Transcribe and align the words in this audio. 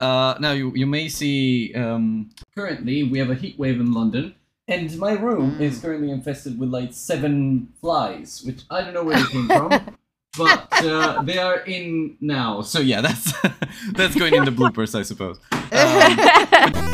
Uh, 0.00 0.34
now 0.38 0.52
you 0.52 0.72
you 0.74 0.86
may 0.86 1.08
see 1.08 1.74
um, 1.74 2.30
currently 2.54 3.02
we 3.02 3.18
have 3.18 3.30
a 3.30 3.34
heat 3.34 3.58
wave 3.58 3.80
in 3.80 3.92
London, 3.92 4.34
and 4.68 4.96
my 4.98 5.12
room 5.12 5.60
is 5.60 5.80
currently 5.80 6.10
infested 6.10 6.58
with 6.58 6.68
like 6.68 6.92
seven 6.92 7.72
flies, 7.80 8.42
which 8.44 8.62
I 8.70 8.82
don't 8.82 8.94
know 8.94 9.04
where 9.04 9.18
they 9.18 9.30
came 9.30 9.46
from. 9.46 9.96
But 10.36 10.68
uh, 10.84 11.22
they 11.22 11.38
are 11.38 11.60
in 11.66 12.16
now, 12.20 12.60
so 12.60 12.78
yeah, 12.78 13.00
that's 13.00 13.32
that's 13.94 14.14
going 14.14 14.34
in 14.34 14.44
the 14.44 14.52
bloopers, 14.52 14.94
I 14.94 15.02
suppose. 15.02 15.40
Um, 15.50 16.84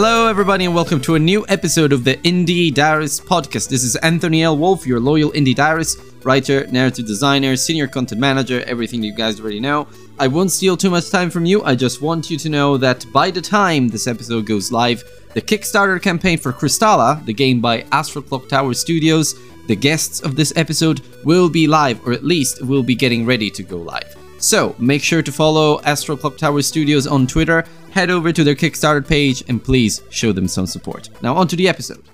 Hello, 0.00 0.28
everybody, 0.28 0.64
and 0.64 0.76
welcome 0.76 1.00
to 1.00 1.16
a 1.16 1.18
new 1.18 1.44
episode 1.48 1.92
of 1.92 2.04
the 2.04 2.14
Indie 2.18 2.72
Diarist 2.72 3.26
podcast. 3.26 3.68
This 3.68 3.82
is 3.82 3.96
Anthony 3.96 4.44
L. 4.44 4.56
Wolf, 4.56 4.86
your 4.86 5.00
loyal 5.00 5.32
Indie 5.32 5.56
Diarist, 5.56 5.98
writer, 6.22 6.68
narrative 6.68 7.04
designer, 7.04 7.56
senior 7.56 7.88
content 7.88 8.20
manager, 8.20 8.62
everything 8.62 9.02
you 9.02 9.12
guys 9.12 9.40
already 9.40 9.58
know. 9.58 9.88
I 10.20 10.28
won't 10.28 10.52
steal 10.52 10.76
too 10.76 10.88
much 10.88 11.10
time 11.10 11.30
from 11.30 11.46
you. 11.46 11.64
I 11.64 11.74
just 11.74 12.00
want 12.00 12.30
you 12.30 12.38
to 12.38 12.48
know 12.48 12.76
that 12.76 13.06
by 13.12 13.32
the 13.32 13.40
time 13.40 13.88
this 13.88 14.06
episode 14.06 14.46
goes 14.46 14.70
live, 14.70 15.02
the 15.34 15.42
Kickstarter 15.42 16.00
campaign 16.00 16.38
for 16.38 16.52
Kristala, 16.52 17.24
the 17.24 17.34
game 17.34 17.60
by 17.60 17.84
Astral 17.90 18.22
Clocktower 18.22 18.76
Studios, 18.76 19.34
the 19.66 19.74
guests 19.74 20.20
of 20.20 20.36
this 20.36 20.52
episode 20.54 21.00
will 21.24 21.48
be 21.48 21.66
live, 21.66 22.06
or 22.06 22.12
at 22.12 22.22
least 22.22 22.64
will 22.64 22.84
be 22.84 22.94
getting 22.94 23.26
ready 23.26 23.50
to 23.50 23.64
go 23.64 23.78
live. 23.78 24.14
So 24.38 24.76
make 24.78 25.02
sure 25.02 25.22
to 25.22 25.32
follow 25.32 25.80
Astral 25.82 26.16
Clocktower 26.16 26.62
Studios 26.62 27.08
on 27.08 27.26
Twitter, 27.26 27.64
head 27.90 28.10
over 28.10 28.32
to 28.32 28.44
their 28.44 28.54
Kickstarter 28.54 29.06
page, 29.06 29.42
and 29.48 29.62
please 29.62 30.02
show 30.10 30.32
them 30.32 30.48
some 30.48 30.66
support. 30.66 31.10
Now, 31.22 31.36
on 31.36 31.48
to 31.48 31.56
the 31.56 31.68
episode. 31.68 32.04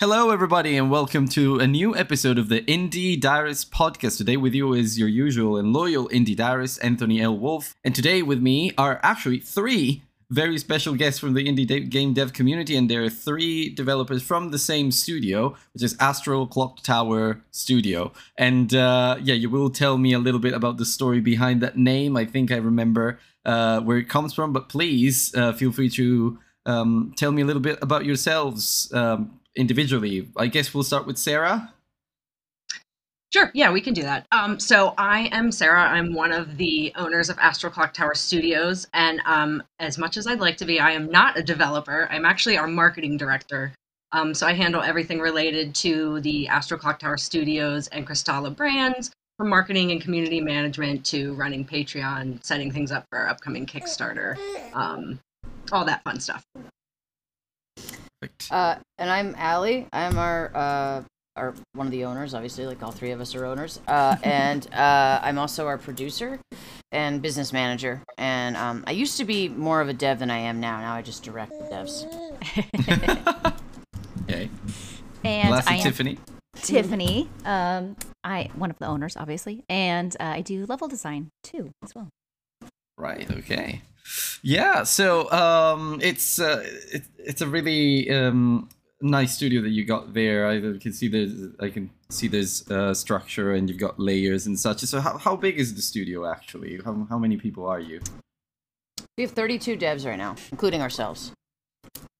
Hello, 0.00 0.30
everybody, 0.30 0.76
and 0.76 0.90
welcome 0.90 1.28
to 1.28 1.60
a 1.60 1.66
new 1.66 1.96
episode 1.96 2.36
of 2.38 2.48
the 2.48 2.60
Indie 2.62 3.18
Diarist 3.18 3.70
podcast. 3.70 4.18
Today, 4.18 4.36
with 4.36 4.52
you 4.52 4.74
is 4.74 4.98
your 4.98 5.08
usual 5.08 5.56
and 5.56 5.72
loyal 5.72 6.08
Indie 6.08 6.36
Diarist, 6.36 6.78
Anthony 6.82 7.22
L. 7.22 7.38
Wolf. 7.38 7.74
And 7.84 7.94
today, 7.94 8.20
with 8.20 8.40
me 8.40 8.72
are 8.76 9.00
actually 9.02 9.38
three 9.38 10.02
very 10.30 10.58
special 10.58 10.94
guests 10.94 11.18
from 11.20 11.34
the 11.34 11.46
indie 11.46 11.66
de- 11.66 11.80
game 11.80 12.14
dev 12.14 12.32
community, 12.32 12.76
and 12.76 12.90
there 12.90 13.04
are 13.04 13.10
three 13.10 13.68
developers 13.68 14.22
from 14.22 14.50
the 14.50 14.58
same 14.58 14.90
studio, 14.90 15.56
which 15.72 15.82
is 15.82 15.96
Astral 16.00 16.46
Clocktower 16.46 17.40
Studio. 17.50 18.12
And 18.38 18.74
uh, 18.74 19.16
yeah, 19.22 19.34
you 19.34 19.50
will 19.50 19.70
tell 19.70 19.98
me 19.98 20.12
a 20.12 20.18
little 20.18 20.40
bit 20.40 20.54
about 20.54 20.78
the 20.78 20.84
story 20.84 21.20
behind 21.20 21.60
that 21.62 21.76
name. 21.76 22.16
I 22.16 22.24
think 22.24 22.50
I 22.50 22.56
remember 22.56 23.18
uh, 23.44 23.80
where 23.80 23.98
it 23.98 24.08
comes 24.08 24.32
from, 24.32 24.52
but 24.52 24.68
please 24.68 25.34
uh, 25.34 25.52
feel 25.52 25.72
free 25.72 25.90
to 25.90 26.38
um, 26.66 27.12
tell 27.16 27.32
me 27.32 27.42
a 27.42 27.44
little 27.44 27.62
bit 27.62 27.78
about 27.82 28.04
yourselves 28.04 28.90
um, 28.94 29.38
individually. 29.54 30.28
I 30.36 30.46
guess 30.46 30.72
we'll 30.72 30.84
start 30.84 31.06
with 31.06 31.18
Sarah. 31.18 31.73
Sure, 33.34 33.50
yeah, 33.52 33.72
we 33.72 33.80
can 33.80 33.94
do 33.94 34.02
that. 34.02 34.28
Um, 34.30 34.60
so 34.60 34.94
I 34.96 35.28
am 35.32 35.50
Sarah. 35.50 35.82
I'm 35.82 36.14
one 36.14 36.30
of 36.30 36.56
the 36.56 36.92
owners 36.94 37.30
of 37.30 37.38
Astral 37.40 37.72
Clocktower 37.72 38.16
Studios, 38.16 38.86
and 38.94 39.20
um, 39.26 39.60
as 39.80 39.98
much 39.98 40.16
as 40.16 40.28
I'd 40.28 40.38
like 40.38 40.56
to 40.58 40.64
be, 40.64 40.78
I 40.78 40.92
am 40.92 41.10
not 41.10 41.36
a 41.36 41.42
developer. 41.42 42.06
I'm 42.12 42.24
actually 42.24 42.58
our 42.58 42.68
marketing 42.68 43.16
director. 43.16 43.72
Um, 44.12 44.34
so 44.34 44.46
I 44.46 44.52
handle 44.52 44.82
everything 44.82 45.18
related 45.18 45.74
to 45.74 46.20
the 46.20 46.46
Astral 46.46 46.78
Clocktower 46.78 47.18
Studios 47.18 47.88
and 47.88 48.06
Kristala 48.06 48.54
brands, 48.54 49.10
from 49.36 49.48
marketing 49.48 49.90
and 49.90 50.00
community 50.00 50.40
management 50.40 51.04
to 51.06 51.34
running 51.34 51.64
Patreon, 51.64 52.38
setting 52.44 52.70
things 52.70 52.92
up 52.92 53.04
for 53.10 53.18
our 53.18 53.26
upcoming 53.26 53.66
Kickstarter, 53.66 54.38
um, 54.74 55.18
all 55.72 55.84
that 55.84 56.04
fun 56.04 56.20
stuff. 56.20 56.44
Perfect. 58.20 58.46
Uh, 58.52 58.76
and 58.98 59.10
I'm 59.10 59.34
Allie. 59.36 59.88
I'm 59.92 60.18
our 60.18 60.52
uh, 60.54 61.02
our 61.36 61.54
one 61.72 61.86
of 61.86 61.90
the 61.90 62.04
owners. 62.04 62.34
Obviously, 62.34 62.66
like 62.66 62.82
all 62.82 62.92
three 62.92 63.10
of 63.10 63.20
us 63.20 63.34
are 63.34 63.44
owners. 63.44 63.80
Uh, 63.86 64.16
and 64.22 64.66
uh, 64.72 65.20
I'm 65.22 65.38
also 65.38 65.66
our 65.66 65.78
producer 65.78 66.38
and 66.92 67.20
business 67.20 67.52
manager. 67.52 68.02
And 68.18 68.56
um, 68.56 68.84
I 68.86 68.92
used 68.92 69.16
to 69.18 69.24
be 69.24 69.48
more 69.48 69.80
of 69.80 69.88
a 69.88 69.92
dev 69.92 70.18
than 70.18 70.30
I 70.30 70.38
am 70.38 70.60
now. 70.60 70.80
Now 70.80 70.94
I 70.94 71.02
just 71.02 71.22
direct 71.22 71.52
the 71.52 71.64
devs. 71.66 72.04
okay. 74.22 74.48
And 75.24 75.50
Lastly, 75.50 75.74
I 75.74 75.76
am 75.76 75.82
Tiffany. 75.82 76.18
Tiffany. 76.56 77.28
Um, 77.44 77.96
I 78.22 78.50
one 78.54 78.70
of 78.70 78.78
the 78.78 78.86
owners, 78.86 79.16
obviously, 79.16 79.64
and 79.68 80.14
uh, 80.20 80.24
I 80.24 80.40
do 80.40 80.66
level 80.66 80.88
design 80.88 81.30
too 81.42 81.70
as 81.82 81.94
well. 81.94 82.08
Right. 82.96 83.28
Okay. 83.30 83.82
Yeah. 84.42 84.84
So 84.84 85.30
um, 85.32 85.98
it's 86.02 86.38
uh, 86.38 86.62
it, 86.92 87.02
it's 87.18 87.40
a 87.40 87.46
really 87.46 88.10
um, 88.10 88.68
nice 89.04 89.34
studio 89.34 89.60
that 89.62 89.68
you 89.68 89.84
got 89.84 90.14
there. 90.14 90.48
I 90.48 90.60
can 90.78 90.92
see 90.92 91.08
there's 91.08 91.32
I 91.60 91.68
can 91.68 91.90
see 92.08 92.26
there's 92.26 92.68
uh, 92.70 92.94
structure 92.94 93.52
and 93.52 93.68
you've 93.68 93.78
got 93.78 94.00
layers 94.00 94.46
and 94.46 94.58
such. 94.58 94.80
So 94.80 95.00
how, 95.00 95.18
how 95.18 95.36
big 95.36 95.58
is 95.58 95.74
the 95.74 95.82
studio 95.82 96.26
actually? 96.26 96.80
How 96.84 97.06
how 97.08 97.18
many 97.18 97.36
people 97.36 97.66
are 97.66 97.80
you? 97.80 98.00
We 99.16 99.22
have 99.22 99.32
32 99.32 99.76
devs 99.76 100.04
right 100.04 100.18
now, 100.18 100.34
including 100.50 100.82
ourselves. 100.82 101.32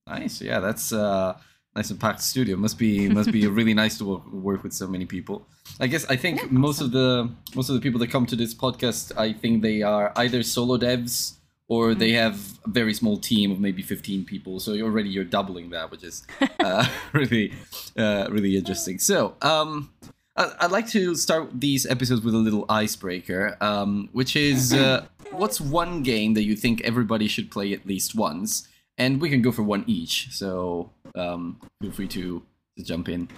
Nice. 0.06 0.40
Yeah. 0.40 0.60
That's 0.60 0.92
uh, 0.92 1.36
nice 1.74 1.90
and 1.90 1.98
packed 1.98 2.20
studio. 2.20 2.56
Must 2.56 2.78
be 2.78 3.08
must 3.08 3.32
be 3.32 3.46
really 3.46 3.74
nice 3.82 3.98
to 3.98 4.04
work, 4.04 4.32
work 4.32 4.62
with 4.62 4.72
so 4.72 4.86
many 4.86 5.06
people. 5.06 5.48
I 5.80 5.86
guess 5.86 6.04
I 6.06 6.16
think 6.16 6.52
most 6.52 6.80
of 6.80 6.92
the 6.92 7.30
most 7.54 7.68
of 7.70 7.74
the 7.74 7.80
people 7.80 7.98
that 8.00 8.10
come 8.10 8.26
to 8.26 8.36
this 8.36 8.54
podcast, 8.54 9.16
I 9.16 9.32
think 9.32 9.62
they 9.62 9.82
are 9.82 10.12
either 10.16 10.42
solo 10.42 10.76
devs 10.76 11.38
or 11.68 11.94
they 11.94 12.12
have 12.12 12.58
a 12.64 12.70
very 12.70 12.92
small 12.92 13.16
team 13.16 13.50
of 13.50 13.58
maybe 13.58 13.82
15 13.82 14.24
people 14.24 14.60
so 14.60 14.72
you're 14.72 14.86
already 14.86 15.08
you're 15.08 15.24
doubling 15.24 15.70
that 15.70 15.90
which 15.90 16.04
is 16.04 16.26
uh, 16.60 16.86
really 17.12 17.52
uh, 17.96 18.26
really 18.30 18.56
interesting. 18.56 18.98
So 18.98 19.36
um, 19.42 19.90
i'd 20.36 20.72
like 20.72 20.88
to 20.88 21.14
start 21.14 21.48
these 21.60 21.86
episodes 21.86 22.22
with 22.22 22.34
a 22.34 22.38
little 22.38 22.66
icebreaker 22.68 23.56
um, 23.60 24.08
which 24.12 24.34
is 24.36 24.72
uh, 24.72 25.06
what's 25.36 25.60
one 25.60 26.02
game 26.02 26.34
that 26.34 26.44
you 26.44 26.56
think 26.56 26.80
everybody 26.82 27.28
should 27.28 27.50
play 27.50 27.72
at 27.72 27.86
least 27.86 28.14
once? 28.14 28.68
And 28.96 29.20
we 29.20 29.28
can 29.28 29.42
go 29.42 29.50
for 29.50 29.62
one 29.62 29.84
each 29.86 30.28
so 30.30 30.90
um, 31.14 31.60
feel 31.82 31.90
free 31.90 32.08
to, 32.08 32.42
to 32.78 32.84
jump 32.84 33.08
in. 33.08 33.28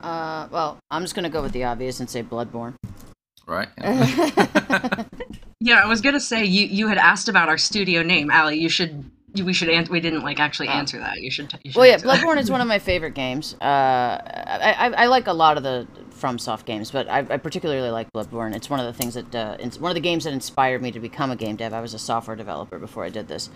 Uh, 0.00 0.48
well, 0.50 0.78
I'm 0.90 1.02
just 1.02 1.14
gonna 1.14 1.30
go 1.30 1.42
with 1.42 1.52
the 1.52 1.64
obvious 1.64 2.00
and 2.00 2.10
say 2.10 2.22
Bloodborne. 2.22 2.74
right 3.46 3.68
Yeah, 3.78 5.04
I 5.74 5.86
was 5.86 6.00
gonna 6.00 6.20
say 6.20 6.44
you 6.44 6.66
you 6.66 6.88
had 6.88 6.98
asked 6.98 7.28
about 7.28 7.48
our 7.48 7.58
studio 7.58 8.02
name, 8.02 8.30
Allie. 8.30 8.58
You 8.58 8.68
should 8.68 9.10
we 9.44 9.52
should 9.52 9.68
an- 9.68 9.88
we 9.90 10.00
didn't 10.00 10.22
like 10.22 10.40
actually 10.40 10.68
answer 10.68 10.98
that. 10.98 11.20
You 11.20 11.30
should. 11.30 11.52
You 11.62 11.72
should 11.72 11.78
Well, 11.78 11.86
yeah. 11.86 11.98
Bloodborne 11.98 12.38
is 12.38 12.50
one 12.50 12.60
of 12.62 12.68
my 12.68 12.78
favorite 12.78 13.14
games. 13.14 13.54
Uh, 13.60 13.64
I, 13.64 14.74
I, 14.78 14.90
I 15.02 15.06
like 15.08 15.26
a 15.26 15.32
lot 15.34 15.58
of 15.58 15.62
the 15.62 15.86
FromSoft 16.10 16.64
games, 16.64 16.90
but 16.90 17.06
I, 17.10 17.18
I 17.18 17.36
particularly 17.36 17.90
like 17.90 18.10
Bloodborne. 18.12 18.54
It's 18.54 18.70
one 18.70 18.80
of 18.80 18.86
the 18.86 18.94
things 18.94 19.12
that 19.14 19.34
uh, 19.34 19.56
it's 19.60 19.78
one 19.78 19.90
of 19.90 19.94
the 19.94 20.00
games 20.00 20.24
that 20.24 20.32
inspired 20.32 20.80
me 20.80 20.90
to 20.92 21.00
become 21.00 21.30
a 21.30 21.36
game 21.36 21.56
dev. 21.56 21.74
I 21.74 21.82
was 21.82 21.92
a 21.92 21.98
software 21.98 22.36
developer 22.36 22.78
before 22.78 23.04
I 23.04 23.10
did 23.10 23.28
this. 23.28 23.50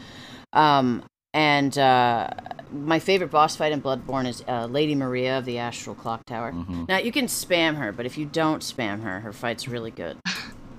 Um, 0.52 1.02
and 1.32 1.78
uh, 1.78 2.28
my 2.72 2.98
favorite 2.98 3.30
boss 3.30 3.56
fight 3.56 3.72
in 3.72 3.80
Bloodborne 3.80 4.26
is 4.26 4.42
uh, 4.48 4.66
Lady 4.66 4.94
Maria 4.96 5.38
of 5.38 5.44
the 5.44 5.58
Astral 5.58 5.94
Clocktower. 5.94 6.52
Mhm. 6.52 6.88
Now 6.88 6.98
you 6.98 7.12
can 7.12 7.26
spam 7.26 7.76
her, 7.76 7.92
but 7.92 8.04
if 8.04 8.18
you 8.18 8.26
don't 8.26 8.62
spam 8.62 9.02
her, 9.02 9.20
her 9.20 9.32
fight's 9.32 9.66
really 9.68 9.92
good. 9.92 10.18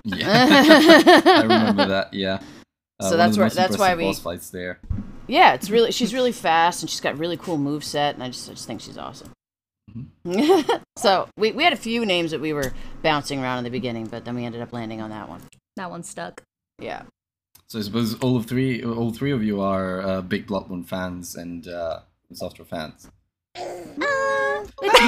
yeah 0.04 1.22
i 1.26 1.42
remember 1.42 1.86
that 1.88 2.14
yeah 2.14 2.40
Uh, 3.00 3.10
So 3.10 3.18
that's 3.18 3.38
where- 3.38 3.50
that's 3.50 3.78
why 3.78 3.92
impressive 3.94 3.98
we- 3.98 4.04
boss 4.06 4.20
fights 4.20 4.50
there 4.52 4.80
Yeah, 5.28 5.54
it's 5.54 5.70
really 5.70 5.92
she's 5.92 6.14
really 6.14 6.32
fast 6.34 6.84
and 6.84 6.90
she's 6.90 7.00
got 7.02 7.18
really 7.18 7.38
cool 7.38 7.58
move 7.58 7.84
set, 7.84 8.16
and 8.16 8.24
I 8.24 8.28
just 8.30 8.50
I 8.50 8.54
just 8.54 8.68
think 8.68 8.82
she's 8.82 8.98
awesome. 8.98 9.32
so 10.98 11.28
we 11.38 11.52
we 11.52 11.64
had 11.64 11.74
a 11.74 11.78
few 11.78 12.06
names 12.06 12.32
that 12.32 12.42
we 12.42 12.54
were 12.54 12.74
bouncing 13.02 13.40
around 13.42 13.60
in 13.60 13.64
the 13.64 13.70
beginning, 13.70 14.08
but 14.08 14.26
then 14.26 14.36
we 14.36 14.46
ended 14.46 14.62
up 14.62 14.74
landing 14.74 15.02
on 15.02 15.10
that 15.10 15.30
one. 15.30 15.42
That 15.78 15.90
one 15.90 16.04
stuck. 16.04 16.42
Yeah. 16.80 17.04
So 17.68 17.80
I 17.80 17.82
suppose 17.84 18.16
all 18.20 18.36
of 18.36 18.46
three, 18.46 18.84
all 18.84 19.12
three 19.14 19.32
of 19.32 19.44
you 19.44 19.62
are 19.62 20.02
uh, 20.02 20.22
big 20.22 20.48
Bloodborne 20.48 20.86
fans 20.86 21.36
and 21.36 21.68
uh, 21.68 22.00
software 22.34 22.66
fans. 22.66 23.08
Uh, 23.56 24.66
it's 24.82 25.00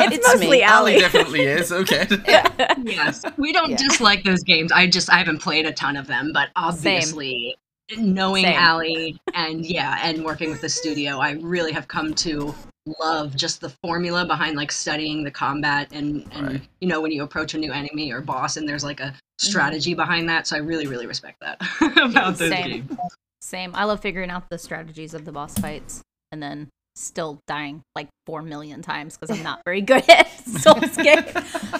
me. 0.00 0.16
It's, 0.16 0.26
mostly 0.26 0.50
me. 0.50 0.62
Allie. 0.62 0.98
definitely 0.98 1.42
is. 1.42 1.72
Okay. 1.72 2.06
yes, 2.82 3.22
we 3.36 3.52
don't 3.52 3.70
Yeah. 3.70 3.76
dislike 3.76 4.24
those 4.24 4.42
games. 4.42 4.72
I 4.72 4.86
just 4.86 5.10
I 5.10 5.18
haven't 5.18 5.38
played 5.38 5.66
a 5.66 5.72
ton 5.72 5.96
of 5.96 6.06
them, 6.06 6.32
but 6.32 6.48
obviously 6.56 7.56
knowing 7.98 8.44
Same. 8.44 8.54
Allie 8.58 9.18
and 9.34 9.64
yeah, 9.66 10.00
and 10.02 10.24
working 10.24 10.50
with 10.50 10.60
the 10.60 10.68
studio, 10.68 11.18
I 11.18 11.32
really 11.32 11.72
have 11.72 11.88
come 11.88 12.14
to 12.14 12.54
love 13.00 13.34
just 13.34 13.60
the 13.60 13.70
formula 13.82 14.26
behind 14.26 14.56
like 14.56 14.70
studying 14.70 15.24
the 15.24 15.30
combat 15.30 15.88
and 15.92 16.26
and 16.32 16.46
Right. 16.46 16.62
you 16.80 16.88
know 16.88 17.00
when 17.00 17.12
you 17.12 17.22
approach 17.22 17.54
a 17.54 17.58
new 17.58 17.72
enemy 17.72 18.12
or 18.12 18.20
boss 18.20 18.56
and 18.58 18.68
there's 18.68 18.84
like 18.84 19.00
a 19.00 19.04
mm-hmm. 19.04 19.16
strategy 19.38 19.94
behind 19.94 20.28
that. 20.28 20.46
So 20.46 20.56
I 20.56 20.60
really 20.60 20.86
really 20.86 21.06
respect 21.06 21.40
that 21.40 21.58
about 21.96 22.36
those 22.36 22.50
Same. 22.50 22.86
games. 22.88 22.98
Same. 23.40 23.74
I 23.74 23.84
love 23.84 24.00
figuring 24.00 24.30
out 24.30 24.48
the 24.48 24.58
strategies 24.58 25.12
of 25.12 25.24
the 25.26 25.32
boss 25.32 25.56
fights 25.58 26.02
and 26.32 26.42
then 26.42 26.68
still 26.94 27.40
dying 27.46 27.82
like 27.94 28.08
four 28.26 28.42
million 28.42 28.82
times 28.82 29.16
because 29.16 29.36
I'm 29.36 29.42
not 29.42 29.62
very 29.64 29.80
good 29.80 30.08
at 30.08 30.30
Souls 30.46 30.96
games, 30.96 31.30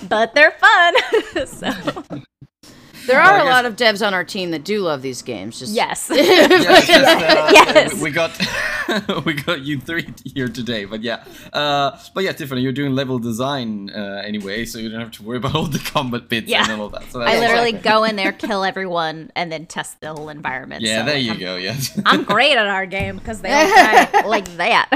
but 0.09 0.35
they're 0.35 0.53
fun. 0.53 0.95
so 1.47 1.71
There 3.07 3.19
Well, 3.19 3.41
are 3.41 3.47
a 3.47 3.51
lot 3.51 3.65
of 3.67 3.77
devs 3.77 4.07
on 4.07 4.15
our 4.15 4.25
team 4.25 4.51
that 4.53 4.65
do 4.65 4.81
love 4.81 5.03
these 5.03 5.23
games. 5.23 5.59
Just 5.59 5.73
yes, 5.75 6.09
Yes, 6.13 6.89
yes, 6.89 6.89
uh, 6.91 7.51
Yes. 7.53 8.01
we 8.01 8.11
got 8.11 8.31
we 9.27 9.35
got 9.35 9.61
you 9.63 9.81
three 9.81 10.07
here 10.35 10.49
today, 10.49 10.85
but 10.85 11.03
yeah, 11.03 11.25
uh, 11.53 11.99
but 12.15 12.25
yeah, 12.25 12.33
Tiffany, 12.33 12.61
you're 12.61 12.73
doing 12.73 12.95
level 12.95 13.19
design 13.19 13.91
uh, 13.91 14.23
anyway, 14.25 14.65
so 14.65 14.79
you 14.79 14.89
don't 14.91 15.01
have 15.01 15.11
to 15.13 15.23
worry 15.23 15.37
about 15.39 15.55
all 15.55 15.67
the 15.67 15.79
combat 15.79 16.29
bits 16.29 16.49
Yeah. 16.49 16.71
and 16.71 16.81
all 16.81 16.89
that. 16.91 17.05
So 17.11 17.21
I 17.21 17.39
literally 17.39 17.71
Exactly. 17.71 17.91
go 17.91 18.05
in 18.05 18.17
there, 18.21 18.33
kill 18.33 18.65
everyone, 18.65 19.31
and 19.37 19.51
then 19.53 19.67
test 19.67 20.01
the 20.01 20.13
whole 20.13 20.29
environment. 20.29 20.83
yeah, 20.83 21.01
so, 21.01 21.07
there 21.07 21.15
like, 21.17 21.25
you 21.25 21.33
I'm, 21.33 21.39
go. 21.41 21.57
Yes. 21.57 22.01
I'm 22.07 22.25
great 22.25 22.57
at 22.57 22.67
our 22.67 22.87
game 22.87 23.17
because 23.19 23.41
they 23.41 23.53
all 23.53 23.67
die 23.67 24.27
like 24.27 24.49
that. 24.57 24.89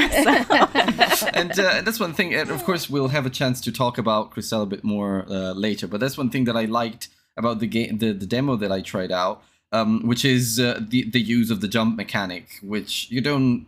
So. 1.16 1.26
and 1.34 1.50
uh, 1.58 1.82
that's 1.82 2.00
one 2.00 2.14
thing. 2.14 2.34
And 2.34 2.50
of 2.50 2.64
course, 2.64 2.88
we'll 2.90 3.08
have 3.08 3.26
a 3.26 3.31
chance 3.31 3.61
to 3.62 3.72
talk 3.72 3.99
about 3.99 4.31
Crystal 4.31 4.62
a 4.62 4.66
bit 4.66 4.84
more 4.84 5.25
uh, 5.28 5.52
later. 5.52 5.87
But 5.87 6.00
that's 6.00 6.16
one 6.19 6.31
thing 6.31 6.44
that 6.44 6.56
I 6.56 6.64
liked 6.66 7.08
about 7.38 7.61
the 7.61 7.67
game, 7.67 7.99
the, 7.99 8.12
the 8.12 8.26
demo 8.26 8.56
that 8.56 8.73
I 8.73 8.81
tried 8.82 9.12
out, 9.12 9.43
um, 9.73 10.06
which 10.06 10.25
is 10.25 10.61
uh, 10.61 10.81
the 10.81 11.08
the 11.08 11.20
use 11.20 11.50
of 11.50 11.61
the 11.61 11.69
jump 11.69 11.96
mechanic, 11.96 12.58
which 12.62 13.11
you 13.11 13.20
don't, 13.20 13.67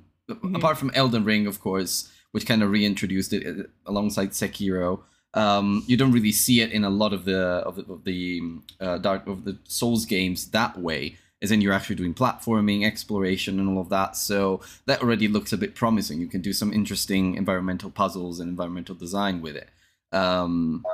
apart 0.55 0.77
from 0.79 0.91
Elden 0.95 1.25
Ring, 1.25 1.47
of 1.47 1.61
course, 1.61 2.13
which 2.33 2.47
kind 2.47 2.63
of 2.63 2.71
reintroduced 2.71 3.33
it 3.33 3.47
uh, 3.47 3.63
alongside 3.87 4.31
Sekiro. 4.31 5.01
Um, 5.33 5.85
you 5.87 5.97
don't 5.97 6.13
really 6.13 6.33
see 6.33 6.61
it 6.61 6.73
in 6.73 6.85
a 6.85 6.91
lot 6.91 7.13
of 7.13 7.25
the 7.25 7.39
of 7.39 7.77
the, 7.77 7.93
of 7.93 8.05
the 8.05 8.43
uh, 8.81 8.99
dark 8.99 9.27
of 9.27 9.45
the 9.45 9.59
Souls 9.65 10.05
games 10.05 10.51
that 10.51 10.79
way 10.79 11.17
as 11.43 11.51
in 11.51 11.61
you're 11.61 11.73
actually 11.73 11.97
doing 11.97 12.15
platforming, 12.15 12.85
exploration, 12.85 13.59
and 13.59 13.69
all 13.69 13.81
of 13.81 13.89
that. 13.89 14.17
So 14.17 14.61
that 14.87 15.03
already 15.03 15.27
looks 15.27 15.53
a 15.53 15.59
bit 15.59 15.75
promising. 15.75 16.21
You 16.21 16.27
can 16.27 16.43
do 16.43 16.53
some 16.53 16.73
interesting 16.73 17.35
environmental 17.35 17.91
puzzles 17.91 18.41
and 18.41 18.49
environmental 18.49 18.95
design 18.95 19.41
with 19.41 19.57
it. 19.57 19.69
Um, 20.13 20.85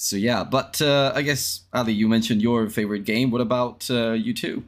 so 0.00 0.16
yeah, 0.16 0.44
but 0.44 0.80
uh, 0.80 1.12
I 1.14 1.20
guess 1.22 1.62
Allie, 1.74 1.92
you 1.92 2.08
mentioned 2.08 2.40
your 2.40 2.70
favorite 2.70 3.04
game. 3.04 3.30
What 3.30 3.42
about 3.42 3.88
uh, 3.90 4.12
you 4.12 4.32
two? 4.32 4.64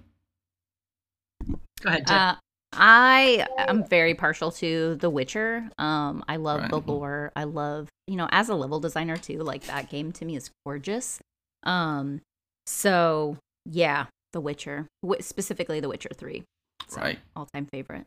Go 1.81 1.89
ahead, 1.89 2.09
Uh, 2.11 2.35
I 2.75 3.47
am 3.57 3.85
very 3.85 4.15
partial 4.15 4.51
to 4.53 4.95
The 4.97 5.09
Witcher. 5.11 5.69
Um, 5.79 6.23
I 6.29 6.37
love 6.37 6.69
the 6.71 6.81
lore. 6.81 7.33
I 7.35 7.45
love, 7.45 7.89
you 8.07 8.17
know, 8.17 8.29
as 8.31 8.49
a 8.51 8.55
level 8.55 8.79
designer 8.79 9.17
too. 9.17 9.39
Like 9.39 9.65
that 9.65 9.91
game 9.91 10.13
to 10.13 10.25
me 10.25 10.37
is 10.37 10.51
gorgeous. 10.67 11.19
Um, 11.65 12.21
so 12.67 13.39
yeah, 13.65 14.07
The 14.33 14.41
Witcher, 14.41 14.87
w- 15.03 15.23
specifically 15.23 15.81
The 15.81 15.89
Witcher 15.89 16.11
Three. 16.15 16.45
So, 16.89 17.01
Right. 17.01 17.19
all 17.37 17.47
time 17.53 17.67
favorite. 17.67 18.05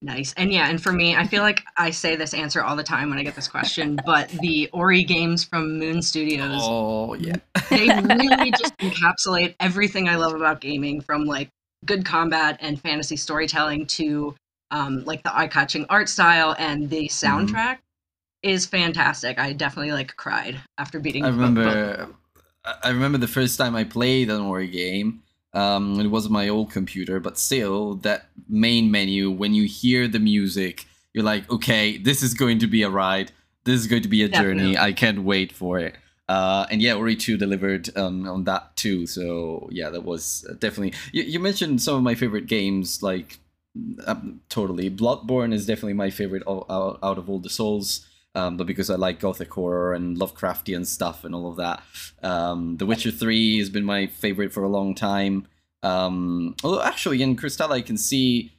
Nice. 0.00 0.32
And 0.36 0.52
yeah, 0.52 0.68
and 0.68 0.80
for 0.80 0.92
me, 0.92 1.16
I 1.16 1.26
feel 1.26 1.42
like 1.42 1.64
I 1.76 1.90
say 1.90 2.14
this 2.14 2.32
answer 2.32 2.62
all 2.62 2.76
the 2.76 2.84
time 2.84 3.10
when 3.10 3.18
I 3.18 3.24
get 3.24 3.34
this 3.34 3.48
question, 3.48 3.98
but 4.06 4.28
the 4.28 4.70
Ori 4.72 5.02
games 5.02 5.42
from 5.42 5.78
Moon 5.78 6.02
Studios, 6.02 6.60
Oh 6.62 7.14
yeah, 7.14 7.36
they 7.70 7.88
really 7.88 8.50
just 8.58 8.76
encapsulate 8.78 9.56
everything 9.58 10.08
I 10.08 10.16
love 10.16 10.34
about 10.34 10.60
gaming 10.60 11.00
from 11.00 11.24
like 11.24 11.48
good 11.84 12.04
combat 12.04 12.58
and 12.60 12.80
fantasy 12.80 13.16
storytelling 13.16 13.86
to 13.86 14.34
um, 14.70 15.04
like 15.04 15.22
the 15.22 15.36
eye-catching 15.36 15.86
art 15.88 16.08
style 16.08 16.54
and 16.58 16.90
the 16.90 17.08
soundtrack 17.08 17.78
is 18.42 18.66
fantastic. 18.66 19.38
I 19.38 19.52
definitely 19.52 19.92
like 19.92 20.14
cried 20.16 20.60
after 20.76 21.00
beating 21.00 21.24
I 21.24 21.30
bo- 21.30 21.36
both 21.36 21.44
of 21.44 21.54
remember. 21.56 22.08
I 22.84 22.90
remember 22.90 23.18
the 23.18 23.28
first 23.28 23.58
time 23.58 23.74
I 23.74 23.84
played 23.84 24.30
an 24.30 24.42
Ori 24.42 24.68
game. 24.68 25.22
Um, 25.58 25.98
it 25.98 26.06
was 26.06 26.28
my 26.28 26.48
old 26.48 26.70
computer, 26.70 27.18
but 27.18 27.36
still, 27.36 27.94
that 27.96 28.28
main 28.48 28.90
menu. 28.90 29.30
When 29.30 29.54
you 29.54 29.64
hear 29.64 30.06
the 30.06 30.20
music, 30.20 30.86
you're 31.12 31.24
like, 31.24 31.50
okay, 31.50 31.98
this 31.98 32.22
is 32.22 32.32
going 32.34 32.60
to 32.60 32.68
be 32.68 32.82
a 32.82 32.90
ride. 32.90 33.32
This 33.64 33.80
is 33.80 33.86
going 33.88 34.02
to 34.02 34.08
be 34.08 34.22
a 34.22 34.28
journey. 34.28 34.78
I 34.78 34.92
can't 34.92 35.24
wait 35.24 35.50
for 35.52 35.80
it. 35.80 35.96
Uh, 36.28 36.66
and 36.70 36.80
yeah, 36.80 36.94
Ori 36.94 37.16
2 37.16 37.36
delivered 37.36 37.96
um, 37.96 38.28
on 38.28 38.44
that 38.44 38.76
too. 38.76 39.06
So 39.06 39.68
yeah, 39.72 39.90
that 39.90 40.04
was 40.04 40.46
uh, 40.48 40.52
definitely. 40.52 40.92
You, 41.12 41.24
you 41.24 41.40
mentioned 41.40 41.82
some 41.82 41.96
of 41.96 42.02
my 42.02 42.14
favorite 42.14 42.46
games, 42.46 43.02
like 43.02 43.38
um, 44.06 44.40
totally. 44.48 44.90
Bloodborne 44.90 45.52
is 45.52 45.66
definitely 45.66 45.94
my 45.94 46.10
favorite 46.10 46.44
out, 46.46 46.66
out 47.02 47.18
of 47.18 47.28
all 47.28 47.40
the 47.40 47.50
Souls. 47.50 48.06
Um, 48.34 48.56
but 48.56 48.66
because 48.66 48.90
I 48.90 48.94
like 48.94 49.20
Gothic 49.20 49.52
horror 49.52 49.94
and 49.94 50.16
Lovecraftian 50.16 50.86
stuff 50.86 51.24
and 51.24 51.34
all 51.34 51.50
of 51.50 51.56
that, 51.56 51.82
um, 52.22 52.76
The 52.76 52.86
Witcher 52.86 53.10
Three 53.10 53.58
has 53.58 53.70
been 53.70 53.84
my 53.84 54.06
favorite 54.06 54.52
for 54.52 54.62
a 54.62 54.68
long 54.68 54.94
time. 54.94 55.46
Um, 55.82 56.54
although 56.62 56.82
actually, 56.82 57.22
in 57.22 57.36
Kristala, 57.36 57.72
I 57.72 57.82
can 57.82 57.96
see. 57.96 58.52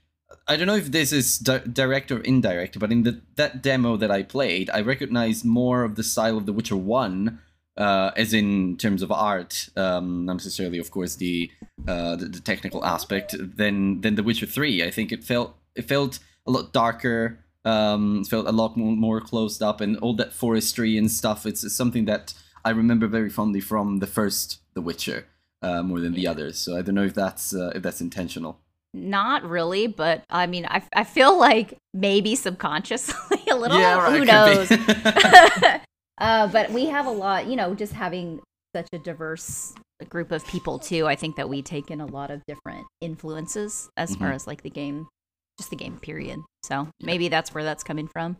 I 0.47 0.57
don't 0.57 0.67
know 0.67 0.75
if 0.75 0.91
this 0.91 1.11
is 1.11 1.37
di- 1.37 1.59
direct 1.59 2.11
or 2.11 2.19
indirect, 2.21 2.79
but 2.79 2.91
in 2.91 3.03
the 3.03 3.21
that 3.35 3.61
demo 3.61 3.97
that 3.97 4.11
I 4.11 4.23
played, 4.23 4.69
I 4.71 4.81
recognized 4.81 5.45
more 5.45 5.83
of 5.83 5.95
the 5.95 6.03
style 6.03 6.37
of 6.37 6.45
The 6.45 6.53
Witcher 6.53 6.77
One, 6.77 7.39
uh, 7.77 8.11
as 8.15 8.33
in 8.33 8.77
terms 8.77 9.01
of 9.01 9.11
art, 9.11 9.69
um, 9.75 10.25
not 10.25 10.33
necessarily, 10.33 10.79
of 10.79 10.91
course, 10.91 11.15
the, 11.15 11.51
uh, 11.87 12.15
the 12.15 12.25
the 12.25 12.39
technical 12.39 12.83
aspect, 12.83 13.35
than 13.37 14.01
than 14.01 14.15
The 14.15 14.23
Witcher 14.23 14.47
Three. 14.47 14.83
I 14.83 14.91
think 14.91 15.11
it 15.11 15.23
felt 15.23 15.55
it 15.75 15.87
felt 15.87 16.19
a 16.47 16.51
lot 16.51 16.73
darker. 16.73 17.39
Um, 17.65 18.23
felt 18.23 18.47
a 18.47 18.51
lot 18.51 18.77
more, 18.77 18.95
more 18.95 19.19
closed 19.21 19.61
up, 19.61 19.81
and 19.81 19.97
all 19.97 20.13
that 20.15 20.31
forestry 20.33 20.97
and 20.97 21.11
stuff. 21.11 21.45
It's, 21.45 21.63
it's 21.63 21.75
something 21.75 22.05
that 22.05 22.33
I 22.63 22.69
remember 22.71 23.07
very 23.07 23.29
fondly 23.29 23.59
from 23.59 23.99
the 23.99 24.07
first 24.07 24.59
The 24.75 24.81
Witcher, 24.81 25.25
uh, 25.61 25.83
more 25.83 25.99
than 25.99 26.13
the 26.13 26.25
others. 26.25 26.57
So 26.57 26.77
I 26.77 26.81
don't 26.81 26.95
know 26.95 27.03
if 27.03 27.13
that's 27.13 27.53
uh, 27.53 27.71
if 27.75 27.83
that's 27.83 27.99
intentional. 28.01 28.59
Not 28.93 29.43
really, 29.43 29.87
but 29.87 30.23
I 30.29 30.47
mean, 30.47 30.65
I, 30.67 30.81
I 30.95 31.03
feel 31.03 31.37
like 31.37 31.77
maybe 31.93 32.35
subconsciously 32.35 33.43
a 33.51 33.55
little. 33.55 33.77
Yeah, 33.79 33.99
right, 33.99 34.17
Who 34.17 34.25
knows? 34.25 34.71
uh, 36.17 36.47
but 36.47 36.71
we 36.71 36.85
have 36.85 37.05
a 37.05 37.11
lot, 37.11 37.45
you 37.47 37.55
know, 37.55 37.75
just 37.75 37.93
having 37.93 38.39
such 38.75 38.87
a 38.93 38.99
diverse 38.99 39.73
group 40.09 40.31
of 40.31 40.45
people 40.47 40.79
too. 40.79 41.07
I 41.07 41.15
think 41.15 41.35
that 41.35 41.49
we 41.49 41.61
take 41.61 41.91
in 41.91 42.01
a 42.01 42.05
lot 42.05 42.31
of 42.31 42.41
different 42.47 42.87
influences 43.01 43.89
as 43.97 44.15
far 44.15 44.29
Mhm. 44.31 44.35
as 44.35 44.47
like 44.47 44.61
the 44.63 44.69
game, 44.69 45.07
just 45.59 45.69
the 45.69 45.75
game 45.75 45.99
period. 45.99 46.39
So 46.63 46.87
maybe 47.01 47.27
that's 47.27 47.53
where 47.53 47.63
that's 47.63 47.83
coming 47.83 48.07
from. 48.07 48.37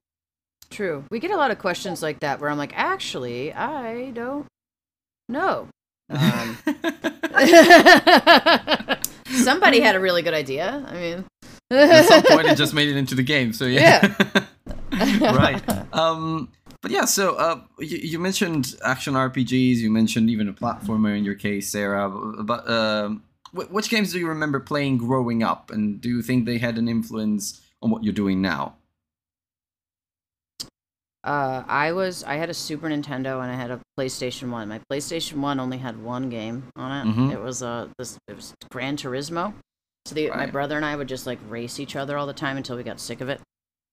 True. 0.72 1.04
We 1.12 1.20
get 1.20 1.32
a 1.32 1.38
lot 1.38 1.52
of 1.52 1.60
questions 1.60 2.02
like 2.02 2.22
that 2.22 2.40
where 2.40 2.50
I'm 2.50 2.58
like, 2.58 2.74
actually, 2.76 3.54
I 3.54 4.12
don't 4.12 4.48
know. 5.28 5.68
Um, 6.10 6.58
somebody 9.44 9.80
had 9.80 9.96
a 9.96 10.00
really 10.00 10.22
good 10.22 10.34
idea. 10.34 10.86
I 10.88 10.94
mean, 10.94 11.26
At 11.72 12.06
some 12.06 12.24
point, 12.24 12.48
it 12.48 12.58
just 12.58 12.74
made 12.74 12.90
it 12.90 12.98
into 12.98 13.16
the 13.16 13.24
game. 13.24 13.54
So 13.54 13.66
yeah, 13.66 14.14
right. 14.92 15.62
Um, 15.94 16.50
but 16.82 16.92
yeah, 16.92 17.06
so 17.06 17.36
uh, 17.36 17.62
you, 17.80 17.98
you 17.98 18.20
mentioned 18.20 18.76
action 18.84 19.14
RPGs. 19.14 19.78
You 19.78 19.92
mentioned 19.92 20.30
even 20.30 20.48
a 20.48 20.54
platformer 20.54 21.18
in 21.18 21.24
your 21.24 21.36
case, 21.36 21.72
Sarah. 21.72 22.10
But 22.10 22.70
um, 22.70 23.22
wh- 23.22 23.29
which 23.54 23.90
games 23.90 24.12
do 24.12 24.20
you 24.20 24.28
remember 24.28 24.60
playing 24.60 24.98
growing 24.98 25.44
up, 25.44 25.72
and 25.72 26.00
do 26.02 26.10
you 26.10 26.22
think 26.22 26.46
they 26.46 26.58
had 26.58 26.78
an 26.78 26.88
influence 26.88 27.62
on 27.82 27.90
what 27.92 28.04
you're 28.04 28.14
doing 28.14 28.42
now? 28.42 28.76
Uh, 31.24 31.64
I 31.68 31.92
was 31.92 32.24
I 32.24 32.36
had 32.36 32.50
a 32.50 32.54
Super 32.54 32.88
Nintendo 32.88 33.44
and 33.44 33.52
I 33.52 33.56
had 33.56 33.72
a 33.72 33.80
PlayStation 34.00 34.52
One. 34.52 34.70
My 34.70 34.80
PlayStation 34.90 35.36
One 35.38 35.60
only 35.60 35.78
had 35.78 36.02
one 36.02 36.30
game 36.30 36.64
on 36.78 37.08
it. 37.08 37.12
Mhm. 37.14 37.34
It 37.34 37.42
was 37.42 37.62
uh 37.62 37.88
this 37.98 38.18
it 38.30 38.36
was 38.38 38.54
Gran 38.72 38.96
Turismo. 38.96 39.54
So 40.06 40.16
the, 40.16 40.30
my 40.30 40.46
brother 40.46 40.78
and 40.78 40.86
I 40.86 40.96
would 40.96 41.10
just 41.10 41.28
like 41.28 41.38
race 41.50 41.78
each 41.80 41.98
other 41.98 42.18
all 42.18 42.26
the 42.26 42.34
time 42.34 42.56
until 42.56 42.78
we 42.78 42.84
got 42.84 43.02
sick 43.02 43.20
of 43.20 43.28
it. 43.28 43.42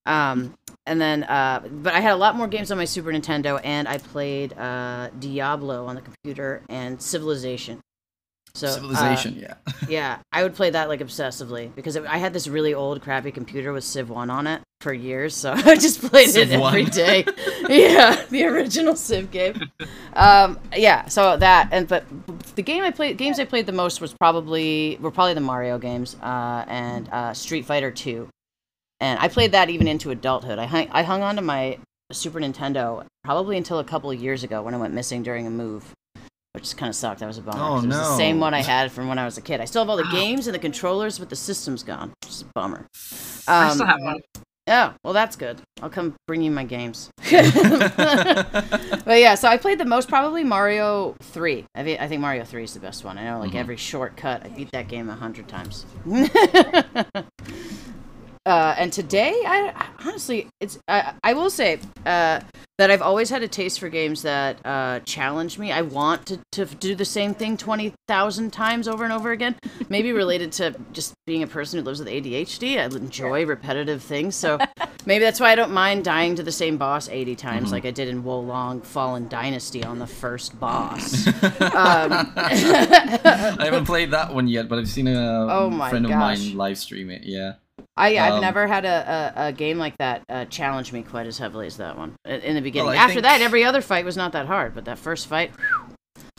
Um, 0.07 0.55
and 0.87 1.01
then 1.01 1.25
uh, 1.25 1.67
but 1.69 1.93
I 1.95 2.01
had 2.01 2.13
a 2.13 2.17
lot 2.17 2.37
more 2.37 2.47
games 2.47 2.71
on 2.71 2.79
my 2.79 2.85
Super 2.85 3.11
Nintendo 3.11 3.61
and 3.65 3.89
I 3.89 3.99
played 3.99 4.57
uh 4.57 5.11
Diablo 5.19 5.87
on 5.87 5.97
the 5.97 6.03
computer 6.03 6.63
and 6.69 7.03
Civilization. 7.03 7.81
So 8.57 8.69
uh, 8.69 8.71
Civilization, 8.71 9.37
yeah. 9.39 9.55
yeah, 9.89 10.19
I 10.33 10.43
would 10.43 10.55
play 10.55 10.71
that 10.71 10.89
like 10.89 11.01
obsessively 11.01 11.75
because 11.75 11.97
I 11.97 12.17
had 12.17 12.33
this 12.33 12.49
really 12.49 12.73
old 12.73 13.03
crappy 13.03 13.31
computer 13.31 13.73
with 13.73 13.85
Civ 13.85 14.09
1 14.09 14.31
on 14.31 14.47
it 14.47 14.63
for 14.81 14.95
years, 14.95 15.35
so 15.35 15.53
I 15.57 15.75
just 15.75 16.01
played 16.01 16.31
Civ 16.31 16.51
it 16.51 16.55
every 16.55 16.85
1. 16.85 16.91
day. 16.91 17.25
yeah, 17.69 18.25
the 18.31 18.45
original 18.45 18.97
Civ 18.97 19.31
game. 19.31 19.71
Um, 20.15 20.59
yeah, 20.75 21.07
so 21.07 21.37
that 21.37 21.69
and 21.71 21.87
but 21.87 22.05
the 22.57 22.63
game 22.63 22.83
I 22.83 22.91
played 22.91 23.19
games 23.19 23.39
I 23.39 23.45
played 23.45 23.67
the 23.67 23.73
most 23.73 24.01
was 24.01 24.15
probably 24.15 24.97
were 25.01 25.11
probably 25.11 25.35
the 25.35 25.41
Mario 25.41 25.79
games 25.79 26.17
uh, 26.23 26.65
and 26.67 27.09
uh, 27.11 27.35
Street 27.35 27.67
Fighter 27.67 27.91
2. 27.91 28.29
And 29.01 29.21
I 29.21 29.29
played 29.29 29.53
that 29.53 29.69
even 29.69 29.87
into 29.87 30.11
adulthood. 30.11 30.59
I 30.59 30.65
hung, 30.65 30.89
I 30.91 31.03
hung 31.03 31.23
on 31.23 31.37
to 31.37 31.43
my 31.43 31.79
Super 32.13 32.41
Nintendo 32.41 33.05
probably 33.25 33.59
until 33.59 33.79
a 33.79 33.85
couple 33.85 34.11
of 34.11 34.19
years 34.19 34.45
ago 34.45 34.63
when 34.63 34.73
I 34.73 34.79
went 34.79 34.95
missing 34.95 35.23
during 35.23 35.47
a 35.47 35.51
move. 35.51 35.93
Which 36.57 36.75
kind 36.75 36.89
of 36.89 36.97
sucked. 36.97 37.21
That 37.21 37.27
was 37.27 37.37
a 37.37 37.43
bummer. 37.43 37.63
Oh, 37.63 37.75
'cause 37.75 37.85
It 37.85 37.89
was 37.89 37.97
the 37.99 38.03
no. 38.13 38.17
same 38.17 38.41
one 38.41 38.55
I 38.55 38.63
had 38.63 38.91
from 38.91 39.09
when 39.09 39.19
I 39.19 39.27
was 39.27 39.37
a 39.37 39.43
kid. 39.43 39.61
I 39.61 39.67
still 39.67 39.83
have 39.83 39.91
all 39.91 39.99
the 39.99 40.09
games 40.11 40.47
and 40.47 40.55
the 40.55 40.59
controllers, 40.59 41.19
but 41.19 41.29
the 41.29 41.37
system's 41.37 41.83
gone. 41.83 42.13
Which 42.23 42.31
is 42.33 42.41
a 42.43 42.47
bummer. 42.55 42.87
I 43.47 43.67
Um, 43.69 43.73
still 43.75 43.87
have 43.87 44.01
one. 44.01 44.21
Oh, 44.69 44.95
well, 45.05 45.13
that's 45.13 45.37
good. 45.37 45.61
I'll 45.83 45.91
come 45.91 46.15
bring 46.27 46.41
you 46.43 46.51
my 46.51 46.65
games. 46.65 47.11
but 47.31 49.21
yeah, 49.21 49.35
so 49.35 49.49
I 49.49 49.59
played 49.59 49.79
the 49.79 49.85
most 49.85 50.09
probably 50.09 50.43
Mario 50.45 51.15
3. 51.23 51.67
I, 51.75 51.85
thi- 51.85 51.99
I 51.99 52.09
think 52.09 52.21
Mario 52.23 52.43
3 52.45 52.65
is 52.65 52.73
the 52.75 52.81
best 52.81 53.05
one. 53.05 53.19
I 53.19 53.25
know, 53.25 53.39
like, 53.39 53.53
Mhm. 53.53 53.57
every 53.61 53.77
shortcut, 53.77 54.45
I 54.45 54.49
beat 54.49 54.73
that 54.73 54.89
game 54.89 55.09
a 55.11 55.15
hundred 55.15 55.47
times. 55.49 55.85
Uh, 58.47 58.77
and 58.79 58.93
today, 58.93 59.33
I 59.45 59.89
honestly, 60.05 60.47
it's 60.61 60.79
I, 60.87 61.15
I 61.25 61.33
will 61.33 61.51
say 61.51 61.81
uh, 62.07 62.39
that 62.79 62.91
I've 62.91 63.03
always 63.03 63.31
had 63.31 63.43
a 63.43 63.49
taste 63.49 63.81
for 63.81 63.89
games 63.89 64.23
that 64.23 64.65
uh, 64.65 65.01
challenge 65.01 65.59
me. 65.59 65.73
I 65.73 65.83
want 65.83 66.27
to, 66.27 66.41
to 66.53 66.67
do 66.67 66.95
the 66.95 67.05
same 67.05 67.35
thing 67.35 67.57
twenty 67.57 67.95
thousand 68.07 68.53
times 68.53 68.87
over 68.87 69.05
and 69.05 69.13
over 69.13 69.33
again. 69.33 69.57
Maybe 69.89 70.13
related 70.13 70.53
to 70.53 70.75
just 70.93 71.15
being 71.27 71.43
a 71.43 71.47
person 71.47 71.79
who 71.79 71.85
lives 71.85 71.99
with 71.99 72.09
ADHD. 72.09 72.79
I 72.79 72.85
enjoy 72.85 73.47
repetitive 73.47 74.03
things, 74.03 74.35
so 74.35 74.59
maybe 75.07 75.25
that's 75.25 75.41
why 75.41 75.53
I 75.53 75.55
don't 75.55 75.73
mind 75.73 76.05
dying 76.05 76.37
to 76.37 76.43
the 76.43 76.53
same 76.53 76.77
boss 76.77 77.09
eighty 77.09 77.35
times, 77.35 77.73
like 77.73 77.87
I 77.87 77.91
did 77.91 78.09
in 78.09 78.23
Wo 78.23 78.41
Long 78.41 78.83
Fallen 78.83 79.29
Dynasty 79.29 79.83
on 79.83 79.99
the 79.99 80.07
first 80.07 80.59
boss. 80.61 81.27
um, 81.61 82.33
I 82.37 83.57
haven't 83.61 83.87
played 83.87 84.11
that 84.11 84.35
one 84.35 84.49
yet, 84.49 84.69
but 84.69 84.79
I've 84.79 84.89
seen 84.89 85.09
a 85.09 85.47
Oh 85.49 85.71
friend 85.89 86.05
of 86.05 86.11
mine 86.11 86.57
live 86.57 86.79
stream 86.79 87.11
it. 87.11 87.23
Yeah. 87.25 87.55
I, 87.97 88.17
I've 88.19 88.35
Um, 88.35 88.41
never 88.41 88.67
had 88.67 88.85
a, 88.85 89.33
a, 89.37 89.47
a 89.49 89.53
game 89.53 89.79
like 89.79 89.97
that 89.99 90.25
uh, 90.29 90.45
challenge 90.47 90.93
me 90.93 91.03
quite 91.03 91.27
as 91.27 91.39
heavily 91.39 91.67
as 91.67 91.77
that 91.79 91.97
one 91.97 92.15
in 92.25 92.55
the 92.55 92.61
beginning. 92.63 92.91
I 92.91 92.97
After 92.97 93.15
think- 93.15 93.25
that, 93.25 93.41
every 93.43 93.65
other 93.65 93.81
fight 93.83 94.05
was 94.05 94.17
not 94.17 94.33
that 94.33 94.47
hard, 94.47 94.75
but 94.75 94.85
that 94.87 94.99
first 94.99 95.27
fight. 95.27 95.51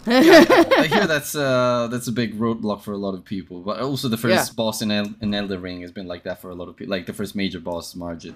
I 0.05 0.87
hear 0.89 1.05
that's 1.07 1.35
uh 1.35 1.87
that's 1.91 2.07
a 2.07 2.11
big 2.11 2.39
roadblock 2.39 2.81
for 2.81 2.93
a 2.93 2.97
lot 2.97 3.13
of 3.13 3.25
people. 3.25 3.61
But 3.61 3.79
also 3.81 4.07
the 4.07 4.17
first 4.17 4.49
Yeah. 4.51 4.53
boss 4.55 4.81
in 4.81 4.89
El- 4.91 5.15
in 5.21 5.33
Elden 5.33 5.61
Ring 5.61 5.81
has 5.81 5.91
been 5.91 6.07
like 6.07 6.23
that 6.23 6.41
for 6.41 6.49
a 6.49 6.55
lot 6.55 6.69
of 6.69 6.77
people. 6.77 6.91
Like 6.91 7.05
the 7.05 7.13
first 7.13 7.35
major 7.35 7.59
boss, 7.59 7.93
Margit. 7.95 8.35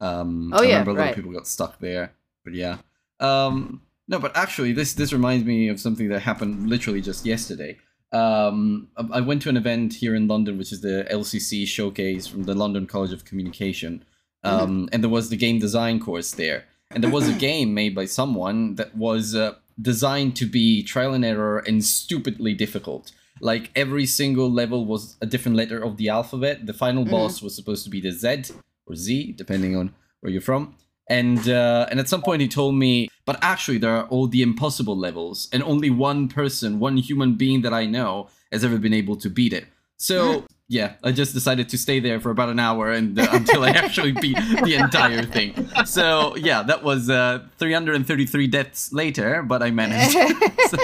Um, 0.00 0.52
Oh, 0.54 0.62
I 0.62 0.66
yeah, 0.66 0.68
remember 0.78 0.90
a 0.92 0.94
lot 0.94 1.00
right. 1.00 1.10
of 1.10 1.16
people 1.16 1.32
got 1.32 1.46
stuck 1.46 1.78
there. 1.78 2.12
But 2.44 2.54
yeah. 2.54 2.78
Um, 3.20 3.82
no, 4.08 4.18
but 4.18 4.34
actually, 4.36 4.72
this 4.72 4.94
this 4.94 5.12
reminds 5.12 5.44
me 5.44 5.68
of 5.68 5.78
something 5.78 6.08
that 6.08 6.20
happened 6.20 6.68
literally 6.70 7.02
just 7.02 7.26
yesterday. 7.26 7.76
Um, 8.12 8.88
I 9.12 9.20
went 9.20 9.42
to 9.42 9.48
an 9.48 9.56
event 9.56 9.94
here 9.94 10.14
in 10.14 10.26
London, 10.26 10.58
which 10.58 10.72
is 10.72 10.80
the 10.80 11.06
LCC 11.10 11.66
showcase 11.66 12.26
from 12.26 12.42
the 12.44 12.54
London 12.54 12.86
College 12.86 13.12
of 13.12 13.24
Communication, 13.24 14.04
Mm-hmm. 14.44 14.62
um, 14.62 14.88
and 14.90 15.02
there 15.04 15.10
was 15.10 15.28
the 15.28 15.36
game 15.36 15.58
design 15.58 16.00
course 16.00 16.30
there, 16.32 16.64
and 16.90 17.04
there 17.04 17.10
was 17.10 17.28
a 17.28 17.32
game 17.48 17.74
made 17.74 17.94
by 17.94 18.06
someone 18.06 18.76
that 18.76 18.96
was 18.96 19.34
uh, 19.34 19.54
designed 19.80 20.34
to 20.36 20.46
be 20.46 20.82
trial 20.82 21.12
and 21.12 21.26
error 21.26 21.58
and 21.58 21.84
stupidly 21.84 22.54
difficult. 22.54 23.12
Like 23.42 23.70
every 23.76 24.06
single 24.06 24.50
level 24.50 24.86
was 24.86 25.16
a 25.20 25.26
different 25.26 25.56
letter 25.58 25.78
of 25.82 25.98
the 25.98 26.08
alphabet. 26.08 26.64
The 26.66 26.72
final 26.72 27.04
Mhm. 27.04 27.10
boss 27.10 27.42
was 27.42 27.54
supposed 27.54 27.84
to 27.84 27.90
be 27.90 28.00
the 28.00 28.12
Z 28.12 28.54
or 28.86 28.96
Z, 28.96 29.32
depending 29.36 29.76
on 29.76 29.92
where 30.20 30.32
you're 30.32 30.40
from. 30.40 30.74
And 31.10 31.48
uh, 31.48 31.86
and 31.90 31.98
at 31.98 32.08
some 32.08 32.22
point 32.22 32.40
he 32.40 32.48
told 32.48 32.76
me, 32.76 33.08
but 33.26 33.36
actually 33.42 33.78
there 33.78 33.90
are 33.90 34.06
all 34.06 34.28
the 34.28 34.42
impossible 34.42 34.96
levels, 34.96 35.48
and 35.52 35.60
only 35.64 35.90
one 35.90 36.28
person, 36.28 36.78
one 36.78 36.96
human 36.96 37.34
being 37.34 37.62
that 37.62 37.74
I 37.74 37.84
know, 37.84 38.28
has 38.52 38.64
ever 38.64 38.78
been 38.78 38.94
able 38.94 39.16
to 39.16 39.28
beat 39.28 39.52
it. 39.52 39.66
So 39.96 40.44
yeah, 40.68 40.94
I 41.02 41.10
just 41.10 41.34
decided 41.34 41.68
to 41.70 41.76
stay 41.76 41.98
there 41.98 42.20
for 42.20 42.30
about 42.30 42.48
an 42.48 42.60
hour 42.60 42.92
and 42.92 43.18
uh, 43.18 43.26
until 43.32 43.64
I 43.64 43.70
actually 43.70 44.12
beat 44.12 44.36
the 44.62 44.76
entire 44.76 45.24
thing. 45.24 45.68
So 45.84 46.36
yeah, 46.36 46.62
that 46.62 46.84
was 46.84 47.10
uh, 47.10 47.40
333 47.58 48.46
deaths 48.46 48.92
later, 48.92 49.42
but 49.42 49.62
I 49.62 49.70
managed. 49.72 50.16
So- 50.70 50.78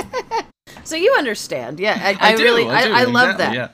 so 0.86 0.94
you 0.94 1.14
understand, 1.18 1.80
yeah? 1.80 1.98
I, 2.00 2.16
I, 2.32 2.36
do, 2.36 2.44
really, 2.44 2.64
do, 2.64 2.70
I, 2.70 3.00
I 3.00 3.04
love 3.04 3.30
exactly, 3.30 3.44
that. 3.44 3.54
Yeah. 3.54 3.68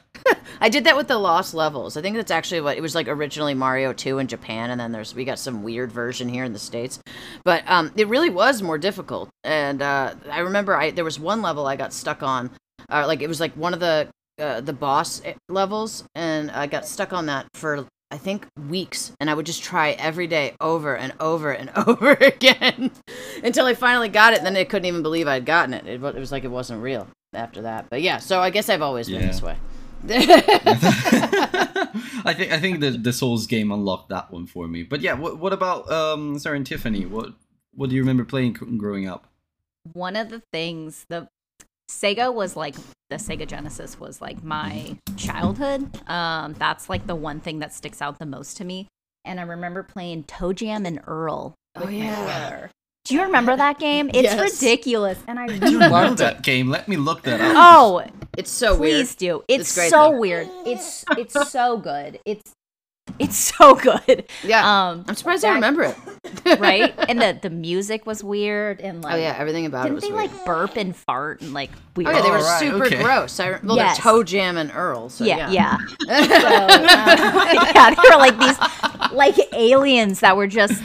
I 0.61 0.69
did 0.69 0.85
that 0.85 0.97
with 0.97 1.09
the 1.09 1.19
Lost 1.19 1.55
Levels. 1.55 1.97
I 1.97 2.03
think 2.03 2.17
that's 2.17 2.31
actually 2.31 2.61
what 2.61 2.77
it 2.77 2.81
was 2.81 2.95
like 2.95 3.09
originally 3.09 3.55
Mario 3.55 3.93
2 3.93 4.19
in 4.19 4.29
Japan, 4.29 4.71
and 4.71 4.81
then 4.81 4.93
there's 4.93 5.15
we 5.15 5.25
got 5.25 5.39
some 5.39 5.63
weird 5.63 5.91
version 5.91 6.29
here 6.29 6.45
in 6.45 6.53
the 6.53 6.59
states. 6.59 7.01
But 7.45 7.65
um, 7.69 7.91
it 7.97 8.07
really 8.09 8.31
was 8.31 8.63
more 8.63 8.79
difficult. 8.79 9.29
And 9.43 9.83
uh, 9.83 10.15
I 10.31 10.41
remember 10.41 10.77
I 10.77 10.91
there 10.91 11.05
was 11.05 11.19
one 11.19 11.43
level 11.43 11.67
I 11.67 11.77
got 11.77 11.93
stuck 11.93 12.23
on, 12.23 12.51
uh, 12.91 13.05
like 13.07 13.23
it 13.23 13.29
was 13.29 13.41
like 13.41 13.53
one 13.55 13.75
of 13.75 13.81
the 13.81 14.09
uh, 14.41 14.61
the 14.61 14.73
boss 14.73 15.21
eh, 15.25 15.35
levels, 15.49 16.05
and 16.15 16.51
I 16.51 16.67
got 16.69 16.87
stuck 16.87 17.13
on 17.13 17.27
that 17.27 17.47
for 17.55 17.87
I 18.13 18.19
think 18.19 18.47
weeks, 18.69 19.13
and 19.19 19.29
I 19.31 19.35
would 19.35 19.47
just 19.47 19.63
try 19.65 19.93
every 19.93 20.27
day 20.29 20.55
over 20.61 20.97
and 20.97 21.13
over 21.19 21.51
and 21.51 21.71
over 21.89 22.13
again 22.13 22.93
until 23.43 23.67
I 23.67 23.75
finally 23.75 24.11
got 24.11 24.33
it. 24.35 24.39
And 24.39 24.47
then 24.47 24.57
I 24.57 24.65
couldn't 24.65 24.87
even 24.87 25.03
believe 25.03 25.27
I'd 25.27 25.45
gotten 25.47 25.75
it. 25.75 25.87
It, 25.87 25.95
it 26.05 26.15
was 26.15 26.31
like 26.31 26.45
it 26.45 26.51
wasn't 26.53 26.83
real 26.83 27.09
after 27.35 27.63
that. 27.63 27.87
But 27.91 28.03
yeah, 28.03 28.19
so 28.19 28.39
I 28.41 28.51
guess 28.51 28.69
I've 28.69 28.83
always 28.83 29.09
been 29.09 29.23
Yeah. 29.23 29.27
this 29.27 29.43
way. 29.43 29.57
I 32.25 32.35
think 32.35 32.53
I 32.53 32.59
think 32.59 32.81
the 32.81 32.91
the 32.91 33.13
Souls 33.13 33.47
game 33.47 33.71
unlocked 33.71 34.09
that 34.09 34.33
one 34.33 34.47
for 34.47 34.67
me. 34.69 34.83
But 34.83 35.01
yeah, 35.01 35.15
what 35.15 35.39
what 35.39 35.53
about 35.53 35.91
um 35.91 36.39
Sarah 36.39 36.57
and 36.57 36.67
Tiffany? 36.67 37.07
What 37.07 37.35
what 37.75 37.89
do 37.91 37.97
you 37.97 38.03
remember 38.03 38.25
playing 38.25 38.53
growing 38.53 39.09
up? 39.09 39.33
one 39.93 40.17
of 40.17 40.31
the 40.31 40.41
things 40.53 41.07
the 41.09 41.29
Sega 41.91 42.33
was 42.33 42.57
like 42.57 42.75
the 43.11 43.17
Sega 43.17 43.47
Genesis 43.47 44.01
was 44.01 44.21
like 44.21 44.43
my 44.43 44.97
childhood. 45.17 45.91
Um, 46.09 46.55
that's 46.55 46.89
like 46.89 47.07
the 47.07 47.15
one 47.15 47.41
thing 47.41 47.59
that 47.59 47.73
sticks 47.73 48.01
out 48.01 48.19
the 48.19 48.27
most 48.27 48.57
to 48.59 48.65
me. 48.65 48.89
And 49.25 49.39
I 49.39 49.43
remember 49.43 49.83
playing 49.83 50.25
ToeJam 50.25 50.87
and 50.87 51.01
Earl. 51.07 51.55
Oh, 51.77 51.81
with 51.81 51.91
my 51.91 51.97
yeah. 51.97 52.69
Brother. 53.13 53.17
Do 53.17 53.17
you 53.17 53.23
remember 53.23 53.57
that 53.57 53.79
game? 53.79 54.09
It's 54.11 54.23
Yes. 54.23 54.61
ridiculous, 54.63 55.19
and 55.27 55.39
I 55.39 55.45
I 55.45 55.59
don't 55.59 55.79
know 55.79 55.89
loved 55.89 56.19
that 56.19 56.43
game. 56.43 56.69
Let 56.71 56.89
me 56.89 56.97
look 56.97 57.23
that 57.23 57.41
up. 57.41 57.55
Oh, 57.57 58.03
It's 58.39 58.51
so 58.51 58.77
please 58.77 59.09
weird. 59.11 59.17
do. 59.19 59.45
It's, 59.49 59.61
It's 59.63 59.75
great, 59.75 59.91
so 59.91 60.11
though. 60.11 60.19
weird. 60.19 60.49
It's 60.67 61.05
it's 61.19 61.51
so 61.51 61.77
good. 61.77 62.19
It's 62.25 62.53
it's 63.19 63.37
so 63.37 63.75
good. 63.75 64.25
Yeah. 64.45 64.63
Um, 64.91 65.05
I'm 65.09 65.15
surprised 65.17 65.45
I 65.45 65.55
remember 65.55 65.83
it. 65.83 65.97
right? 66.61 66.95
And 67.09 67.21
the 67.21 67.37
the 67.43 67.51
music 67.51 68.07
was 68.07 68.23
weird, 68.25 68.81
and 68.81 69.03
like 69.03 69.15
Oh 69.15 69.17
yeah, 69.19 69.35
everything 69.37 69.67
about 69.67 69.81
it 69.87 69.91
didn't 69.91 69.95
was 69.97 70.05
they 70.05 70.13
weird. 70.13 70.31
like 70.33 70.45
burp 70.47 70.77
and 70.77 70.95
fart 70.97 71.43
and 71.43 71.53
like 71.53 71.71
weird? 71.97 72.09
Oh 72.09 72.13
yeah, 72.13 72.23
they 72.23 72.31
were 72.31 72.39
Oh, 72.39 72.43
right, 72.43 72.61
super 72.61 72.87
okay. 72.87 73.03
gross. 73.03 73.39
I, 73.41 73.59
well, 73.63 73.77
Yes. 73.77 74.03
they're 74.03 74.13
ToeJam 74.15 74.57
and 74.57 74.71
Earl. 74.73 75.09
So 75.11 75.25
yeah, 75.25 75.51
yeah. 75.51 75.77
yeah. 76.07 76.27
So, 76.27 76.47
uh, 76.47 77.73
yeah, 77.75 77.91
they 77.95 78.09
were 78.09 78.17
like 78.19 78.39
these 78.39 79.13
like 79.13 79.37
aliens 79.53 80.21
that 80.21 80.37
were 80.37 80.47
just 80.47 80.81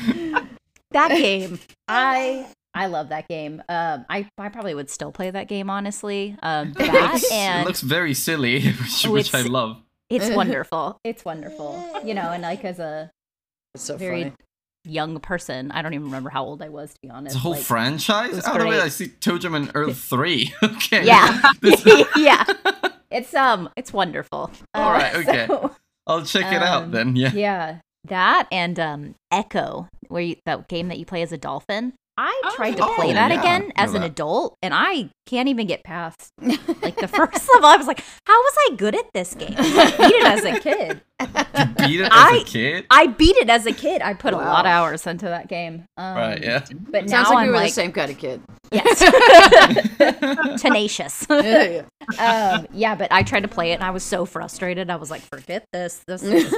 that 0.92 1.10
game. 1.10 1.60
I 1.88 2.48
I 2.74 2.88
love 2.88 3.10
that 3.10 3.28
game. 3.28 3.62
Um, 3.70 4.06
I 4.10 4.28
I 4.38 4.50
probably 4.50 4.74
would 4.76 4.90
still 4.90 5.12
play 5.12 5.30
that 5.32 5.48
game 5.48 5.70
honestly. 5.70 6.36
Um, 6.44 6.70
It 6.80 6.92
that 6.92 7.12
looks, 7.14 7.24
it 7.26 7.32
and 7.32 7.66
looks 7.66 7.82
very 7.82 8.14
silly, 8.14 8.62
which, 8.72 9.06
Oh, 9.06 9.12
which 9.12 9.34
I 9.34 9.42
love. 9.42 9.82
it's 10.10 10.30
wonderful. 10.30 11.00
It's 11.04 11.26
wonderful. 11.26 12.02
You 12.04 12.14
know, 12.14 12.32
and 12.32 12.44
like 12.44 12.64
as 12.66 12.80
a 12.80 13.10
It's 13.74 13.84
so 13.84 13.98
very 13.98 14.24
funny. 14.24 14.36
young 14.86 15.20
person, 15.20 15.72
I 15.72 15.82
don't 15.82 15.94
even 15.94 16.06
remember 16.06 16.30
how 16.30 16.44
old 16.46 16.62
I 16.62 16.70
was 16.70 16.94
to 16.94 17.00
be 17.02 17.10
honest. 17.10 17.36
It's 17.36 17.36
a 17.36 17.40
whole 17.40 17.54
like- 17.54 17.62
franchise. 17.64 18.36
was 18.36 18.48
Oh 18.48 18.54
no, 18.58 18.66
wait, 18.66 18.70
great. 18.72 18.82
I 18.84 18.90
see 18.90 19.08
ToeJam 19.08 19.56
and 19.56 19.72
Earl 19.76 19.94
three. 19.94 20.54
okay. 20.64 21.06
Yeah. 21.06 21.42
This- 21.62 21.84
yeah. 22.16 22.44
It's 23.10 23.34
um 23.34 23.70
it's 23.76 23.92
wonderful. 23.94 24.52
All 24.74 24.92
right, 24.92 25.16
okay. 25.16 25.48
so- 25.48 25.72
I'll 26.06 26.24
check 26.24 26.46
it 26.54 26.62
out 26.62 26.84
Um, 26.84 26.92
then. 26.92 27.16
Yeah. 27.18 27.32
Yeah, 27.34 27.80
that 28.06 28.48
and 28.52 28.80
um, 28.80 29.16
Echo, 29.32 29.88
where 30.10 30.22
you, 30.22 30.36
that 30.46 30.68
game 30.68 30.88
that 30.90 30.98
you 31.00 31.06
play 31.06 31.22
as 31.22 31.32
a 31.32 31.38
dolphin. 31.38 31.94
I 32.20 32.42
Oh, 32.46 32.56
tried 32.56 32.78
to 32.78 32.84
Oh, 32.84 32.96
play 32.96 33.14
that 33.14 33.30
yeah, 33.32 33.40
again 33.40 33.72
as 33.76 33.92
know 33.92 33.98
an 33.98 34.02
that. 34.02 34.12
adult, 34.12 34.56
and 34.64 34.74
I 34.74 35.12
can't 35.28 35.50
even 35.50 35.68
get 35.68 35.84
past 35.84 36.32
like 36.42 36.96
the 36.96 37.08
first 37.08 37.48
level. 37.54 37.70
I 37.70 37.78
was 37.78 37.86
like, 37.86 38.04
"How 38.26 38.34
was 38.34 38.54
I 38.72 38.76
good 38.76 38.96
at 38.96 39.06
this 39.14 39.36
game?" 39.36 39.54
I 39.56 39.92
beat 39.96 40.16
it 40.16 40.26
as 40.26 40.44
a 40.44 40.60
kid. 40.60 41.02
Beat 41.78 42.00
it 42.00 42.06
as 42.06 42.12
I- 42.12 42.40
a 42.42 42.44
kid. 42.44 42.86
I 42.90 43.06
beat 43.06 43.36
it 43.38 43.52
as 43.52 43.68
a 43.68 43.72
kid. 43.72 44.02
I 44.02 44.16
put 44.16 44.34
a 44.34 44.38
lot 44.38 44.66
of 44.66 44.72
hours 44.72 45.06
into 45.06 45.26
that 45.28 45.48
game. 45.48 45.86
Um, 45.96 46.16
Right. 46.18 46.42
Yeah. 46.44 46.66
But 46.90 47.08
Sounds 47.08 47.30
now 47.30 47.36
like 47.36 47.38
I'm 47.38 47.46
we 47.46 47.50
were 47.52 47.56
like, 47.58 47.70
the 47.70 47.74
same 47.76 47.92
kind 47.92 48.10
of 48.10 48.18
kid. 48.18 48.42
yes, 48.72 49.00
tenacious. 50.62 51.26
yeah, 51.30 51.84
yeah. 52.18 52.54
um, 52.58 52.68
yeah, 52.74 52.96
but 52.96 53.12
I 53.12 53.22
tried 53.24 53.42
to 53.42 53.48
play 53.48 53.72
it 53.72 53.76
and 53.76 53.84
I 53.84 53.92
was 53.92 54.04
so 54.04 54.26
frustrated. 54.26 54.90
I 54.90 54.96
was 54.96 55.12
like, 55.12 55.22
forget 55.22 55.66
this. 55.72 56.02
This 56.08 56.24
is 56.24 56.54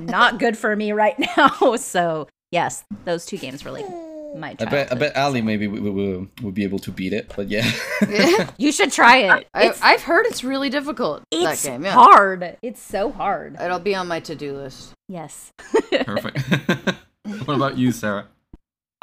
not 0.00 0.38
good 0.38 0.56
for 0.56 0.74
me 0.76 0.92
right 0.92 1.18
now. 1.36 1.74
So 1.76 2.28
yes, 2.52 2.84
those 3.04 3.26
two 3.26 3.38
games 3.38 3.64
really. 3.64 3.82
like 3.82 4.12
my 4.34 4.56
I 4.58 4.64
bet 4.64 4.92
I 4.92 4.94
bet 4.94 5.16
Allie 5.16 5.42
maybe 5.42 5.66
we 5.66 5.80
will 5.80 6.26
would 6.42 6.54
be 6.54 6.64
able 6.64 6.78
to 6.80 6.90
beat 6.90 7.12
it, 7.12 7.32
but 7.36 7.48
yeah. 7.48 7.70
you 8.58 8.72
should 8.72 8.92
try 8.92 9.18
it. 9.18 9.48
I, 9.54 9.74
I've 9.82 10.02
heard 10.02 10.26
it's 10.26 10.44
really 10.44 10.70
difficult. 10.70 11.22
it's 11.30 11.62
that 11.62 11.70
game, 11.70 11.84
yeah. 11.84 11.92
hard. 11.92 12.56
It's 12.62 12.80
so 12.80 13.10
hard. 13.10 13.56
It'll 13.60 13.78
be 13.78 13.94
on 13.94 14.08
my 14.08 14.20
to-do 14.20 14.56
list. 14.56 14.92
Yes. 15.08 15.52
Perfect. 16.04 16.38
what 17.44 17.56
about 17.56 17.78
you, 17.78 17.92
Sarah? 17.92 18.26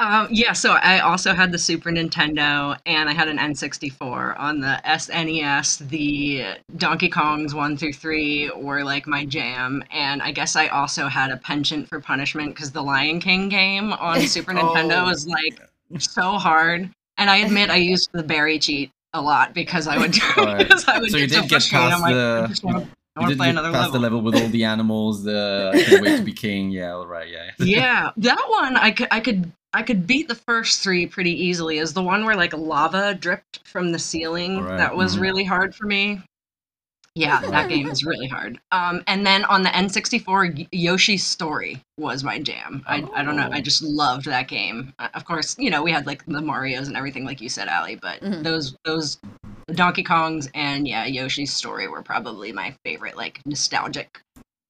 Um, 0.00 0.28
yeah, 0.30 0.54
so 0.54 0.72
I 0.72 1.00
also 1.00 1.34
had 1.34 1.52
the 1.52 1.58
Super 1.58 1.90
Nintendo 1.90 2.74
and 2.86 3.06
I 3.08 3.12
had 3.12 3.28
an 3.28 3.36
N64 3.36 4.38
on 4.40 4.58
the 4.60 4.80
SNES. 4.86 5.88
The 5.90 6.44
Donkey 6.78 7.10
Kongs 7.10 7.52
1 7.52 7.76
through 7.76 7.92
3 7.92 8.50
were 8.56 8.82
like 8.82 9.06
my 9.06 9.26
jam. 9.26 9.84
And 9.90 10.22
I 10.22 10.32
guess 10.32 10.56
I 10.56 10.68
also 10.68 11.06
had 11.08 11.30
a 11.30 11.36
penchant 11.36 11.86
for 11.88 12.00
punishment 12.00 12.54
because 12.54 12.70
the 12.72 12.82
Lion 12.82 13.20
King 13.20 13.50
game 13.50 13.92
on 13.92 14.20
Super 14.26 14.52
Nintendo 14.52 15.02
Oh. 15.02 15.04
was 15.04 15.26
like 15.26 15.60
so 15.98 16.32
hard. 16.38 16.88
And 17.18 17.28
I 17.28 17.36
admit 17.38 17.68
I 17.68 17.76
used 17.76 18.08
the 18.12 18.22
berry 18.22 18.58
cheat 18.58 18.90
a 19.12 19.20
lot 19.20 19.52
because 19.52 19.86
I 19.86 19.98
would, 19.98 20.16
Right. 20.38 20.58
because 20.66 20.88
I 20.88 20.98
would 20.98 21.10
So 21.10 21.18
you 21.18 21.26
get 21.26 21.34
so 21.34 21.40
did 21.42 21.50
get 21.50 21.68
past 21.70 22.00
like, 22.00 22.14
the- 22.14 22.60
I 23.16 23.20
want 23.20 23.30
to 23.30 23.30
You 23.32 23.36
play 23.36 23.50
another 23.50 23.70
past 23.72 23.88
level. 23.88 23.92
the 23.92 23.98
level 23.98 24.20
with 24.22 24.36
all 24.36 24.48
the 24.48 24.64
animals. 24.64 25.24
The 25.24 25.72
I 25.74 25.82
can't 25.82 26.02
wait 26.02 26.16
to 26.16 26.22
be 26.22 26.32
king. 26.32 26.70
Yeah, 26.70 26.94
all 26.94 27.06
right. 27.06 27.28
Yeah. 27.28 27.50
yeah, 27.58 28.10
that 28.16 28.42
one 28.48 28.76
I 28.78 28.92
could 28.92 29.08
I 29.10 29.20
could 29.20 29.52
I 29.72 29.82
could 29.82 30.06
beat 30.06 30.28
the 30.28 30.34
first 30.34 30.82
three 30.82 31.06
pretty 31.06 31.32
easily. 31.44 31.78
Is 31.78 31.92
the 31.94 32.02
one 32.02 32.24
where 32.24 32.36
like 32.36 32.52
lava 32.52 33.14
dripped 33.14 33.60
from 33.66 33.92
the 33.92 33.98
ceiling 33.98 34.62
Right, 34.64 34.76
that 34.78 34.96
was 34.96 35.16
mhm. 35.16 35.20
really 35.20 35.44
hard 35.44 35.74
for 35.74 35.86
me. 35.86 36.22
Yeah, 37.16 37.40
that 37.50 37.68
game 37.68 37.88
is 37.88 38.04
really 38.04 38.28
hard. 38.28 38.60
Um, 38.70 39.02
and 39.08 39.26
then 39.26 39.44
on 39.46 39.62
the 39.62 39.68
N64, 39.70 40.68
Yoshi's 40.70 41.26
Story 41.26 41.82
was 41.98 42.22
my 42.22 42.38
jam. 42.38 42.84
I, 42.86 43.04
I 43.12 43.24
don't 43.24 43.34
know. 43.36 43.48
I 43.50 43.58
Oh. 43.58 43.62
just 43.62 43.82
loved 43.82 44.26
that 44.26 44.46
game. 44.46 44.94
Uh, 44.98 45.08
Of 45.14 45.24
course, 45.24 45.56
you 45.58 45.70
know 45.70 45.82
we 45.82 45.90
had 45.90 46.06
like 46.06 46.24
the 46.26 46.40
Mario's 46.40 46.86
and 46.88 46.96
everything, 46.96 47.24
like 47.24 47.40
you 47.40 47.48
said, 47.48 47.66
Allie. 47.68 47.96
But 47.96 48.20
Mhm. 48.20 48.42
those 48.44 48.76
those 48.84 49.18
Donkey 49.72 50.04
Kongs 50.04 50.48
and 50.54 50.86
yeah, 50.86 51.04
Yoshi's 51.04 51.52
Story 51.52 51.88
were 51.88 52.02
probably 52.02 52.52
my 52.52 52.74
favorite, 52.84 53.16
like 53.16 53.40
nostalgic 53.44 54.20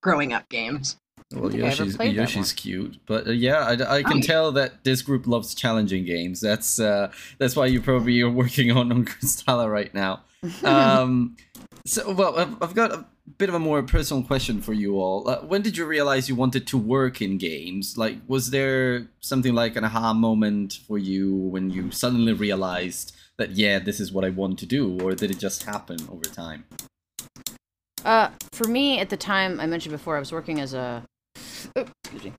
growing 0.02 0.32
up 0.32 0.48
games. 0.48 0.96
Well, 1.32 1.50
think 1.50 1.62
I 1.62 1.68
ever 1.68 1.84
Yoshi's, 1.84 1.96
Yoshi's 2.16 2.52
cute, 2.52 2.96
but 3.06 3.28
uh, 3.28 3.30
yeah, 3.30 3.58
I, 3.60 3.98
I 3.98 4.02
can 4.02 4.18
Oh. 4.18 4.20
tell 4.20 4.52
that 4.52 4.82
this 4.82 5.00
group 5.02 5.26
loves 5.28 5.54
challenging 5.54 6.04
games. 6.04 6.40
That's 6.40 6.80
uh, 6.80 7.12
that's 7.38 7.54
why 7.54 7.66
you 7.66 7.80
probably 7.80 8.20
are 8.22 8.30
working 8.30 8.72
on 8.72 8.90
on 8.90 9.06
right 9.70 9.94
now. 9.94 10.22
Um, 10.64 11.36
so, 11.86 12.12
well, 12.12 12.38
I've, 12.38 12.62
I've 12.62 12.74
got 12.74 12.92
a 12.92 13.04
bit 13.38 13.48
of 13.48 13.54
a 13.54 13.58
more 13.58 13.82
personal 13.82 14.22
question 14.22 14.60
for 14.60 14.72
you 14.72 14.98
all. 14.98 15.28
Uh, 15.28 15.40
when 15.42 15.62
did 15.62 15.76
you 15.76 15.86
realize 15.86 16.28
you 16.28 16.34
wanted 16.34 16.66
to 16.68 16.78
work 16.78 17.22
in 17.22 17.38
games? 17.38 17.96
Like, 17.96 18.18
was 18.26 18.50
there 18.50 19.08
something 19.20 19.54
like 19.54 19.76
an 19.76 19.84
aha 19.84 20.12
moment 20.14 20.78
for 20.86 20.98
you 20.98 21.32
when 21.34 21.70
you 21.70 21.90
suddenly 21.90 22.32
realized 22.32 23.14
that 23.36 23.52
yeah, 23.52 23.78
this 23.78 24.00
is 24.00 24.12
what 24.12 24.24
I 24.24 24.30
want 24.30 24.58
to 24.60 24.66
do, 24.66 25.00
or 25.00 25.14
did 25.14 25.30
it 25.30 25.38
just 25.38 25.62
happen 25.64 25.98
over 26.10 26.24
time? 26.24 26.64
Uh, 28.04 28.30
for 28.52 28.66
me, 28.66 28.98
at 28.98 29.10
the 29.10 29.16
time 29.16 29.60
I 29.60 29.66
mentioned 29.66 29.92
before, 29.92 30.16
I 30.16 30.20
was 30.20 30.32
working 30.32 30.60
as 30.60 30.74
a 30.74 31.04
oh, 31.76 31.86
excuse 32.04 32.24
me, 32.24 32.32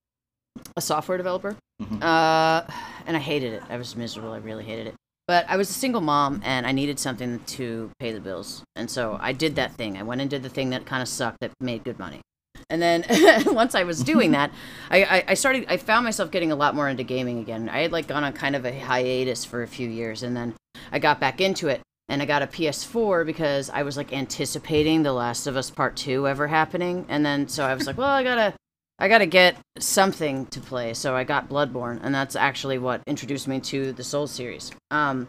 a 0.76 0.82
software 0.82 1.18
developer. 1.18 1.56
Mhm. 1.82 2.02
Uh, 2.02 2.66
and 3.06 3.18
I 3.18 3.20
hated 3.20 3.54
it. 3.54 3.64
I 3.70 3.78
was 3.78 3.96
miserable. 3.96 4.34
I 4.34 4.38
really 4.38 4.64
hated 4.64 4.88
it. 4.88 4.96
But 5.28 5.46
I 5.48 5.56
was 5.58 5.70
a 5.70 5.74
single 5.74 6.02
mom, 6.02 6.42
and 6.44 6.66
I 6.66 6.72
needed 6.72 7.00
something 7.00 7.40
to 7.40 7.90
pay 8.00 8.12
the 8.12 8.20
bills, 8.20 8.64
and 8.76 8.90
so 8.90 9.18
I 9.22 9.34
did 9.34 9.56
that 9.56 9.74
thing. 9.76 9.98
I 9.98 10.04
went 10.04 10.20
and 10.22 10.30
did 10.30 10.44
the 10.44 10.50
thing 10.50 10.72
that 10.72 10.86
kind 10.86 11.02
of 11.02 11.08
sucked 11.08 11.38
that 11.42 11.52
made 11.62 11.84
good 11.84 12.00
money. 12.00 12.22
And 12.70 12.82
then 12.82 13.06
once 13.46 13.76
I 13.76 13.84
was 13.84 14.04
doing 14.04 14.32
that, 14.32 14.52
I, 14.90 15.04
I, 15.04 15.24
I 15.30 15.34
started. 15.36 15.66
I 15.70 15.78
found 15.78 16.04
myself 16.06 16.32
getting 16.32 16.52
a 16.52 16.56
lot 16.56 16.76
more 16.76 16.90
into 16.90 17.04
gaming 17.04 17.40
again. 17.40 17.70
I 17.70 17.82
had 17.82 17.92
like 17.92 18.08
gone 18.08 18.24
on 18.24 18.34
kind 18.34 18.56
of 18.56 18.66
a 18.66 18.78
hiatus 18.78 19.46
for 19.46 19.64
a 19.64 19.68
few 19.68 19.88
years, 19.88 20.24
and 20.24 20.36
then 20.36 20.54
I 20.92 21.00
got 21.00 21.20
back 21.20 21.40
into 21.40 21.68
it 21.68 21.82
and 22.10 22.22
I 22.22 22.26
got 22.26 22.42
a 22.42 22.48
PS4 22.48 23.26
because 23.26 23.70
I 23.70 23.84
was 23.84 23.96
like 23.96 24.12
anticipating 24.12 25.04
The 25.04 25.14
Last 25.14 25.48
of 25.48 25.56
Us 25.56 25.70
Part 25.70 25.96
2 25.96 26.28
ever 26.28 26.48
happening. 26.48 27.06
And 27.08 27.26
then 27.26 27.48
so 27.48 27.64
I 27.64 27.74
was 27.74 27.88
like, 27.88 27.98
well, 27.98 28.10
I 28.10 28.24
got 28.24 28.36
to 28.36 28.54
I 29.02 29.08
got 29.08 29.18
to 29.18 29.26
get 29.26 29.58
something 29.80 30.46
to 30.48 30.62
play. 30.62 30.94
So 30.94 31.16
I 31.16 31.24
got 31.24 31.50
Bloodborne 31.50 32.00
and 32.04 32.14
that's 32.14 32.36
actually 32.36 32.78
what 32.78 33.02
introduced 33.08 33.48
me 33.48 33.60
to 33.62 33.92
the 33.94 34.04
Souls 34.04 34.30
series. 34.30 34.72
Um 34.92 35.28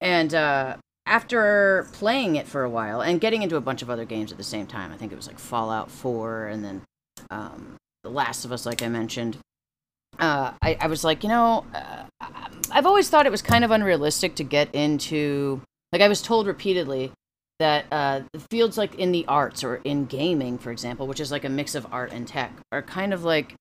and 0.00 0.34
uh 0.34 0.76
after 1.06 1.86
playing 1.92 2.36
it 2.36 2.48
for 2.48 2.64
a 2.64 2.70
while 2.70 3.02
and 3.02 3.20
getting 3.20 3.42
into 3.42 3.56
a 3.56 3.60
bunch 3.60 3.82
of 3.82 3.90
other 3.90 4.06
games 4.06 4.32
at 4.32 4.38
the 4.38 4.42
same 4.44 4.66
time, 4.66 4.90
I 4.90 4.96
think 4.96 5.12
it 5.12 5.16
was 5.16 5.26
like 5.26 5.38
Fallout 5.38 5.90
4 5.90 6.46
and 6.46 6.64
then 6.64 6.82
um 7.30 7.76
The 8.04 8.10
Last 8.10 8.46
of 8.46 8.52
Us 8.52 8.64
like 8.64 8.82
I 8.82 8.88
mentioned. 8.88 9.36
Uh, 10.18 10.52
I, 10.62 10.78
I 10.80 10.86
was 10.86 11.02
like, 11.02 11.24
you 11.24 11.28
know, 11.28 11.66
uh, 11.74 12.04
I've 12.70 12.86
always 12.86 13.10
thought 13.10 13.26
it 13.26 13.32
was 13.32 13.42
kind 13.42 13.64
of 13.64 13.72
unrealistic 13.72 14.36
to 14.36 14.44
get 14.44 14.74
into 14.74 15.60
like 15.92 16.00
I 16.00 16.08
was 16.08 16.22
told 16.22 16.46
repeatedly 16.46 17.12
that 17.60 17.86
uh, 17.92 18.20
fields 18.50 18.76
like 18.76 18.94
in 18.96 19.12
the 19.12 19.24
arts 19.26 19.62
or 19.62 19.76
in 19.84 20.06
gaming, 20.06 20.58
for 20.58 20.70
example, 20.72 21.06
which 21.06 21.20
is 21.20 21.30
like 21.30 21.44
a 21.44 21.48
mix 21.48 21.74
of 21.74 21.86
art 21.92 22.12
and 22.12 22.26
tech, 22.26 22.52
are 22.72 22.82
kind 22.82 23.14
of 23.14 23.24
like 23.24 23.54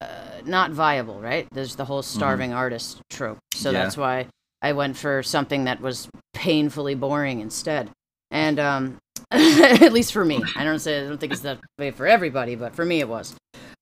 uh, 0.00 0.06
not 0.44 0.70
viable, 0.72 1.20
right? 1.20 1.46
There's 1.52 1.76
the 1.76 1.84
whole 1.84 2.02
starving 2.02 2.52
artist 2.52 3.00
trope. 3.10 3.38
So 3.54 3.70
Yeah. 3.70 3.82
that's 3.84 3.96
why 3.96 4.26
I 4.60 4.72
went 4.72 4.96
for 4.96 5.22
something 5.22 5.64
that 5.64 5.80
was 5.80 6.08
painfully 6.34 6.94
boring 6.94 7.40
instead. 7.40 7.90
And 8.30 8.58
um, 8.58 8.98
at 9.30 9.92
least 9.92 10.12
for 10.12 10.24
me, 10.24 10.42
I 10.56 10.64
don't 10.64 10.78
say 10.78 11.00
I 11.04 11.08
don't 11.08 11.18
think 11.18 11.32
it's 11.32 11.42
that 11.42 11.58
way 11.78 11.90
for 11.90 12.06
everybody, 12.06 12.54
but 12.54 12.74
for 12.74 12.84
me 12.84 13.00
it 13.00 13.08
was. 13.08 13.34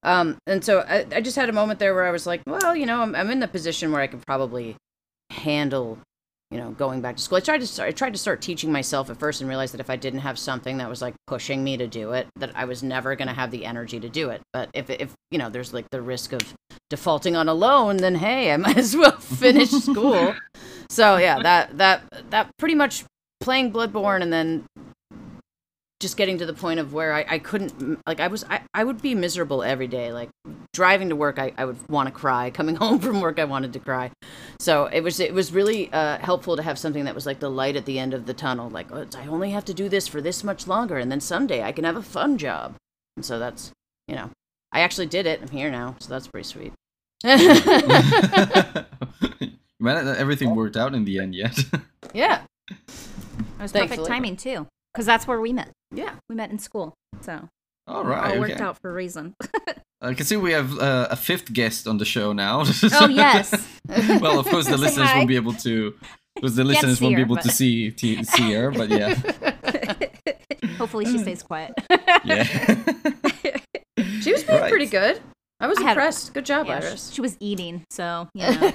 Um, 0.02 0.38
and 0.47 0.64
so 0.64 0.80
I, 0.80 1.07
I 1.14 1.21
just 1.21 1.37
had 1.37 1.49
a 1.49 1.52
moment 1.52 1.78
there 1.78 1.95
where 1.95 2.07
I 2.07 2.11
was 2.11 2.26
like, 2.26 2.40
well, 2.47 2.75
you 2.75 2.87
know, 2.87 3.02
I'm, 3.02 3.14
I'm 3.14 3.30
in 3.30 3.40
the 3.40 3.49
position 3.49 3.92
where 3.92 4.00
I 4.00 4.07
could 4.07 4.25
probably 4.26 4.76
handle 5.30 5.99
you 6.50 6.59
know, 6.59 6.71
going 6.73 7.00
back 7.00 7.16
to 7.16 7.23
school. 7.23 7.37
I 7.38 7.40
tried 7.40 7.61
to 7.61 7.66
start, 7.66 7.88
I 7.88 7.92
tried 7.92 8.12
to 8.12 8.19
start 8.19 8.42
teaching 8.42 8.73
myself 8.73 9.09
at 9.09 9.19
first 9.19 9.40
and 9.40 9.49
realized 9.49 9.73
that 9.73 9.80
if 9.80 9.88
I 9.88 9.97
didn't 9.97 10.21
have 10.21 10.38
something 10.38 10.78
that 10.78 10.88
was 10.88 11.00
like 11.00 11.14
pushing 11.26 11.62
me 11.62 11.76
to 11.76 11.87
do 11.87 12.12
it, 12.12 12.26
that 12.36 12.50
I 12.56 12.65
was 12.65 12.82
never 12.82 13.15
going 13.15 13.28
to 13.28 13.34
have 13.34 13.50
the 13.50 13.65
energy 13.65 14.00
to 14.00 14.08
do 14.08 14.30
it. 14.30 14.41
But 14.52 14.69
if 14.75 14.91
if 14.91 15.13
you 15.30 15.39
know, 15.39 15.49
there's 15.49 15.73
like 15.73 15.89
the 15.91 16.02
risk 16.02 16.32
of 16.32 16.41
defaulting 16.89 17.36
on 17.36 17.49
a 17.49 17.54
loan, 17.54 17.99
then 17.99 18.17
hey, 18.17 18.52
I 18.52 18.56
might 18.58 18.78
as 18.78 18.97
well 18.97 19.19
finish 19.19 19.71
school. 19.71 20.34
So 20.89 21.19
yeah, 21.19 21.41
that 21.41 21.78
that 21.78 22.02
that 22.30 22.50
pretty 22.58 22.75
much 22.75 23.04
playing 23.41 23.73
Bloodborne 23.73 24.23
and 24.23 24.32
then 24.32 24.67
just 26.00 26.17
getting 26.17 26.39
to 26.39 26.47
the 26.47 26.54
point 26.54 26.80
of 26.80 26.95
where 26.95 27.13
I, 27.13 27.26
I 27.28 27.39
couldn't 27.39 28.00
like 28.06 28.21
I 28.21 28.28
was 28.28 28.43
I, 28.49 28.63
I 28.73 28.82
would 28.84 29.02
be 29.02 29.15
miserable 29.15 29.63
every 29.63 29.86
day 29.86 30.13
like 30.13 30.30
driving 30.73 31.10
to 31.10 31.17
work 31.17 31.39
I, 31.39 31.52
I 31.58 31.67
would 31.67 31.76
want 31.89 32.08
to 32.08 32.13
cry 32.13 32.50
coming 32.54 32.76
home 32.76 32.99
from 32.99 33.21
work 33.21 33.39
I 33.39 33.45
wanted 33.45 33.73
to 33.75 33.78
cry. 33.78 34.10
So 34.58 34.86
it 34.86 35.02
was 35.02 35.21
it 35.21 35.34
was 35.34 35.52
really 35.52 35.93
uh, 35.93 36.19
helpful 36.19 36.56
to 36.56 36.63
have 36.63 36.78
something 36.78 37.04
that 37.04 37.15
was 37.15 37.26
like 37.26 37.39
the 37.41 37.50
light 37.50 37.76
at 37.76 37.84
the 37.84 37.99
end 37.99 38.15
of 38.15 38.26
the 38.26 38.34
tunnel 38.34 38.71
like 38.71 38.91
oh, 38.91 39.06
I 39.17 39.26
only 39.26 39.50
have 39.50 39.65
to 39.67 39.75
do 39.75 39.89
this 39.89 40.08
for 40.08 40.21
this 40.21 40.43
much 40.43 40.67
longer 40.67 40.97
and 40.97 41.13
then 41.13 41.21
someday 41.21 41.63
I 41.63 41.73
can 41.73 41.84
have 41.84 41.97
a 41.97 42.02
fun 42.02 42.39
job. 42.39 42.75
And 43.17 43.25
so 43.25 43.39
that's 43.39 43.71
you 44.08 44.15
know 44.17 44.30
I 44.73 44.80
actually 44.80 45.06
did 45.06 45.26
it. 45.26 45.43
I'm 45.43 45.49
here 45.49 45.71
now 45.71 45.97
so 46.00 46.08
that's 46.08 46.26
pretty 46.26 46.49
sweet. 46.49 46.73
Man, 49.80 50.08
everything 50.08 50.54
worked 50.54 50.76
out 50.76 50.95
in 50.95 51.04
the 51.04 51.19
end 51.19 51.34
yet. 51.34 51.58
yeah. 52.15 52.43
It 52.71 52.76
was 53.58 53.73
Thankfully. 53.73 53.99
perfect 53.99 54.06
timing 54.06 54.36
too, 54.36 54.67
because 54.92 55.06
that's 55.06 55.26
where 55.26 55.40
we 55.40 55.52
met. 55.52 55.70
yeah 55.94 56.14
We 56.28 56.34
met 56.36 56.50
in 56.50 56.58
school, 56.58 56.94
so 57.20 57.48
All 57.86 58.02
it 58.02 58.04
right. 58.06 58.34
all 58.34 58.40
worked 58.40 58.60
out 58.60 58.78
for 58.80 58.90
a 58.90 58.94
reason. 58.94 59.34
I 60.02 60.14
can 60.14 60.24
see 60.24 60.36
we 60.36 60.52
have 60.52 60.78
uh, 60.78 61.08
a 61.10 61.16
fifth 61.16 61.52
guest 61.52 61.86
on 61.86 61.98
the 61.98 62.04
show 62.06 62.32
now. 62.32 62.62
oh 62.64 63.08
yes, 63.10 63.52
well, 64.20 64.38
of 64.40 64.46
course, 64.46 64.66
the 64.66 64.72
Say 64.78 64.84
listeners 64.84 65.08
hi. 65.08 65.16
won't 65.18 65.28
be 65.28 65.36
able 65.36 65.52
to. 65.54 65.94
Because 66.36 66.56
the 66.56 66.64
listeners 66.64 66.98
see 66.98 67.04
won't 67.04 67.16
be 67.16 67.22
her, 67.22 67.26
able 67.26 67.36
to 67.36 67.50
see 67.50 67.90
t- 67.90 68.22
see 68.24 68.52
her, 68.52 68.70
but 68.70 68.88
yeah, 68.88 69.14
hopefully 70.78 71.04
she 71.04 71.18
stays 71.18 71.42
quiet. 71.42 71.72
yeah. 72.24 72.44
she 74.22 74.32
was 74.32 74.44
being 74.44 74.60
Right. 74.60 74.70
pretty 74.70 74.86
good 74.86 75.20
I 75.60 75.66
was 75.66 75.76
I 75.78 75.82
had- 75.82 75.90
impressed 75.90 76.32
good 76.32 76.46
job 76.46 76.66
Yeah, 76.66 76.76
Iris 76.76 77.10
she 77.12 77.20
was 77.20 77.36
eating, 77.40 77.84
so 77.90 78.28
you 78.34 78.46
know. 78.46 78.72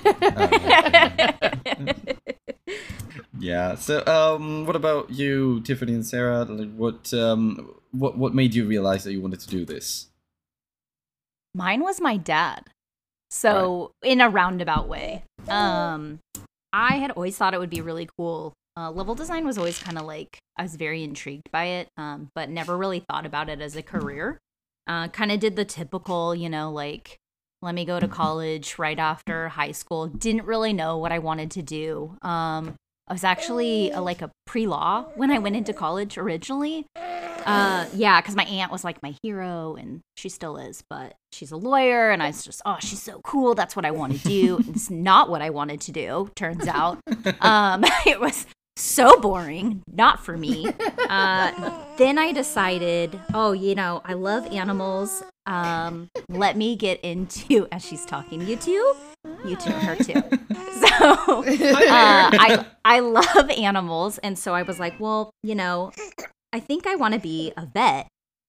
Yeah. 3.45 3.75
So, 3.75 4.05
um, 4.05 4.65
what 4.65 4.75
about 4.75 5.11
you, 5.11 5.61
Tiffany 5.61 5.93
and 5.93 6.05
Sarah? 6.05 6.43
Like, 6.43 6.73
what 6.75 7.13
um, 7.13 7.73
what 7.91 8.17
what 8.17 8.33
made 8.33 8.53
you 8.53 8.65
realize 8.65 9.03
that 9.03 9.13
you 9.13 9.21
wanted 9.21 9.39
to 9.41 9.49
do 9.49 9.65
this? 9.65 10.07
Mine 11.53 11.81
was 11.81 12.01
my 12.01 12.17
dad. 12.17 12.65
So 13.29 13.91
in 14.03 14.21
a 14.21 14.29
roundabout 14.29 14.87
way. 14.87 15.23
Um 15.47 16.19
I 16.71 16.97
had 16.97 17.11
always 17.11 17.37
thought 17.37 17.53
it 17.53 17.59
would 17.59 17.69
be 17.69 17.81
really 17.81 18.09
cool. 18.17 18.53
Uh, 18.77 18.91
level 18.91 19.15
design 19.15 19.45
was 19.45 19.57
always 19.57 19.79
kind 19.79 19.97
of 19.97 20.05
like 20.05 20.37
I 20.57 20.63
was 20.63 20.75
very 20.75 21.03
intrigued 21.03 21.49
by 21.51 21.65
it, 21.65 21.87
um, 21.95 22.29
but 22.35 22.49
never 22.49 22.77
really 22.77 22.99
thought 22.99 23.25
about 23.25 23.47
it 23.47 23.61
as 23.61 23.77
a 23.77 23.81
career. 23.81 24.37
Uh, 24.85 25.07
kind 25.07 25.31
of 25.31 25.39
did 25.39 25.55
the 25.55 25.63
typical, 25.63 26.35
you 26.35 26.49
know, 26.49 26.71
like 26.71 27.17
let 27.61 27.73
me 27.73 27.85
go 27.85 27.99
to 27.99 28.07
college 28.07 28.77
right 28.77 28.99
after 28.99 29.49
high 29.49 29.71
school. 29.71 30.07
Didn't 30.07 30.45
really 30.45 30.73
know 30.73 30.97
what 30.97 31.13
I 31.13 31.19
wanted 31.19 31.51
to 31.51 31.61
do. 31.61 32.17
Um, 32.21 32.75
I 33.07 33.13
was 33.13 33.23
actually 33.23 33.91
uh, 33.91 34.01
like 34.01 34.23
a 34.23 34.31
pre-law 34.47 35.05
when 35.15 35.29
I 35.29 35.37
went 35.37 35.55
into 35.55 35.73
college 35.73 36.17
originally. 36.17 36.87
Uh, 37.45 37.85
yeah, 37.93 38.19
because 38.19 38.35
my 38.35 38.45
aunt 38.45 38.71
was 38.71 38.83
like 38.83 39.03
my 39.03 39.15
hero, 39.21 39.75
and 39.75 40.01
she 40.17 40.29
still 40.29 40.57
is, 40.57 40.83
but 40.89 41.13
she's 41.31 41.51
a 41.51 41.57
lawyer, 41.57 42.09
and 42.09 42.23
I 42.23 42.27
was 42.27 42.43
just, 42.43 42.63
oh, 42.65 42.77
she's 42.79 43.01
so 43.01 43.21
cool. 43.23 43.53
That's 43.53 43.75
what 43.75 43.85
I 43.85 43.91
want 43.91 44.19
to 44.19 44.27
do. 44.27 44.59
it's 44.69 44.89
not 44.89 45.29
what 45.29 45.43
I 45.43 45.51
wanted 45.51 45.81
to 45.81 45.91
do. 45.91 46.31
Turns 46.35 46.67
out, 46.67 46.97
um, 47.41 47.85
it 48.07 48.19
was 48.19 48.47
so 48.75 49.19
boring, 49.19 49.83
not 49.87 50.25
for 50.25 50.35
me. 50.35 50.73
Uh, 51.07 51.71
then 51.97 52.17
I 52.17 52.31
decided, 52.31 53.19
oh, 53.35 53.51
you 53.51 53.75
know, 53.75 54.01
I 54.03 54.13
love 54.13 54.47
animals. 54.47 55.23
Um, 55.45 56.09
let 56.27 56.57
me 56.57 56.75
get 56.75 56.99
into, 57.01 57.67
as 57.71 57.85
she's 57.85 58.05
talking 58.05 58.39
to 58.39 58.55
you 59.47 59.55
too, 59.55 59.71
her 59.71 59.95
too. 59.95 60.21
So 60.75 61.43
uh, 61.43 62.29
I 62.33 62.65
I 62.83 62.99
love 62.99 63.49
animals, 63.49 64.17
and 64.19 64.37
so 64.37 64.53
I 64.53 64.61
was 64.61 64.79
like, 64.79 64.99
well, 64.99 65.31
you 65.43 65.55
know, 65.55 65.91
I 66.53 66.59
think 66.59 66.85
I 66.87 66.95
want 66.95 67.13
to 67.13 67.19
be 67.19 67.51
a 67.57 67.65
vet, 67.65 68.07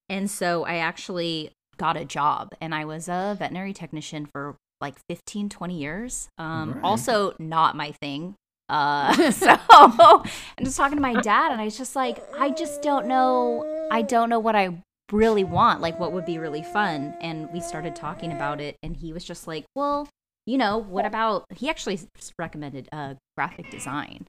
and 0.09 0.31
so 0.31 0.65
I 0.65 0.77
actually 0.77 1.51
got 1.77 1.97
a 1.97 2.05
job, 2.05 2.55
and 2.61 2.75
I 2.75 2.85
was 2.85 3.09
a 3.09 3.37
veterinary 3.39 3.73
technician 3.73 4.27
for 4.27 4.57
like 4.81 4.97
15, 5.09 5.49
20 5.49 5.79
years. 5.79 6.29
Um, 6.39 6.69
Alright. 6.69 6.85
Also, 6.85 7.35
not 7.39 7.77
my 7.77 7.93
thing. 7.93 8.35
Uh, 8.69 9.31
so 9.31 9.59
I'm 9.71 10.65
just 10.65 10.77
talking 10.77 10.97
to 10.97 11.03
my 11.03 11.21
dad, 11.21 11.53
and 11.53 11.61
I 11.61 11.65
was 11.65 11.79
just 11.79 11.97
like, 11.97 12.23
I 12.39 12.51
just 12.51 12.83
don't 12.83 13.07
know. 13.07 13.89
I 13.91 14.03
don't 14.03 14.29
know 14.29 14.41
what 14.41 14.57
I 14.57 14.83
really 15.13 15.45
want, 15.45 15.81
like 15.81 15.99
what 16.01 16.13
would 16.13 16.27
be 16.27 16.39
really 16.39 16.63
fun. 16.63 17.15
And 17.21 17.49
we 17.53 17.61
started 17.61 17.95
talking 17.97 18.33
about 18.33 18.61
it, 18.61 18.77
and 18.83 18.97
he 18.97 19.13
was 19.13 19.25
just 19.25 19.47
like, 19.47 19.65
well, 19.75 20.09
you 20.47 20.57
know, 20.59 20.79
what 20.79 21.05
about? 21.05 21.45
He 21.55 21.69
actually 21.69 21.99
recommended 22.39 22.89
uh, 22.93 23.15
graphic 23.37 23.71
design. 23.71 24.27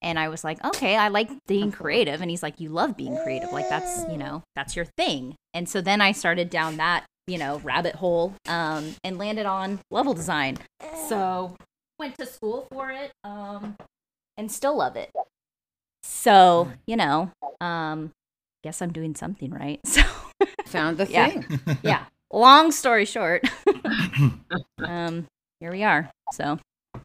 And 0.00 0.18
I 0.18 0.28
was 0.28 0.42
like, 0.42 0.64
okay, 0.64 0.96
I 0.96 1.08
like 1.08 1.30
being 1.46 1.70
creative. 1.70 2.20
And 2.20 2.28
he's 2.30 2.42
like, 2.42 2.58
you 2.58 2.70
love 2.70 2.96
being 2.96 3.16
creative. 3.18 3.52
Like 3.52 3.68
that's, 3.68 4.04
you 4.10 4.16
know, 4.16 4.42
that's 4.56 4.74
your 4.74 4.86
thing. 4.96 5.36
And 5.54 5.68
so 5.68 5.80
then 5.80 6.00
I 6.00 6.10
started 6.10 6.50
down 6.50 6.78
that, 6.78 7.04
you 7.28 7.38
know, 7.38 7.58
rabbit 7.60 7.94
hole 7.94 8.34
um, 8.48 8.96
and 9.04 9.16
landed 9.16 9.46
on 9.46 9.78
level 9.92 10.12
design. 10.12 10.58
So 11.08 11.54
went 12.00 12.18
to 12.18 12.26
school 12.26 12.66
for 12.72 12.90
it 12.90 13.12
um, 13.22 13.76
and 14.36 14.50
still 14.50 14.76
love 14.76 14.96
it. 14.96 15.12
So, 16.02 16.72
you 16.86 16.96
know, 16.96 17.30
um, 17.60 18.10
guess 18.64 18.82
I'm 18.82 18.92
doing 18.92 19.14
something 19.14 19.50
right. 19.50 19.78
So 19.86 20.02
Found 20.66 20.96
the 20.98 21.06
Yeah. 21.08 21.28
thing. 21.28 21.78
yeah. 21.82 22.06
Long 22.32 22.72
story 22.72 23.04
short, 23.04 23.46
um, 24.82 25.26
here 25.62 25.70
we 25.70 25.84
are. 25.84 26.10
So 26.32 26.58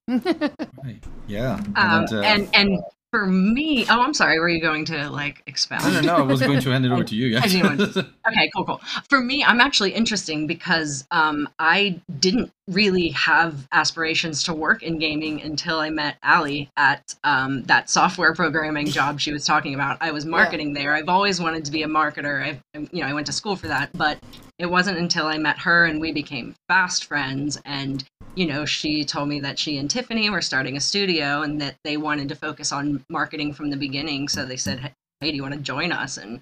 Right. 0.08 1.04
Yeah. 1.28 1.54
Um, 1.54 1.76
and, 1.76 2.13
uh, 2.13 2.22
and 2.22 2.50
and 2.56 2.80
for 3.12 3.28
me, 3.28 3.86
oh, 3.88 4.02
I'm 4.02 4.15
sorry. 4.15 4.39
Were 4.39 4.50
you 4.50 4.60
going 4.60 4.84
to 4.86 5.10
like 5.12 5.43
expound? 5.46 5.84
no, 5.84 6.02
no, 6.02 6.02
no. 6.02 6.15
I 6.15 6.22
was 6.24 6.41
going 6.41 6.60
to 6.60 6.72
hand 6.72 6.84
it 6.84 6.91
over 6.91 7.04
to 7.12 7.15
you. 7.15 7.38
I 7.38 7.41
Yes. 7.41 7.52
didn't 7.52 7.78
want 7.78 7.98
Okay, 8.28 8.50
cool, 8.56 8.65
cool. 8.65 8.82
For 9.10 9.22
me, 9.22 9.43
I'm 9.43 9.62
actually 9.62 9.91
interesting 9.91 10.48
because 10.48 11.06
um, 11.12 11.48
I 11.60 12.02
didn't 12.20 12.52
really 12.67 13.10
have 13.10 13.67
aspirations 13.72 14.41
to 14.43 14.56
work 14.56 14.82
in 14.82 14.98
gaming 14.98 15.39
until 15.41 15.78
I 15.80 15.91
met 15.91 16.17
Allie 16.24 16.70
at 16.78 17.13
um, 17.24 17.62
that 17.63 17.91
software 17.91 18.34
programming 18.34 18.88
job 18.88 19.20
she 19.20 19.32
was 19.32 19.46
talking 19.46 19.76
about. 19.76 19.98
I 20.02 20.10
was 20.10 20.26
marketing 20.26 20.74
there. 20.74 20.96
I've 20.96 21.10
always 21.10 21.39
wanted 21.39 21.63
to 21.65 21.72
be 21.72 21.84
a 21.84 21.88
marketer. 21.88 22.43
I've, 22.43 22.89
you 22.91 23.02
know, 23.04 23.08
I 23.08 23.13
went 23.13 23.28
to 23.28 23.34
school 23.34 23.56
for 23.56 23.67
that, 23.67 23.89
but 23.93 24.17
it 24.58 24.65
wasn't 24.65 24.98
until 24.98 25.28
I 25.28 25.38
met 25.38 25.60
her 25.60 25.86
and 25.86 26.02
we 26.02 26.12
became 26.12 26.56
fast 26.67 27.06
friends. 27.06 27.62
And 27.63 28.04
you 28.38 28.45
know, 28.45 28.65
she 28.65 29.04
told 29.04 29.28
me 29.28 29.39
that 29.39 29.58
she 29.58 29.80
and 29.80 29.89
Tiffany 29.89 30.30
were 30.30 30.41
starting 30.41 30.78
a 30.78 30.82
studio 30.82 31.41
and 31.41 31.60
that 31.60 31.76
they 31.84 31.97
wanted 31.97 32.30
to 32.30 32.36
focus 32.36 32.71
on 32.71 33.04
marketing 33.10 33.52
from 33.52 33.71
the 33.71 33.78
beginning. 33.78 34.28
So 34.28 34.45
they 34.45 34.58
said, 34.58 34.93
"Hey, 35.21 35.32
do 35.32 35.36
you 35.36 35.41
want 35.41 35.56
to 35.56 35.60
join 35.60 35.91
us?" 35.91 36.17
And 36.17 36.41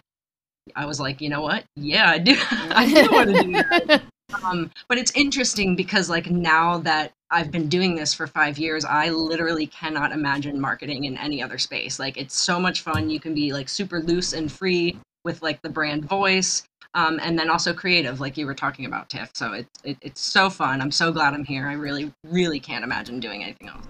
I 0.76 0.86
was 0.86 1.00
like, 1.00 1.22
you 1.22 1.30
know 1.30 1.42
what? 1.42 1.64
Yeah, 1.76 2.10
I 2.10 2.18
do. 2.18 2.36
I 2.52 2.94
do 2.94 3.12
want 3.12 3.36
to 3.36 3.44
do 3.44 3.52
that. 3.52 4.02
Um, 4.44 4.72
but 4.90 4.98
it's 4.98 5.12
interesting 5.16 5.76
because, 5.76 6.10
like, 6.10 6.30
now 6.30 6.80
that 6.80 7.12
I've 7.30 7.52
been 7.52 7.70
doing 7.70 7.96
this 7.96 8.14
for 8.14 8.28
five 8.28 8.58
years, 8.58 8.84
I 8.84 9.10
literally 9.10 9.68
cannot 9.68 10.12
imagine 10.12 10.60
marketing 10.60 11.06
in 11.06 11.18
any 11.18 11.42
other 11.42 11.58
space. 11.58 12.00
Like, 12.00 12.18
it's 12.18 12.36
so 12.36 12.60
much 12.60 12.82
fun. 12.82 13.10
You 13.10 13.20
can 13.20 13.34
be 13.34 13.54
like 13.54 13.70
super 13.70 14.02
loose 14.02 14.34
and 14.34 14.52
free 14.52 14.98
with 15.24 15.42
like 15.42 15.62
the 15.62 15.70
brand 15.70 16.06
voice, 16.06 16.64
um, 16.96 17.20
and 17.22 17.38
then 17.38 17.50
also 17.50 17.74
creative, 17.74 18.20
like 18.20 18.38
you 18.38 18.46
were 18.46 18.56
talking 18.56 18.86
about, 18.86 19.10
Tiff. 19.10 19.30
So 19.34 19.54
it's 19.54 19.80
it, 19.84 19.98
it's 20.02 20.22
so 20.22 20.50
fun. 20.50 20.82
I'm 20.82 20.92
so 20.92 21.12
glad 21.12 21.34
I'm 21.34 21.44
here. 21.44 21.68
I 21.68 21.74
really, 21.74 22.12
really 22.24 22.60
can't 22.60 22.84
imagine 22.84 23.20
doing 23.20 23.44
anything 23.44 23.68
else. 23.68 23.86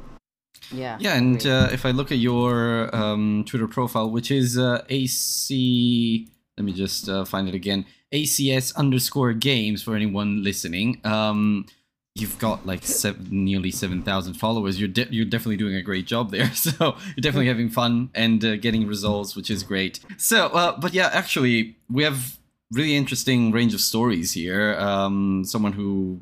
Yeah. 0.72 0.98
Yeah, 1.00 1.16
and 1.16 1.46
uh, 1.46 1.70
if 1.72 1.86
I 1.86 1.92
look 1.92 2.12
at 2.12 2.18
your 2.18 2.94
um, 2.94 3.46
Twitter 3.48 3.68
profile, 3.68 4.10
which 4.10 4.32
is 4.32 4.58
uh, 4.58 4.84
AC, 4.90 6.28
let 6.58 6.66
me 6.66 6.74
just 6.74 7.08
uh, 7.08 7.26
find 7.26 7.48
it 7.48 7.54
again, 7.54 7.86
ACS 8.12 8.76
underscore 8.76 9.34
games 9.34 9.84
for 9.84 9.96
anyone 9.96 10.44
listening. 10.44 11.00
Um, 11.04 11.68
you've 12.16 12.40
got 12.40 12.66
like 12.66 12.84
seven, 12.84 13.28
nearly 13.46 13.70
seven 13.70 14.02
thousand 14.02 14.34
followers. 14.34 14.80
You're 14.80 14.88
de- 14.88 15.10
you're 15.12 15.26
definitely 15.26 15.58
doing 15.58 15.76
a 15.76 15.84
great 15.84 16.08
job 16.08 16.32
there. 16.32 16.50
So 16.56 16.98
you're 17.16 17.22
definitely 17.22 17.50
having 17.50 17.70
fun 17.70 18.10
and 18.16 18.44
uh, 18.44 18.56
getting 18.56 18.88
results, 18.88 19.36
which 19.36 19.52
is 19.52 19.62
great. 19.62 20.00
So, 20.18 20.48
uh, 20.48 20.80
but 20.80 20.96
yeah, 20.96 21.12
actually, 21.14 21.76
we 21.88 22.04
have 22.04 22.40
really 22.76 22.96
interesting 22.96 23.52
range 23.52 23.74
of 23.74 23.82
stories 23.82 24.34
here. 24.34 24.76
Um, 24.76 25.44
someone 25.46 25.74
who 25.74 26.22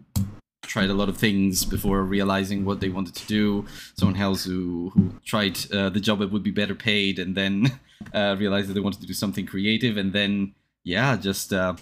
tried 0.63 0.89
a 0.89 0.94
lot 0.94 1.10
of 1.10 1.18
things 1.18 1.66
before 1.66 2.04
realizing 2.04 2.66
what 2.66 2.80
they 2.80 2.89
wanted 2.89 3.16
to 3.16 3.28
do. 3.28 3.66
Someone 3.96 4.20
else 4.20 4.46
who 4.46 4.92
who 4.94 5.13
tried 5.26 5.58
uh, 5.72 5.89
the 5.89 6.00
job 6.00 6.20
that 6.20 6.32
would 6.32 6.44
be 6.44 6.52
better 6.52 6.76
paid 6.76 7.20
and 7.20 7.36
then 7.36 7.80
uh, 8.13 8.36
realized 8.39 8.70
that 8.70 8.74
they 8.74 8.80
wanted 8.80 9.02
to 9.02 9.08
do 9.08 9.13
something 9.13 9.46
creative 9.46 9.98
and 9.98 10.13
then 10.13 10.54
yeah, 10.84 11.16
just 11.16 11.54
uh, 11.54 11.76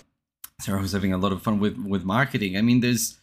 Sarah 0.59 0.81
was 0.81 0.91
having 0.91 1.13
a 1.13 1.17
lot 1.17 1.31
of 1.31 1.41
fun 1.41 1.59
with 1.59 1.77
with 1.77 2.03
marketing. 2.03 2.57
I 2.57 2.61
mean, 2.61 2.81
there's 2.81 3.19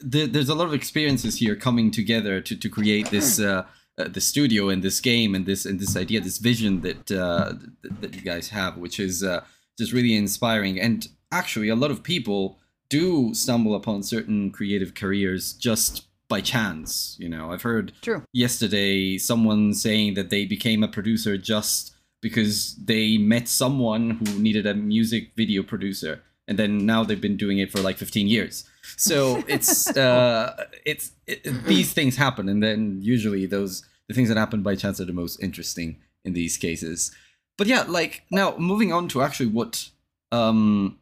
there, 0.00 0.26
there's 0.26 0.48
a 0.48 0.54
lot 0.54 0.66
of 0.66 0.74
experiences 0.74 1.36
here 1.36 1.56
coming 1.56 1.90
together 1.90 2.40
to 2.40 2.56
to 2.56 2.68
create 2.68 3.10
this. 3.10 3.40
Uh, 3.40 3.64
uh, 3.96 4.08
the 4.08 4.20
studio 4.20 4.70
and 4.70 4.82
this 4.82 5.00
game 5.00 5.36
and 5.36 5.46
this 5.46 5.64
and 5.64 5.78
this 5.78 5.96
idea, 5.96 6.20
this 6.20 6.38
vision 6.38 6.80
that 6.80 7.12
uh, 7.12 7.52
that, 7.82 8.00
that 8.00 8.14
you 8.16 8.22
guys 8.22 8.48
have, 8.48 8.76
which 8.76 8.98
is 8.98 9.22
uh, 9.22 9.44
just 9.78 9.92
really 9.92 10.16
inspiring. 10.16 10.80
And 10.80 11.08
actually, 11.32 11.68
a 11.68 11.76
lot 11.76 11.90
of 11.90 12.02
people 12.02 12.58
do 12.88 13.34
stumble 13.34 13.74
upon 13.74 14.02
certain 14.02 14.50
creative 14.50 14.94
careers 14.94 15.52
just 15.52 16.06
by 16.28 16.40
chance. 16.40 17.16
You 17.18 17.28
know, 17.28 17.52
I've 17.52 17.62
heard 17.62 17.92
True. 18.02 18.22
yesterday 18.32 19.18
someone 19.18 19.74
saying 19.74 20.14
that 20.14 20.30
they 20.30 20.44
became 20.44 20.82
a 20.82 20.88
producer 20.88 21.36
just 21.36 21.94
because 22.20 22.76
they 22.76 23.18
met 23.18 23.48
someone 23.48 24.10
who 24.10 24.38
needed 24.38 24.66
a 24.66 24.74
music 24.74 25.32
video 25.36 25.62
producer 25.62 26.22
and 26.48 26.58
then 26.58 26.86
now 26.86 27.04
they've 27.04 27.20
been 27.20 27.36
doing 27.36 27.58
it 27.58 27.70
for 27.70 27.80
like 27.80 27.98
15 27.98 28.26
years 28.26 28.64
so 28.96 29.44
it's 29.48 29.94
uh 29.96 30.56
it's 30.86 31.12
it, 31.26 31.44
these 31.66 31.92
things 31.92 32.16
happen 32.16 32.48
and 32.48 32.62
then 32.62 32.98
usually 33.02 33.44
those 33.44 33.84
the 34.08 34.14
things 34.14 34.28
that 34.28 34.38
happen 34.38 34.62
by 34.62 34.74
chance 34.74 34.98
are 35.00 35.04
the 35.04 35.12
most 35.12 35.42
interesting 35.42 35.96
in 36.24 36.32
these 36.32 36.56
cases 36.56 37.14
but 37.58 37.66
yeah 37.66 37.84
like 37.88 38.22
now 38.30 38.56
moving 38.56 38.92
on 38.92 39.08
to 39.08 39.22
actually 39.22 39.48
what 39.48 39.90
um 40.32 40.98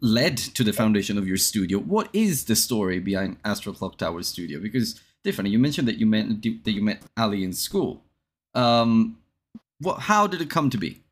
led 0.00 0.36
to 0.36 0.64
the 0.64 0.72
foundation 0.72 1.16
of 1.16 1.28
your 1.28 1.36
studio 1.36 1.78
what 1.78 2.08
is 2.12 2.46
the 2.46 2.56
story 2.56 2.98
behind 2.98 3.36
Astral 3.44 3.74
Clocktower 3.74 4.24
studio? 4.24 4.60
Because 4.60 5.00
tiffany 5.24 5.50
you 5.50 5.58
mentioned 5.58 5.88
that 5.88 5.98
you 5.98 6.06
met 6.06 6.26
that 6.28 6.72
you 6.72 6.82
met 6.82 7.02
Allie 7.16 7.44
in 7.44 7.52
school. 7.52 8.02
Um 8.54 9.18
what 9.80 10.00
how 10.00 10.26
did 10.26 10.40
it 10.40 10.50
come 10.50 10.70
to 10.70 10.78
be? 10.78 11.02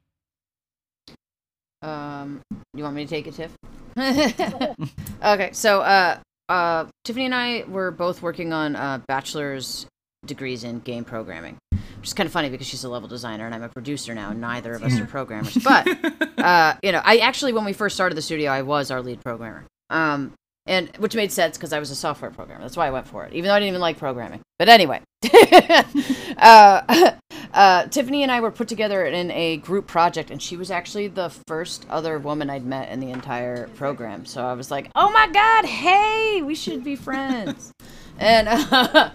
Um, 1.85 2.41
you 2.73 2.83
want 2.83 2.97
me 2.97 3.05
to 3.05 3.11
take 3.11 3.27
it, 3.27 3.35
Tiff? 3.35 3.55
okay, 5.23 5.51
so 5.53 5.83
uh, 5.83 6.19
uh, 6.49 6.87
Tiffany 7.05 7.27
and 7.27 7.35
I 7.35 7.65
were 7.69 7.91
both 7.91 8.23
working 8.23 8.55
on 8.55 8.75
uh, 8.75 9.01
bachelor's 9.07 9.87
degrees 10.27 10.65
in 10.65 10.81
game 10.81 11.05
programming, 11.05 11.59
which 11.71 12.09
is 12.09 12.15
kind 12.15 12.27
of 12.27 12.33
funny 12.33 12.51
because 12.51 12.67
she's 12.67 12.85
a 12.85 12.89
level 12.89 13.09
designer 13.09 13.47
and 13.47 13.55
I'm 13.55 13.63
a 13.63 13.69
producer 13.69 14.15
now, 14.15 14.31
and 14.31 14.41
neither 14.41 14.75
of 14.75 14.83
us 14.83 14.99
are 14.99 15.07
programmers. 15.07 15.57
But 15.57 15.87
uh, 16.39 16.75
you 16.83 16.93
know, 16.93 17.03
I 17.05 17.19
actually 17.19 17.53
when 17.53 17.65
we 17.65 17.73
first 17.73 17.95
started 17.97 18.15
the 18.15 18.23
studio, 18.23 18.51
I 18.51 18.63
was 18.63 18.91
our 18.91 19.01
lead 19.03 19.23
programmer. 19.23 19.65
Um, 19.91 20.33
and 20.67 20.91
which 20.97 21.15
made 21.15 21.31
sense 21.31 21.57
because 21.57 21.73
I 21.73 21.79
was 21.79 21.91
a 21.91 21.95
software 21.95 22.31
programmer. 22.31 22.63
That's 22.63 22.77
why 22.77 22.87
I 22.87 22.91
went 22.91 23.07
for 23.07 23.25
it, 23.25 23.35
even 23.35 23.49
though 23.49 23.55
I 23.55 23.59
didn't 23.61 23.69
even 23.69 23.81
like 23.81 23.99
programming. 23.99 24.41
But 24.59 24.69
anyway, 24.69 25.01
uh, 26.39 27.13
uh, 27.53 27.87
Tiffany 27.89 28.23
and 28.23 28.33
I 28.33 28.41
were 28.41 28.51
put 28.51 28.69
together 28.69 29.05
in 29.05 29.31
a 29.31 29.59
group 29.59 29.87
project, 29.87 30.31
and 30.31 30.41
she 30.41 30.57
was 30.57 30.71
actually 30.71 31.09
the 31.09 31.31
first 31.47 31.87
other 31.91 32.19
woman 32.19 32.49
I'd 32.49 32.65
met 32.65 32.89
in 32.91 33.01
the 33.01 33.11
entire 33.11 33.69
program. 33.69 34.25
So 34.25 34.45
I 34.45 34.55
was 34.55 34.71
like, 34.71 34.91
"Oh 34.95 35.11
my 35.11 35.29
god, 35.29 35.67
hey, 35.67 36.41
we 36.43 36.55
should 36.55 36.83
be 36.83 36.97
friends." 36.97 37.73
and 38.19 38.49
uh, 38.49 39.11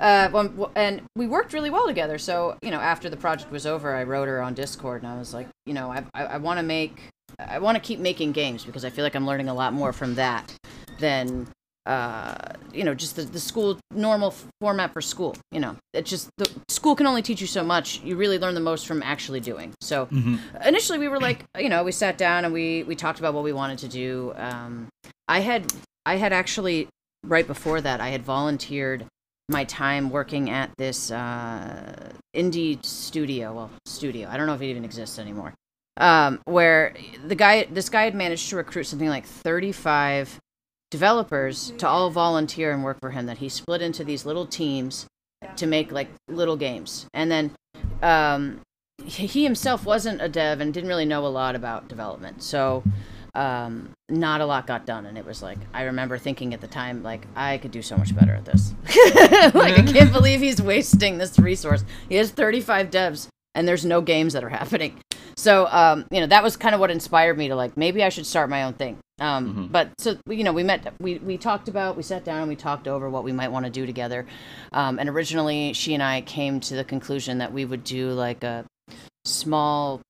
uh, 0.00 0.68
and 0.74 1.02
we 1.14 1.26
worked 1.26 1.52
really 1.52 1.70
well 1.70 1.86
together. 1.86 2.18
So 2.18 2.56
you 2.62 2.70
know, 2.70 2.80
after 2.80 3.10
the 3.10 3.16
project 3.16 3.52
was 3.52 3.66
over, 3.66 3.94
I 3.94 4.04
wrote 4.04 4.28
her 4.28 4.40
on 4.40 4.54
Discord, 4.54 5.02
and 5.02 5.12
I 5.12 5.18
was 5.18 5.34
like, 5.34 5.48
you 5.66 5.74
know, 5.74 5.90
I 5.90 6.04
I, 6.14 6.24
I 6.24 6.36
want 6.38 6.58
to 6.58 6.62
make, 6.64 7.08
I 7.38 7.58
want 7.58 7.76
to 7.76 7.80
keep 7.80 8.00
making 8.00 8.32
games 8.32 8.64
because 8.64 8.84
I 8.84 8.90
feel 8.90 9.04
like 9.04 9.14
I'm 9.14 9.26
learning 9.26 9.48
a 9.48 9.54
lot 9.54 9.72
more 9.72 9.92
from 9.92 10.14
that 10.16 10.52
than 10.98 11.46
uh, 11.86 12.34
you 12.72 12.84
know, 12.84 12.94
just 12.94 13.16
the, 13.16 13.22
the 13.22 13.40
school 13.40 13.78
normal 13.90 14.28
f- 14.28 14.46
format 14.60 14.92
for 14.92 15.00
school. 15.00 15.34
You 15.50 15.60
know, 15.60 15.76
it's 15.94 16.10
just 16.10 16.28
the 16.36 16.48
school 16.68 16.94
can 16.94 17.06
only 17.06 17.22
teach 17.22 17.40
you 17.40 17.46
so 17.46 17.64
much. 17.64 18.00
You 18.02 18.16
really 18.16 18.38
learn 18.38 18.54
the 18.54 18.60
most 18.60 18.86
from 18.86 19.02
actually 19.02 19.40
doing. 19.40 19.72
So 19.80 20.06
initially, 20.64 20.98
we 20.98 21.08
were 21.08 21.18
like, 21.18 21.44
you 21.58 21.68
know, 21.68 21.82
we 21.82 21.92
sat 21.92 22.18
down 22.18 22.44
and 22.44 22.52
we 22.52 22.82
we 22.84 22.94
talked 22.94 23.18
about 23.18 23.34
what 23.34 23.44
we 23.44 23.52
wanted 23.52 23.78
to 23.78 23.88
do. 23.88 24.32
Um, 24.36 24.88
I 25.26 25.40
had 25.40 25.72
I 26.04 26.16
had 26.16 26.32
actually 26.32 26.88
right 27.24 27.46
before 27.46 27.80
that 27.80 28.00
I 28.00 28.10
had 28.10 28.22
volunteered 28.22 29.06
my 29.50 29.64
time 29.64 30.10
working 30.10 30.48
at 30.50 30.70
this 30.78 31.10
uh, 31.10 32.12
indie 32.34 32.84
studio. 32.84 33.52
Well, 33.52 33.70
studio. 33.84 34.28
I 34.30 34.36
don't 34.36 34.46
know 34.46 34.54
if 34.54 34.62
it 34.62 34.66
even 34.66 34.84
exists 34.84 35.18
anymore. 35.18 35.52
Um, 35.96 36.40
where 36.44 36.94
the 37.26 37.34
guy, 37.34 37.66
this 37.70 37.88
guy 37.88 38.04
had 38.04 38.14
managed 38.14 38.48
to 38.50 38.56
recruit 38.56 38.84
something 38.84 39.08
like 39.08 39.26
35 39.26 40.38
developers 40.90 41.72
to 41.78 41.86
all 41.86 42.10
volunteer 42.10 42.72
and 42.72 42.82
work 42.82 42.98
for 43.00 43.10
him 43.10 43.26
that 43.26 43.38
he 43.38 43.48
split 43.48 43.82
into 43.82 44.04
these 44.04 44.26
little 44.26 44.46
teams 44.46 45.06
to 45.56 45.66
make 45.66 45.92
like 45.92 46.08
little 46.28 46.56
games 46.56 47.06
and 47.14 47.30
then 47.30 47.50
um, 48.02 48.60
he 49.04 49.26
he 49.26 49.44
himself 49.44 49.86
wasn't 49.86 50.20
a 50.20 50.28
dev 50.28 50.60
and 50.60 50.74
didn't 50.74 50.88
really 50.88 51.04
know 51.04 51.24
a 51.24 51.28
lot 51.28 51.54
about 51.54 51.88
development 51.88 52.42
so 52.42 52.82
um, 53.34 53.90
not 54.08 54.40
a 54.40 54.46
lot 54.46 54.66
got 54.66 54.86
done. 54.86 55.06
And 55.06 55.16
it 55.18 55.24
was 55.24 55.42
like 55.42 55.58
i 55.72 55.82
remember 55.82 56.18
thinking 56.18 56.52
at 56.54 56.60
the 56.60 56.66
time 56.66 57.02
like 57.02 57.26
i 57.36 57.58
could 57.58 57.70
do 57.70 57.82
so 57.82 57.96
much 57.96 58.14
better 58.14 58.34
at 58.34 58.44
this. 58.44 58.74
Like 59.54 59.78
i 59.78 59.82
can't 59.82 60.12
believe 60.12 60.40
he's 60.40 60.60
wasting 60.60 61.18
this 61.18 61.38
resource. 61.38 61.84
He 62.08 62.16
has 62.16 62.30
35 62.30 62.90
devs 62.90 63.28
and 63.54 63.66
there's 63.66 63.84
no 63.84 64.00
games 64.00 64.32
that 64.34 64.44
are 64.44 64.48
happening. 64.48 64.98
So 65.36 65.66
um, 65.70 66.06
you 66.10 66.20
know 66.20 66.26
that 66.26 66.42
was 66.42 66.56
kind 66.56 66.74
of 66.74 66.80
what 66.80 66.90
inspired 66.90 67.38
me 67.38 67.48
to 67.48 67.54
like 67.56 67.76
maybe 67.76 68.02
i 68.04 68.08
should 68.10 68.26
start 68.26 68.50
my 68.50 68.62
own 68.64 68.74
thing. 68.74 68.98
Um, 69.20 69.68
Mhm. 69.68 69.72
But 69.72 69.90
so 69.98 70.16
you 70.28 70.44
know, 70.44 70.52
we 70.52 70.62
met, 70.62 70.94
we 70.98 71.18
we 71.18 71.36
talked 71.36 71.68
about, 71.68 71.96
we 71.96 72.02
sat 72.02 72.24
down 72.24 72.40
and 72.40 72.48
we 72.48 72.56
talked 72.56 72.88
over 72.88 73.08
what 73.10 73.22
we 73.22 73.32
might 73.32 73.48
want 73.52 73.66
to 73.66 73.70
do 73.70 73.84
together. 73.84 74.26
Um, 74.72 74.98
and 74.98 75.08
originally, 75.10 75.74
she 75.74 75.92
and 75.94 76.02
I 76.02 76.22
came 76.22 76.58
to 76.60 76.74
the 76.74 76.84
conclusion 76.84 77.36
that 77.38 77.52
we 77.52 77.64
would 77.66 77.84
do 77.84 78.10
like 78.12 78.42
a 78.44 78.64
small 79.26 80.00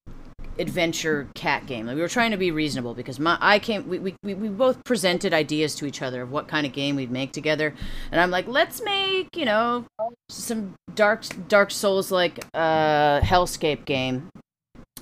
adventure 0.61 1.29
cat 1.35 1.67
game. 1.67 1.87
Like 1.87 1.97
we 1.97 2.03
were 2.03 2.09
trying 2.09 2.31
to 2.31 2.37
be 2.37 2.51
reasonable 2.51 2.95
because 2.95 3.19
my 3.19 3.39
I 3.41 3.59
came 3.59 3.89
we, 3.89 3.99
we, 3.99 4.15
we 4.23 4.49
both 4.49 4.85
presented 4.85 5.33
ideas 5.33 5.75
to 5.77 5.87
each 5.87 6.03
other 6.03 6.23
of 6.23 6.31
what 6.31 6.47
kind 6.47 6.67
of 6.67 6.73
game 6.73 6.97
we'd 6.97 7.11
make 7.11 7.33
together. 7.33 7.75
And 8.13 8.21
I'm 8.21 8.31
like, 8.31 8.47
let's 8.47 8.83
make, 8.83 9.29
you 9.37 9.47
know, 9.47 9.87
some 10.29 10.75
dark 10.95 11.25
dark 11.49 11.71
souls 11.71 12.13
like 12.13 12.45
uh 12.55 13.21
hellscape 13.21 13.85
game. 13.87 14.29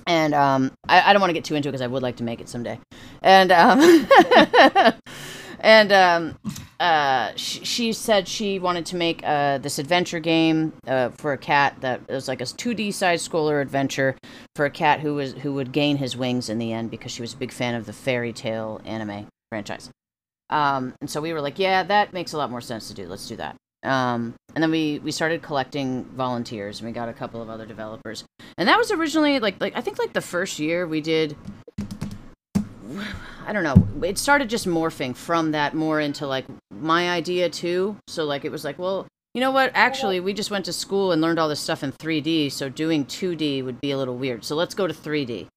And 0.07 0.33
um 0.33 0.71
I, 0.87 1.09
I 1.09 1.13
don't 1.13 1.19
want 1.21 1.29
to 1.29 1.35
get 1.35 1.43
too 1.43 1.55
into 1.55 1.69
it 1.69 1.73
because 1.73 1.81
I 1.81 1.87
would 1.87 2.01
like 2.01 2.15
to 2.17 2.23
make 2.23 2.41
it 2.41 2.49
someday. 2.49 2.79
And 3.21 3.51
um 3.51 3.79
and 5.61 5.91
um 5.91 6.37
uh, 6.79 7.33
she, 7.35 7.65
she 7.65 7.93
said 7.93 8.25
she 8.25 8.57
wanted 8.57 8.85
to 8.85 8.95
make 8.95 9.21
uh, 9.25 9.57
this 9.57 9.79
adventure 9.79 10.19
game 10.19 10.71
uh, 10.87 11.09
for 11.09 11.33
a 11.33 11.37
cat 11.37 11.75
that 11.81 12.07
was 12.07 12.29
like 12.29 12.39
a 12.39 12.45
2D 12.45 12.93
side 12.93 13.19
scroller 13.19 13.61
adventure 13.61 14.15
for 14.55 14.65
a 14.65 14.69
cat 14.69 15.01
who 15.01 15.15
was 15.15 15.33
who 15.33 15.53
would 15.53 15.73
gain 15.73 15.97
his 15.97 16.15
wings 16.15 16.47
in 16.47 16.57
the 16.57 16.71
end 16.71 16.89
because 16.89 17.11
she 17.11 17.21
was 17.21 17.33
a 17.33 17.37
big 17.37 17.51
fan 17.51 17.75
of 17.75 17.85
the 17.85 17.91
Fairy 17.91 18.31
Tail 18.31 18.79
anime 18.85 19.27
franchise. 19.49 19.89
Um, 20.49 20.93
and 21.01 21.09
so 21.09 21.19
we 21.19 21.33
were 21.33 21.41
like, 21.41 21.59
yeah, 21.59 21.83
that 21.83 22.13
makes 22.13 22.31
a 22.33 22.37
lot 22.37 22.49
more 22.49 22.61
sense 22.61 22.87
to 22.87 22.93
do. 22.93 23.07
Let's 23.07 23.27
do 23.27 23.35
that. 23.35 23.55
Um, 23.83 24.35
and 24.55 24.63
then 24.63 24.71
we 24.71 24.99
we 24.99 25.11
started 25.11 25.41
collecting 25.41 26.05
volunteers 26.05 26.79
and 26.79 26.87
we 26.87 26.93
got 26.93 27.09
a 27.09 27.13
couple 27.13 27.41
of 27.41 27.49
other 27.49 27.65
developers. 27.65 28.23
And 28.57 28.69
that 28.69 28.77
was 28.77 28.89
originally 28.89 29.39
like 29.39 29.59
like 29.59 29.75
I 29.75 29.81
think 29.81 29.99
like 29.99 30.13
the 30.13 30.21
first 30.21 30.59
year 30.59 30.87
we 30.87 31.01
did 31.01 31.35
I 33.49 33.51
don't 33.51 33.63
know. 33.63 34.05
It 34.05 34.19
started 34.19 34.47
just 34.47 34.67
morphing 34.67 35.15
from 35.15 35.53
that 35.53 35.73
more 35.73 35.99
into 35.99 36.27
like 36.27 36.45
my 36.69 37.09
idea 37.09 37.49
too. 37.49 37.97
So 38.07 38.23
like 38.23 38.45
it 38.45 38.51
was 38.51 38.63
like, 38.63 38.77
well, 38.77 39.07
you 39.33 39.41
know 39.41 39.49
what? 39.49 39.71
Actually, 39.73 40.19
we 40.19 40.33
just 40.33 40.51
went 40.51 40.65
to 40.65 40.73
school 40.73 41.11
and 41.11 41.19
learned 41.19 41.39
all 41.39 41.49
this 41.49 41.59
stuff 41.59 41.81
in 41.81 41.91
3D, 41.91 42.51
so 42.51 42.69
doing 42.69 43.05
2D 43.05 43.65
would 43.65 43.81
be 43.81 43.89
a 43.89 43.97
little 43.97 44.15
weird. 44.15 44.45
So 44.45 44.55
let's 44.55 44.75
go 44.75 44.85
to 44.85 44.93
3D. 44.93 45.47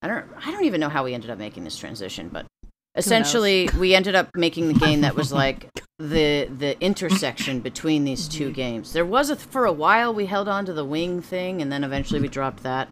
I 0.00 0.06
don't 0.06 0.26
I 0.46 0.52
don't 0.52 0.64
even 0.64 0.80
know 0.80 0.88
how 0.88 1.02
we 1.02 1.12
ended 1.12 1.28
up 1.28 1.38
making 1.38 1.64
this 1.64 1.76
transition, 1.76 2.28
but 2.28 2.46
essentially 2.94 3.68
we 3.76 3.96
ended 3.96 4.14
up 4.14 4.30
making 4.36 4.68
the 4.68 4.78
game 4.78 5.00
that 5.00 5.16
was 5.16 5.32
like 5.44 5.68
the 5.98 6.48
the 6.56 6.80
intersection 6.80 7.58
between 7.58 8.04
these 8.04 8.28
two 8.28 8.44
mm-hmm. 8.44 8.54
games. 8.54 8.92
There 8.92 9.04
was 9.04 9.28
a 9.28 9.34
for 9.34 9.64
a 9.64 9.72
while 9.72 10.14
we 10.14 10.26
held 10.26 10.46
on 10.46 10.66
to 10.66 10.72
the 10.72 10.84
wing 10.84 11.20
thing 11.20 11.60
and 11.60 11.72
then 11.72 11.82
eventually 11.82 12.20
we 12.20 12.28
dropped 12.28 12.62
that. 12.62 12.90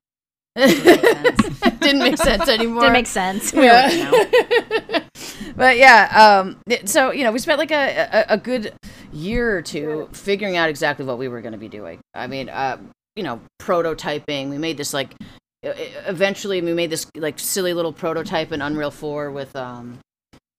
Didn't 0.59 1.99
make 2.01 2.19
sense 2.19 2.49
anymore. 2.49 2.81
Didn't 2.83 2.93
make 2.93 3.07
sense. 3.07 3.53
We 3.53 3.65
Yeah. 3.65 5.05
but 5.57 5.77
yeah, 5.77 6.43
um, 6.43 6.61
so 6.85 7.13
you 7.13 7.25
know, 7.25 7.33
we 7.33 7.39
spent 7.39 7.59
like 7.59 7.71
a, 7.71 8.09
a, 8.13 8.35
a 8.35 8.39
good 8.39 8.75
year 9.13 9.57
or 9.57 9.63
two 9.63 10.09
figuring 10.13 10.57
out 10.57 10.69
exactly 10.69 11.05
what 11.05 11.19
we 11.19 11.29
were 11.29 11.41
going 11.41 11.53
to 11.53 11.59
be 11.59 11.69
doing. 11.69 12.01
I 12.15 12.27
mean, 12.27 12.49
uh, 12.49 12.79
you 13.15 13.23
know, 13.23 13.41
prototyping. 13.61 14.51
We 14.51 14.59
made 14.59 14.77
this 14.77 14.93
like, 14.93 15.15
eventually 15.63 16.61
we 16.61 16.73
made 16.73 16.91
this 16.91 17.07
like 17.17 17.39
silly 17.39 17.73
little 17.73 17.93
prototype 17.93 18.53
in 18.53 18.61
Unreal 18.61 18.91
Four 18.91 19.31
with 19.31 19.55
um, 19.55 19.99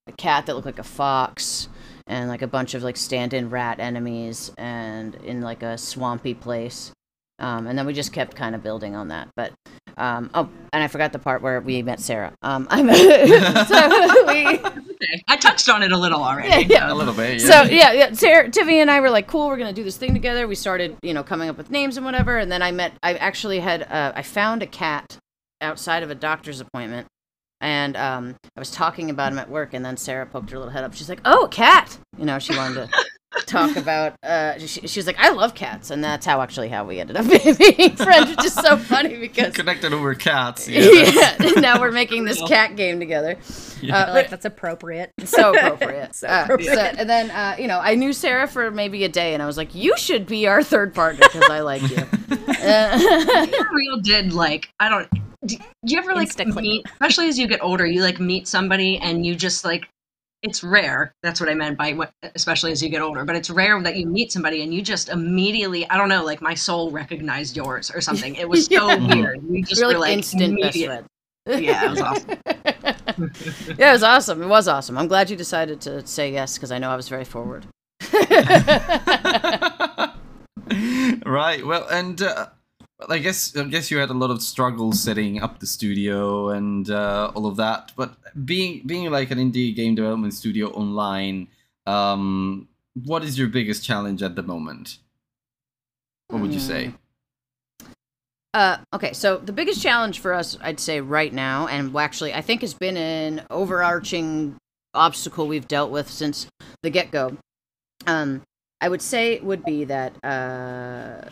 a 0.08 0.12
cat 0.14 0.46
that 0.46 0.56
looked 0.56 0.66
like 0.66 0.80
a 0.80 0.84
fox 0.84 1.68
and 2.08 2.28
like 2.28 2.42
a 2.42 2.48
bunch 2.48 2.74
of 2.74 2.84
like 2.84 2.98
stand-in 2.98 3.50
rat 3.50 3.80
enemies 3.80 4.52
and 4.58 5.16
in 5.16 5.42
like 5.42 5.62
a 5.62 5.78
swampy 5.78 6.34
place. 6.34 6.92
Um, 7.40 7.68
and 7.68 7.78
then 7.78 7.86
we 7.86 7.94
just 7.94 8.12
kept 8.14 8.36
kind 8.36 8.54
of 8.56 8.62
building 8.64 8.96
on 8.96 9.08
that. 9.10 9.30
But 9.36 9.54
um, 9.98 10.30
oh, 10.34 10.50
and 10.74 10.84
I 10.84 10.88
forgot 10.88 11.12
the 11.14 11.20
part 11.20 11.42
where 11.42 11.60
we 11.62 11.82
met 11.82 12.00
Sarah. 12.00 12.34
Um, 12.42 12.68
I'm 12.70 12.88
so 12.94 14.26
we, 14.28 14.60
Okay. 15.02 15.22
I 15.30 15.38
touched 15.38 15.70
on 15.70 15.82
it 15.82 15.92
a 15.94 15.98
little 15.98 16.22
already. 16.22 16.50
yeah, 16.50 16.88
yeah. 16.88 16.94
A 16.94 16.96
little 16.96 17.14
bit. 17.14 17.40
So 17.42 17.62
Yeah. 17.64 17.64
yeah, 17.64 17.92
yeah. 17.94 18.14
Sarah, 18.14 18.50
Tiffany, 18.52 18.82
and 18.82 18.92
I 18.92 19.00
were 19.00 19.10
like, 19.10 19.28
"Cool, 19.28 19.48
we're 19.48 19.58
gonna 19.58 19.72
do 19.74 19.84
this 19.84 19.96
thing 19.98 20.14
together." 20.14 20.48
We 20.48 20.56
started, 20.56 20.98
you 21.02 21.14
know, 21.14 21.24
coming 21.24 21.48
up 21.50 21.58
with 21.58 21.72
names 21.72 21.96
and 21.98 22.06
whatever. 22.06 22.38
And 22.38 22.52
then 22.52 22.62
I 22.62 22.72
met. 22.72 22.94
I 23.02 23.14
actually 23.16 23.60
had. 23.62 23.84
Uh, 23.84 24.12
I 24.16 24.22
found 24.24 24.62
a 24.62 24.68
cat 24.68 25.18
outside 25.62 26.04
of 26.04 26.10
a 26.12 26.16
doctor's 26.16 26.60
appointment, 26.60 27.08
and 27.62 27.96
um, 27.96 28.36
I 28.58 28.60
was 28.60 28.72
talking 28.72 29.10
about 29.10 29.32
him 29.32 29.40
at 29.40 29.50
work. 29.50 29.74
And 29.74 29.86
then 29.86 29.96
Sarah 29.96 30.26
poked 30.26 30.50
her 30.52 30.58
little 30.58 30.72
head 30.74 30.84
up. 30.84 30.94
She's 30.94 31.08
like, 31.10 31.22
"Oh, 31.24 31.46
a 31.46 31.50
cat!" 31.50 31.98
You 32.18 32.26
know, 32.26 32.38
she 32.40 32.56
wanted 32.56 32.76
to 32.76 32.90
talk 33.50 33.76
about. 33.76 34.14
Uh, 34.24 34.58
she, 34.60 34.88
she 34.88 35.00
was 35.00 35.08
like, 35.08 35.18
"I 35.20 35.30
love 35.30 35.56
cats," 35.56 35.90
and 35.92 36.04
that's 36.04 36.26
how 36.26 36.42
actually 36.42 36.70
how 36.70 36.86
we 36.86 37.00
ended 37.00 37.18
up 37.18 37.28
being 37.30 37.96
friends, 37.96 38.30
which 38.30 38.46
is 38.46 38.54
so 38.54 38.78
funny 38.78 39.18
because. 39.18 39.54
Connected 39.54 39.94
over 39.94 40.14
cats. 40.16 40.68
Yeah. 40.68 40.80
Yeah, 41.40 41.52
now 41.60 41.80
we're 41.80 41.92
making 41.92 42.26
this 42.26 42.42
cat 42.48 42.76
game 42.76 43.00
together. 43.00 43.36
Yeah. 43.82 43.98
Uh, 44.06 44.14
like 44.14 44.30
that's 44.30 44.46
appropriate. 44.46 45.12
so 45.26 45.56
appropriate. 45.56 46.16
So 46.16 46.28
Uh, 46.28 46.42
appropriate. 46.44 46.74
so- 46.76 46.82
and 47.00 47.10
then, 47.10 47.32
uh, 47.32 47.56
you 47.60 47.68
know, 47.68 47.80
I 47.80 47.96
knew 47.96 48.14
Sarah 48.14 48.48
for 48.48 48.70
maybe 48.72 49.04
a 49.04 49.10
day, 49.10 49.34
and 49.34 49.42
I 49.44 49.46
was 49.46 49.58
like, 49.58 49.74
"You 49.76 49.98
should 49.98 50.28
be 50.28 50.48
our 50.48 50.62
third 50.64 50.94
partner 50.94 51.26
because 51.32 51.50
I 51.50 51.62
like 51.62 51.82
you." 51.90 51.98
Uh, 52.62 53.48
real 53.72 53.98
did 54.02 54.34
like 54.34 54.70
I 54.80 54.90
don't. 54.90 55.10
Do 55.46 55.56
you 55.84 55.98
ever 55.98 56.14
like 56.14 56.30
Insta-click. 56.30 56.56
meet, 56.64 56.86
especially 56.92 57.30
as 57.30 57.40
you 57.40 57.48
get 57.48 57.64
older, 57.64 57.86
you 57.86 58.02
like 58.04 58.20
meet 58.20 58.48
somebody 58.48 58.98
and 58.98 59.26
you 59.26 59.36
just 59.36 59.64
like. 59.66 59.88
It's 60.50 60.64
rare. 60.64 61.14
That's 61.24 61.40
what 61.40 61.50
I 61.50 61.54
meant 61.54 61.78
by 61.78 61.94
what, 61.94 62.12
especially 62.36 62.72
as 62.72 62.82
you 62.84 62.90
get 62.90 63.02
older. 63.02 63.24
But 63.24 63.36
it's 63.36 63.50
rare 63.50 63.82
that 63.84 63.96
you 63.96 64.08
meet 64.08 64.32
somebody 64.32 64.64
and 64.64 64.74
you 64.74 64.82
just 64.82 65.10
immediately, 65.10 65.88
I 65.90 65.98
don't 65.98 66.10
know, 66.10 66.24
like 66.26 66.42
my 66.42 66.56
soul 66.56 66.92
recognized 66.92 67.56
yours 67.56 67.92
or 67.92 68.02
something. 68.02 68.36
It 68.36 68.50
was 68.50 68.66
so 68.66 68.90
Yeah. 68.90 69.16
weird. 69.16 69.48
We 69.50 69.62
just 69.62 69.82
we're 69.82 69.88
were 69.88 69.94
like, 69.94 70.02
like 70.02 70.14
instant 70.18 70.60
best 70.62 70.76
immediate- 70.76 70.88
friend. 70.88 71.06
Yeah, 71.64 71.86
it 71.86 71.90
was 71.90 72.02
awesome. 72.02 72.30
yeah, 73.80 73.90
it 73.90 73.94
was 73.94 74.04
awesome. 74.04 74.44
It 74.44 74.48
was 74.48 74.68
awesome. 74.68 74.98
I'm 74.98 75.08
glad 75.08 75.30
you 75.32 75.36
decided 75.38 75.82
to 75.82 76.06
say 76.06 76.32
yes 76.32 76.58
because 76.58 76.72
I 76.72 76.78
know 76.78 76.92
I 76.92 76.96
was 76.96 77.10
very 77.10 77.26
forward. 77.26 77.66
right. 81.26 81.66
Well, 81.66 81.88
and 81.90 82.22
uh, 82.22 82.48
well, 83.00 83.14
I 83.14 83.20
guess 83.20 83.56
I 83.56 83.64
guess 83.64 83.90
you 83.90 83.98
had 83.98 84.10
a 84.10 84.14
lot 84.14 84.30
of 84.30 84.42
struggles 84.42 85.02
setting 85.02 85.42
up 85.42 85.60
the 85.60 85.68
studio 85.68 86.50
and 86.50 86.90
uh, 86.90 87.32
all 87.34 87.46
of 87.46 87.56
that. 87.56 87.94
But 87.96 88.16
being 88.46 88.82
being 88.86 89.10
like 89.10 89.32
an 89.32 89.38
indie 89.38 89.74
game 89.74 89.96
development 89.96 90.34
studio 90.34 90.70
online, 90.72 91.48
um, 91.86 92.68
what 93.06 93.24
is 93.24 93.40
your 93.40 93.48
biggest 93.48 93.86
challenge 93.86 94.22
at 94.22 94.36
the 94.36 94.44
moment? 94.44 94.98
What 96.28 96.42
would 96.42 96.54
you 96.54 96.60
say? 96.60 96.94
Uh, 98.54 98.78
okay, 98.94 99.14
so 99.14 99.38
the 99.38 99.54
biggest 99.54 99.82
challenge 99.82 100.20
for 100.20 100.34
us, 100.34 100.58
I'd 100.62 100.80
say 100.80 101.02
right 101.02 101.32
now, 101.32 101.68
and 101.68 101.96
actually 101.96 102.34
I 102.34 102.42
think 102.42 102.62
has 102.62 102.74
been 102.74 102.98
an 102.98 103.46
overarching 103.50 104.58
obstacle 104.94 105.48
we've 105.48 105.68
dealt 105.68 105.92
with 105.92 106.10
since 106.10 106.48
the 106.82 106.90
get 106.90 107.12
go, 107.12 107.38
um, 108.08 108.42
I 108.82 108.90
would 108.90 109.02
say 109.02 109.40
would 109.40 109.64
be 109.64 109.86
that 109.86 110.14
uh, 110.24 111.30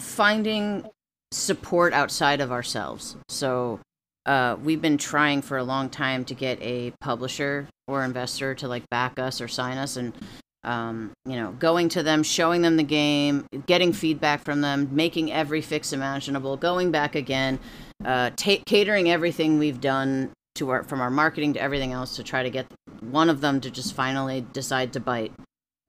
finding 0.00 0.88
support 1.32 1.92
outside 1.92 2.40
of 2.40 2.50
ourselves. 2.50 3.16
So 3.28 3.80
uh, 4.26 4.56
we've 4.62 4.82
been 4.82 4.98
trying 4.98 5.42
for 5.42 5.58
a 5.58 5.64
long 5.64 5.88
time 5.88 6.24
to 6.26 6.34
get 6.34 6.60
a 6.60 6.92
publisher 7.00 7.68
or 7.88 8.04
investor 8.04 8.54
to 8.56 8.68
like 8.68 8.88
back 8.90 9.18
us 9.18 9.40
or 9.40 9.48
sign 9.48 9.78
us, 9.78 9.96
and 9.96 10.14
um, 10.62 11.12
you 11.24 11.36
know, 11.36 11.52
going 11.52 11.88
to 11.90 12.02
them, 12.02 12.22
showing 12.22 12.62
them 12.62 12.76
the 12.76 12.82
game, 12.82 13.46
getting 13.66 13.92
feedback 13.92 14.44
from 14.44 14.60
them, 14.60 14.88
making 14.92 15.32
every 15.32 15.62
fix 15.62 15.92
imaginable, 15.92 16.56
going 16.56 16.90
back 16.90 17.14
again, 17.14 17.58
uh, 18.04 18.30
ta- 18.36 18.62
catering 18.66 19.10
everything 19.10 19.58
we've 19.58 19.80
done 19.80 20.30
to 20.56 20.68
our 20.70 20.82
from 20.82 21.00
our 21.00 21.10
marketing 21.10 21.54
to 21.54 21.62
everything 21.62 21.92
else 21.92 22.16
to 22.16 22.22
try 22.22 22.42
to 22.42 22.50
get 22.50 22.66
one 23.00 23.30
of 23.30 23.40
them 23.40 23.60
to 23.60 23.70
just 23.70 23.94
finally 23.94 24.44
decide 24.52 24.92
to 24.92 25.00
bite, 25.00 25.32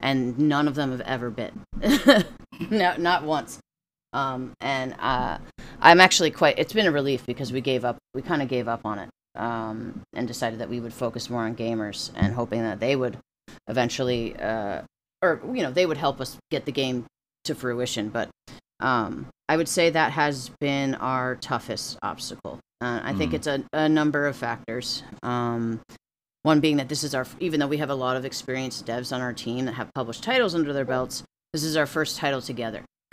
and 0.00 0.38
none 0.38 0.66
of 0.66 0.74
them 0.74 0.90
have 0.90 1.02
ever 1.02 1.30
bit, 1.30 1.52
no, 2.70 2.96
not 2.96 3.24
once. 3.24 3.58
Um, 4.12 4.52
and 4.60 4.94
uh, 4.98 5.38
I'm 5.80 6.00
actually 6.00 6.30
quite. 6.30 6.58
It's 6.58 6.72
been 6.72 6.86
a 6.86 6.92
relief 6.92 7.24
because 7.26 7.52
we 7.52 7.60
gave 7.60 7.84
up. 7.84 7.96
We 8.14 8.22
kind 8.22 8.42
of 8.42 8.48
gave 8.48 8.68
up 8.68 8.80
on 8.84 8.98
it 8.98 9.08
um, 9.36 10.02
and 10.12 10.28
decided 10.28 10.58
that 10.60 10.68
we 10.68 10.80
would 10.80 10.92
focus 10.92 11.30
more 11.30 11.42
on 11.42 11.56
gamers 11.56 12.10
and 12.14 12.34
hoping 12.34 12.62
that 12.62 12.80
they 12.80 12.96
would 12.96 13.18
eventually 13.68 14.36
uh, 14.36 14.82
or 15.22 15.40
you 15.54 15.62
know 15.62 15.70
they 15.70 15.86
would 15.86 15.96
help 15.96 16.20
us 16.20 16.36
get 16.50 16.64
the 16.66 16.72
game 16.72 17.04
to 17.44 17.54
fruition 17.54 18.08
but 18.08 18.28
um, 18.80 19.26
i 19.48 19.56
would 19.56 19.68
say 19.68 19.90
that 19.90 20.12
has 20.12 20.50
been 20.60 20.94
our 20.96 21.36
toughest 21.36 21.98
obstacle 22.02 22.58
uh, 22.80 23.00
i 23.02 23.12
think 23.12 23.32
Mm. 23.32 23.34
it's 23.34 23.46
a, 23.46 23.64
a 23.72 23.88
number 23.88 24.26
of 24.26 24.36
factors 24.36 25.02
um, 25.22 25.80
one 26.42 26.60
being 26.60 26.76
that 26.78 26.88
this 26.88 27.04
is 27.04 27.14
our 27.14 27.26
even 27.40 27.60
though 27.60 27.66
we 27.68 27.78
have 27.78 27.90
a 27.90 27.94
lot 27.94 28.16
of 28.16 28.24
experienced 28.24 28.86
devs 28.86 29.14
on 29.14 29.20
our 29.20 29.32
team 29.32 29.64
that 29.66 29.72
have 29.74 29.92
published 29.94 30.22
titles 30.22 30.54
under 30.54 30.72
their 30.72 30.84
belts 30.84 31.22
this 31.52 31.62
is 31.62 31.76
our 31.76 31.86
first 31.86 32.16
title 32.16 32.40
together 32.42 32.84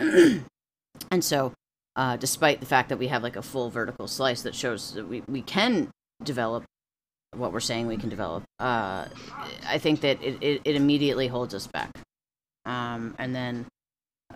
and 1.10 1.24
so 1.24 1.52
uh, 1.96 2.16
despite 2.16 2.60
the 2.60 2.66
fact 2.66 2.88
that 2.88 2.98
we 2.98 3.08
have 3.08 3.22
like 3.22 3.36
a 3.36 3.42
full 3.42 3.70
vertical 3.70 4.06
slice 4.06 4.42
that 4.42 4.54
shows 4.54 4.94
that 4.94 5.08
we, 5.08 5.22
we 5.28 5.42
can 5.42 5.88
develop 6.22 6.64
what 7.36 7.52
we're 7.52 7.60
saying 7.60 7.86
we 7.86 7.96
can 7.96 8.08
develop 8.08 8.42
uh, 8.58 9.06
i 9.66 9.78
think 9.78 10.00
that 10.00 10.22
it, 10.22 10.36
it, 10.40 10.60
it 10.64 10.76
immediately 10.76 11.28
holds 11.28 11.54
us 11.54 11.66
back. 11.66 11.90
Um, 12.66 13.14
and 13.18 13.34
then 13.34 13.66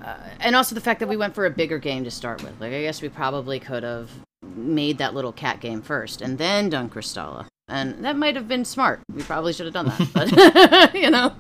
uh, 0.01 0.17
and 0.41 0.57
also 0.57 0.75
the 0.75 0.81
fact 0.81 0.99
that 1.01 1.09
we 1.09 1.17
went 1.17 1.35
for 1.35 1.47
a 1.47 1.51
bigger 1.51 1.79
game 1.79 2.03
to 2.05 2.11
start 2.11 2.43
with. 2.43 2.59
Like 2.61 2.73
i 2.73 2.83
guess 2.83 3.03
we 3.03 3.09
probably 3.09 3.61
could 3.61 3.83
have 3.83 4.11
made 4.43 4.99
that 4.99 5.15
little 5.15 5.33
cat 5.33 5.61
game 5.61 5.83
first 5.83 6.21
and 6.23 6.39
then 6.39 6.71
done 6.71 6.89
Kristala 6.89 7.47
and 7.69 8.05
that 8.05 8.17
might 8.17 8.37
have 8.37 8.47
been 8.47 8.65
smart. 8.65 9.01
We 9.15 9.23
probably 9.23 9.53
should 9.53 9.67
have 9.67 9.75
done 9.75 9.87
that, 9.87 10.09
but 10.13 10.95
you 10.95 11.11
know, 11.11 11.33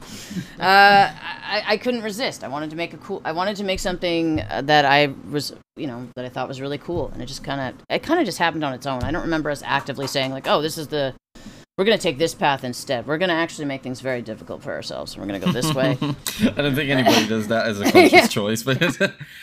uh, 0.58 1.12
I, 1.12 1.62
I 1.66 1.76
couldn't 1.76 2.02
resist. 2.02 2.42
I 2.44 2.48
wanted 2.48 2.70
to 2.70 2.76
make 2.76 2.94
a 2.94 2.96
cool. 2.98 3.20
I 3.24 3.32
wanted 3.32 3.56
to 3.56 3.64
make 3.64 3.80
something 3.80 4.40
uh, 4.40 4.62
that 4.62 4.84
I 4.84 5.12
was, 5.30 5.54
you 5.76 5.86
know, 5.86 6.08
that 6.16 6.24
I 6.24 6.28
thought 6.28 6.48
was 6.48 6.60
really 6.60 6.78
cool, 6.78 7.08
and 7.12 7.22
it 7.22 7.26
just 7.26 7.44
kind 7.44 7.60
of, 7.60 7.82
it 7.90 8.02
kind 8.02 8.18
of 8.20 8.26
just 8.26 8.38
happened 8.38 8.64
on 8.64 8.72
its 8.72 8.86
own. 8.86 9.02
I 9.02 9.10
don't 9.10 9.22
remember 9.22 9.50
us 9.50 9.62
actively 9.64 10.06
saying 10.06 10.30
like, 10.30 10.46
"Oh, 10.48 10.62
this 10.62 10.78
is 10.78 10.88
the." 10.88 11.14
We're 11.76 11.84
gonna 11.84 11.98
take 11.98 12.18
this 12.18 12.34
path 12.34 12.62
instead. 12.62 13.04
We're 13.04 13.18
gonna 13.18 13.32
actually 13.32 13.64
make 13.64 13.82
things 13.82 14.00
very 14.00 14.22
difficult 14.22 14.62
for 14.62 14.72
ourselves. 14.72 15.18
We're 15.18 15.26
gonna 15.26 15.40
go 15.40 15.50
this 15.50 15.74
way. 15.74 15.98
I 16.00 16.62
don't 16.62 16.76
think 16.76 16.88
anybody 16.88 17.26
does 17.26 17.48
that 17.48 17.66
as 17.66 17.80
a 17.80 17.84
conscious 17.90 18.12
Yeah. 18.12 18.26
choice, 18.28 18.62
but 18.62 18.80
It 18.80 18.92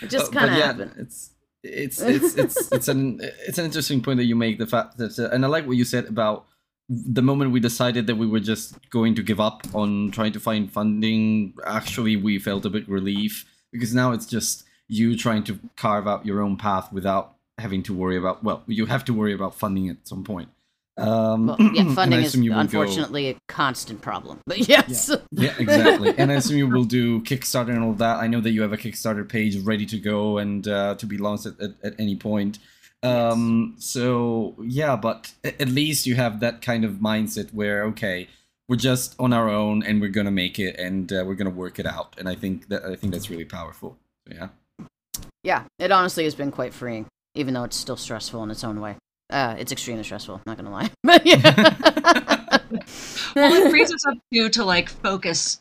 just 0.07 0.31
kind 0.31 0.49
of 0.49 0.57
yeah, 0.57 0.65
happened. 0.67 0.93
It's 0.97 1.31
it's 1.61 1.99
it's 2.01 2.35
it's 2.35 2.71
it's 2.71 2.87
an 2.87 3.19
it's 3.45 3.57
an 3.57 3.65
interesting 3.65 4.01
point 4.01 4.15
that 4.17 4.23
you 4.23 4.37
make. 4.37 4.59
The 4.59 4.65
fact 4.65 4.97
that 4.97 5.19
uh, 5.19 5.27
and 5.33 5.43
I 5.43 5.49
like 5.49 5.67
what 5.67 5.75
you 5.75 5.83
said 5.83 6.05
about 6.05 6.45
the 6.93 7.21
moment 7.21 7.51
we 7.51 7.61
decided 7.61 8.05
that 8.07 8.15
we 8.17 8.27
were 8.27 8.41
just 8.41 8.77
going 8.89 9.15
to 9.15 9.23
give 9.23 9.39
up 9.39 9.65
on 9.73 10.11
trying 10.11 10.33
to 10.33 10.39
find 10.39 10.69
funding. 10.71 11.53
Actually, 11.65 12.17
we 12.17 12.37
felt 12.37 12.65
a 12.65 12.69
bit 12.69 12.87
relief 12.89 13.45
because 13.71 13.95
now 13.95 14.11
it's 14.11 14.25
just 14.25 14.65
you 14.89 15.15
trying 15.17 15.43
to 15.45 15.57
carve 15.77 16.05
out 16.05 16.25
your 16.25 16.41
own 16.41 16.57
path 16.57 16.91
without 16.91 17.35
having 17.57 17.81
to 17.83 17.93
worry 17.93 18.17
about. 18.17 18.43
Well, 18.43 18.63
you 18.67 18.87
have 18.87 19.05
to 19.05 19.13
worry 19.13 19.33
about 19.33 19.55
funding 19.55 19.87
at 19.87 20.05
some 20.05 20.25
point. 20.25 20.49
Um, 20.97 21.47
Well, 21.47 21.57
yeah, 21.73 21.93
funding 21.95 22.19
is 22.23 22.35
will 22.35 22.49
go- 22.49 22.59
unfortunately 22.59 23.29
a 23.29 23.35
constant 23.47 24.01
problem. 24.01 24.41
But 24.45 24.67
yes, 24.67 25.09
yeah, 25.31 25.53
exactly. 25.57 26.13
and 26.17 26.29
I 26.29 26.35
assume 26.35 26.57
you 26.57 26.67
will 26.67 26.83
do 26.83 27.21
Kickstarter 27.21 27.69
and 27.69 27.83
all 27.83 27.93
that. 27.93 28.17
I 28.17 28.27
know 28.27 28.41
that 28.41 28.51
you 28.51 28.61
have 28.63 28.73
a 28.73 28.77
Kickstarter 28.77 29.27
page 29.27 29.57
ready 29.59 29.85
to 29.85 29.97
go 29.97 30.39
and 30.39 30.67
uh, 30.67 30.95
to 30.95 31.05
be 31.05 31.17
launched 31.17 31.45
at, 31.45 31.59
at, 31.61 31.71
at 31.83 31.93
any 31.99 32.17
point. 32.17 32.59
Um, 33.03 33.75
So 33.77 34.55
yeah, 34.61 34.95
but 34.95 35.33
at 35.43 35.67
least 35.67 36.05
you 36.05 36.15
have 36.15 36.39
that 36.39 36.61
kind 36.61 36.85
of 36.85 36.93
mindset 36.95 37.53
where 37.53 37.83
okay, 37.85 38.27
we're 38.69 38.75
just 38.75 39.15
on 39.19 39.33
our 39.33 39.49
own 39.49 39.83
and 39.83 39.99
we're 39.99 40.09
gonna 40.09 40.31
make 40.31 40.59
it 40.59 40.79
and 40.79 41.11
uh, 41.11 41.23
we're 41.25 41.35
gonna 41.35 41.49
work 41.49 41.79
it 41.79 41.85
out. 41.85 42.15
And 42.17 42.29
I 42.29 42.35
think 42.35 42.69
that 42.69 42.85
I 42.85 42.95
think 42.95 43.13
that's 43.13 43.29
really 43.29 43.45
powerful. 43.45 43.97
So, 44.27 44.35
yeah. 44.35 44.49
yeah, 45.43 45.63
it 45.79 45.91
honestly 45.91 46.23
has 46.25 46.35
been 46.35 46.51
quite 46.51 46.73
freeing, 46.73 47.05
even 47.35 47.53
though 47.53 47.63
it's 47.63 47.75
still 47.75 47.97
stressful 47.97 48.43
in 48.43 48.51
its 48.51 48.63
own 48.63 48.79
way. 48.79 48.95
Uh, 49.29 49.55
it's 49.57 49.71
extremely 49.71 50.03
stressful. 50.03 50.41
Not 50.45 50.57
gonna 50.57 50.71
lie, 50.71 50.89
but 51.03 51.25
yeah. 51.25 51.41
well, 53.35 53.53
it 53.53 53.69
frees 53.69 53.91
us 53.91 54.05
up 54.05 54.17
too 54.31 54.49
to 54.49 54.63
like 54.63 54.89
focus 54.89 55.59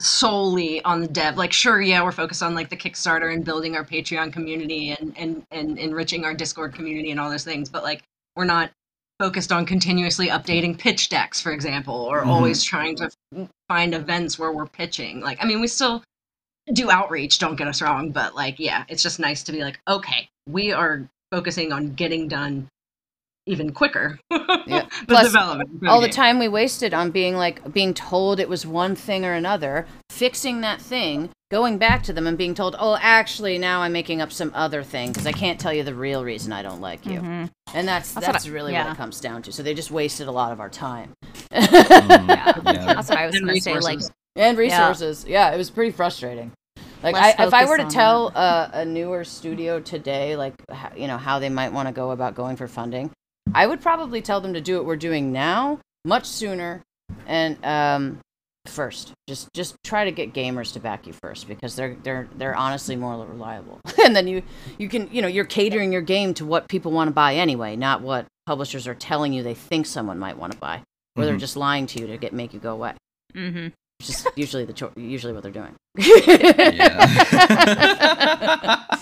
solely 0.00 0.82
on 0.84 1.00
the 1.00 1.08
dev. 1.08 1.36
Like, 1.36 1.52
sure, 1.52 1.80
yeah, 1.80 2.02
we're 2.02 2.12
focused 2.12 2.42
on 2.42 2.54
like 2.54 2.70
the 2.70 2.76
Kickstarter 2.76 3.32
and 3.32 3.44
building 3.44 3.76
our 3.76 3.84
Patreon 3.84 4.32
community 4.32 4.90
and 4.98 5.16
and 5.16 5.44
and 5.50 5.78
enriching 5.78 6.24
our 6.24 6.34
Discord 6.34 6.74
community 6.74 7.10
and 7.10 7.20
all 7.20 7.30
those 7.30 7.44
things. 7.44 7.68
But 7.68 7.82
like, 7.82 8.02
we're 8.36 8.44
not 8.44 8.70
focused 9.18 9.52
on 9.52 9.66
continuously 9.66 10.28
updating 10.28 10.78
pitch 10.78 11.10
decks, 11.10 11.40
for 11.40 11.52
example, 11.52 11.94
or 11.94 12.22
Mhm. 12.22 12.28
always 12.28 12.64
trying 12.64 12.96
to 12.96 13.10
find 13.68 13.94
events 13.94 14.38
where 14.38 14.50
we're 14.50 14.66
pitching. 14.66 15.20
Like, 15.20 15.42
I 15.42 15.46
mean, 15.46 15.60
we 15.60 15.66
still 15.68 16.02
do 16.72 16.90
outreach. 16.90 17.38
Don't 17.38 17.56
get 17.56 17.68
us 17.68 17.82
wrong, 17.82 18.10
but 18.12 18.34
like, 18.34 18.58
yeah, 18.58 18.84
it's 18.88 19.02
just 19.02 19.18
nice 19.18 19.42
to 19.42 19.52
be 19.52 19.62
like, 19.62 19.78
okay, 19.86 20.28
we 20.48 20.72
are 20.72 21.06
focusing 21.30 21.72
on 21.72 21.92
getting 21.92 22.28
done 22.28 22.68
even 23.46 23.72
quicker. 23.72 24.18
Yeah. 24.30 24.38
the 24.66 24.88
Plus, 25.08 25.26
development 25.26 25.70
of 25.82 25.88
all 25.88 26.00
the 26.00 26.06
game. 26.08 26.14
time 26.14 26.38
we 26.38 26.48
wasted 26.48 26.94
on 26.94 27.10
being 27.10 27.36
like 27.36 27.72
being 27.72 27.94
told 27.94 28.38
it 28.40 28.48
was 28.48 28.66
one 28.66 28.94
thing 28.94 29.24
or 29.24 29.32
another, 29.32 29.86
fixing 30.10 30.60
that 30.60 30.80
thing, 30.80 31.30
going 31.50 31.78
back 31.78 32.02
to 32.04 32.12
them 32.12 32.26
and 32.26 32.36
being 32.38 32.54
told, 32.54 32.76
"Oh, 32.78 32.96
actually, 33.00 33.58
now 33.58 33.80
I'm 33.82 33.92
making 33.92 34.20
up 34.20 34.30
some 34.30 34.52
other 34.54 34.82
thing 34.82 35.08
because 35.10 35.26
I 35.26 35.32
can't 35.32 35.58
tell 35.58 35.72
you 35.72 35.82
the 35.82 35.94
real 35.94 36.22
reason 36.24 36.52
I 36.52 36.62
don't 36.62 36.80
like 36.80 37.06
you." 37.06 37.20
Mhm. 37.20 37.50
And 37.74 37.88
that's 37.88 38.12
That's 38.12 38.26
that's, 38.26 38.44
what 38.44 38.50
I- 38.50 38.54
really 38.54 38.72
what 38.74 38.86
it 38.92 38.96
comes 38.96 39.20
down 39.20 39.42
to. 39.42 39.52
So 39.52 39.62
they 39.62 39.74
just 39.74 39.90
wasted 39.90 40.28
a 40.28 40.32
lot 40.32 40.52
of 40.52 40.60
our 40.60 40.68
time. 40.70 41.12
Mm, 41.52 41.70
Yeah. 42.28 42.52
yeah. 42.64 42.94
That's 42.94 43.08
what 43.08 43.18
I 43.18 43.26
was 43.26 43.34
And 43.36 43.46
gonna 43.46 43.60
say. 43.60 43.72
Like, 43.74 43.96
resources. 43.98 44.10
and 44.36 44.58
resources. 44.58 45.24
Yeah. 45.26 45.50
it 45.52 45.56
was 45.56 45.70
pretty 45.70 45.90
frustrating. 45.92 46.52
Like 47.02 47.14
I, 47.16 47.30
if 47.46 47.54
I 47.54 47.64
were 47.64 47.78
to 47.78 47.86
tell 47.86 48.30
uh, 48.34 48.68
a 48.74 48.84
newer 48.84 49.24
studio 49.24 49.80
today, 49.80 50.36
like 50.36 50.52
how, 50.70 50.90
you 50.94 51.06
know 51.06 51.16
how 51.16 51.38
they 51.38 51.48
might 51.48 51.72
want 51.72 51.88
to 51.88 51.94
go 51.94 52.10
about 52.10 52.34
going 52.34 52.56
for 52.56 52.68
funding, 52.68 53.10
I 53.54 53.66
would 53.66 53.80
probably 53.80 54.22
tell 54.22 54.40
them 54.40 54.54
to 54.54 54.60
do 54.60 54.76
what 54.76 54.84
we're 54.86 54.96
doing 54.96 55.32
now, 55.32 55.80
much 56.04 56.26
sooner, 56.26 56.82
and 57.26 57.62
um, 57.64 58.18
first. 58.66 59.12
Just 59.28 59.48
just 59.54 59.76
try 59.84 60.04
to 60.04 60.12
get 60.12 60.32
gamers 60.32 60.72
to 60.74 60.80
back 60.80 61.06
you 61.06 61.12
first 61.12 61.48
because 61.48 61.74
they're 61.76 61.96
they're 62.02 62.28
they're 62.36 62.54
honestly 62.54 62.96
more 62.96 63.24
reliable. 63.26 63.80
and 64.04 64.14
then 64.14 64.28
you 64.28 64.42
you 64.78 64.88
can 64.88 65.08
you 65.12 65.20
know 65.22 65.28
you're 65.28 65.44
catering 65.44 65.92
your 65.92 66.02
game 66.02 66.34
to 66.34 66.44
what 66.46 66.68
people 66.68 66.92
want 66.92 67.08
to 67.08 67.12
buy 67.14 67.34
anyway, 67.34 67.76
not 67.76 68.02
what 68.02 68.26
publishers 68.46 68.86
are 68.86 68.94
telling 68.94 69.32
you 69.32 69.42
they 69.42 69.54
think 69.54 69.86
someone 69.86 70.18
might 70.18 70.36
want 70.38 70.52
to 70.52 70.58
buy, 70.58 70.82
or 71.16 71.24
they're 71.24 71.36
Mhm. 71.36 71.40
just 71.40 71.56
lying 71.56 71.86
to 71.88 72.00
you 72.00 72.06
to 72.08 72.16
get 72.18 72.32
make 72.32 72.52
you 72.54 72.60
go 72.60 72.72
away. 72.72 72.94
hmm 73.34 73.68
Which 74.00 74.08
is 74.08 74.26
usually 74.36 74.64
the 74.64 74.72
cho- 74.72 74.92
usually 74.96 75.34
what 75.34 75.42
they're 75.42 75.52
doing. 75.52 75.76
yeah. 75.98 76.96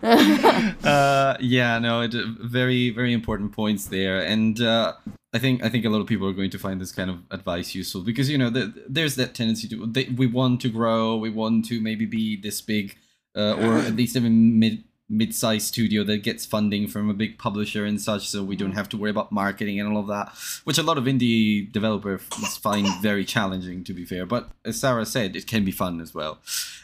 uh, 0.02 1.36
yeah, 1.38 1.78
no, 1.78 2.00
it, 2.00 2.14
very, 2.40 2.88
very 2.88 3.12
important 3.12 3.52
points 3.52 3.88
there, 3.88 4.20
and 4.20 4.58
uh, 4.62 4.94
I 5.34 5.38
think 5.38 5.62
I 5.62 5.68
think 5.68 5.84
a 5.84 5.90
lot 5.90 6.00
of 6.00 6.06
people 6.06 6.26
are 6.26 6.32
going 6.32 6.48
to 6.48 6.58
find 6.58 6.80
this 6.80 6.92
kind 6.92 7.10
of 7.10 7.18
advice 7.30 7.74
useful 7.74 8.00
because 8.00 8.30
you 8.30 8.38
know 8.38 8.48
the, 8.48 8.72
there's 8.88 9.16
that 9.16 9.34
tendency 9.34 9.68
to 9.68 9.84
they, 9.86 10.04
we 10.04 10.26
want 10.26 10.62
to 10.62 10.70
grow, 10.70 11.16
we 11.16 11.28
want 11.28 11.66
to 11.66 11.78
maybe 11.82 12.06
be 12.06 12.40
this 12.40 12.62
big, 12.62 12.96
uh, 13.36 13.52
or 13.54 13.76
at 13.78 13.96
least 13.96 14.16
even 14.16 14.58
mid 14.58 14.82
mid-sized 15.10 15.66
studio 15.66 16.04
that 16.04 16.18
gets 16.18 16.44
funding 16.44 16.86
from 16.86 17.08
a 17.08 17.14
big 17.14 17.38
publisher 17.38 17.84
and 17.84 18.00
such, 18.00 18.28
so 18.28 18.42
we 18.42 18.56
don't 18.56 18.72
have 18.72 18.88
to 18.90 18.96
worry 18.96 19.10
about 19.10 19.32
marketing 19.32 19.80
and 19.80 19.88
all 19.88 20.00
of 20.00 20.06
that, 20.08 20.32
which 20.64 20.78
a 20.78 20.82
lot 20.82 20.98
of 20.98 21.04
indie 21.04 21.70
developers 21.72 22.22
find 22.58 22.86
very 23.00 23.24
challenging, 23.24 23.82
to 23.84 23.94
be 23.94 24.04
fair. 24.04 24.26
But 24.26 24.50
as 24.64 24.80
Sarah 24.80 25.06
said, 25.06 25.34
it 25.34 25.46
can 25.46 25.64
be 25.64 25.72
fun 25.72 26.00
as 26.00 26.14
well. 26.14 26.38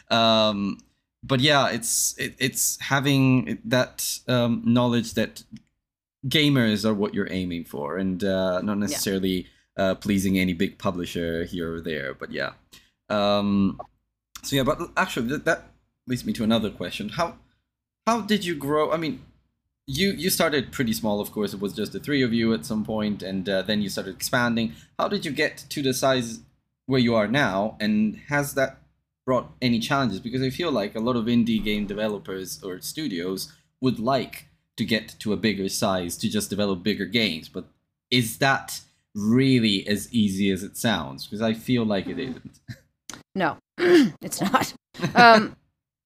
Um, 0.09 0.79
but 1.23 1.39
yeah, 1.39 1.69
it's 1.69 2.17
it, 2.17 2.35
it's 2.39 2.79
having 2.81 3.59
that 3.65 4.19
um, 4.27 4.61
knowledge 4.65 5.13
that 5.13 5.43
gamers 6.27 6.85
are 6.85 6.93
what 6.93 7.13
you're 7.13 7.31
aiming 7.31 7.65
for, 7.65 7.97
and 7.97 8.23
uh, 8.23 8.61
not 8.61 8.77
necessarily 8.77 9.47
uh, 9.77 9.95
pleasing 9.95 10.37
any 10.37 10.53
big 10.53 10.77
publisher 10.77 11.45
here 11.45 11.75
or 11.75 11.81
there. 11.81 12.13
But 12.13 12.31
yeah, 12.31 12.53
um, 13.09 13.79
so 14.43 14.55
yeah. 14.55 14.63
But 14.63 14.79
actually, 14.97 15.29
that, 15.29 15.45
that 15.45 15.63
leads 16.07 16.25
me 16.25 16.33
to 16.33 16.43
another 16.43 16.69
question: 16.69 17.09
how 17.09 17.37
how 18.05 18.21
did 18.21 18.45
you 18.45 18.55
grow? 18.55 18.91
I 18.91 18.97
mean, 18.97 19.23
you 19.87 20.11
you 20.11 20.29
started 20.29 20.71
pretty 20.71 20.93
small, 20.93 21.19
of 21.19 21.31
course. 21.31 21.53
It 21.53 21.59
was 21.59 21.73
just 21.73 21.93
the 21.93 21.99
three 21.99 22.21
of 22.21 22.33
you 22.33 22.53
at 22.53 22.65
some 22.65 22.83
point, 22.83 23.21
and 23.21 23.47
uh, 23.47 23.61
then 23.61 23.81
you 23.81 23.89
started 23.89 24.15
expanding. 24.15 24.73
How 24.97 25.07
did 25.07 25.25
you 25.25 25.31
get 25.31 25.65
to 25.69 25.81
the 25.81 25.93
size 25.93 26.39
where 26.85 26.99
you 26.99 27.15
are 27.15 27.27
now, 27.27 27.77
and 27.79 28.17
has 28.29 28.53
that 28.55 28.77
brought 29.25 29.51
any 29.61 29.79
challenges? 29.79 30.19
Because 30.19 30.41
I 30.41 30.49
feel 30.49 30.71
like 30.71 30.95
a 30.95 30.99
lot 30.99 31.15
of 31.15 31.25
indie 31.25 31.63
game 31.63 31.85
developers 31.87 32.61
or 32.63 32.79
studios 32.81 33.51
would 33.81 33.99
like 33.99 34.45
to 34.77 34.85
get 34.85 35.15
to 35.19 35.33
a 35.33 35.37
bigger 35.37 35.69
size 35.69 36.17
to 36.17 36.29
just 36.29 36.49
develop 36.49 36.83
bigger 36.83 37.05
games, 37.05 37.47
but 37.47 37.65
is 38.11 38.37
that 38.37 38.81
really 39.13 39.87
as 39.87 40.11
easy 40.13 40.51
as 40.51 40.63
it 40.63 40.77
sounds? 40.77 41.25
Because 41.25 41.41
I 41.41 41.53
feel 41.53 41.85
like 41.85 42.07
it 42.07 42.19
isn't. 42.19 42.59
No, 43.33 43.57
it's 43.77 44.41
not. 44.41 44.73
Um, 45.13 45.57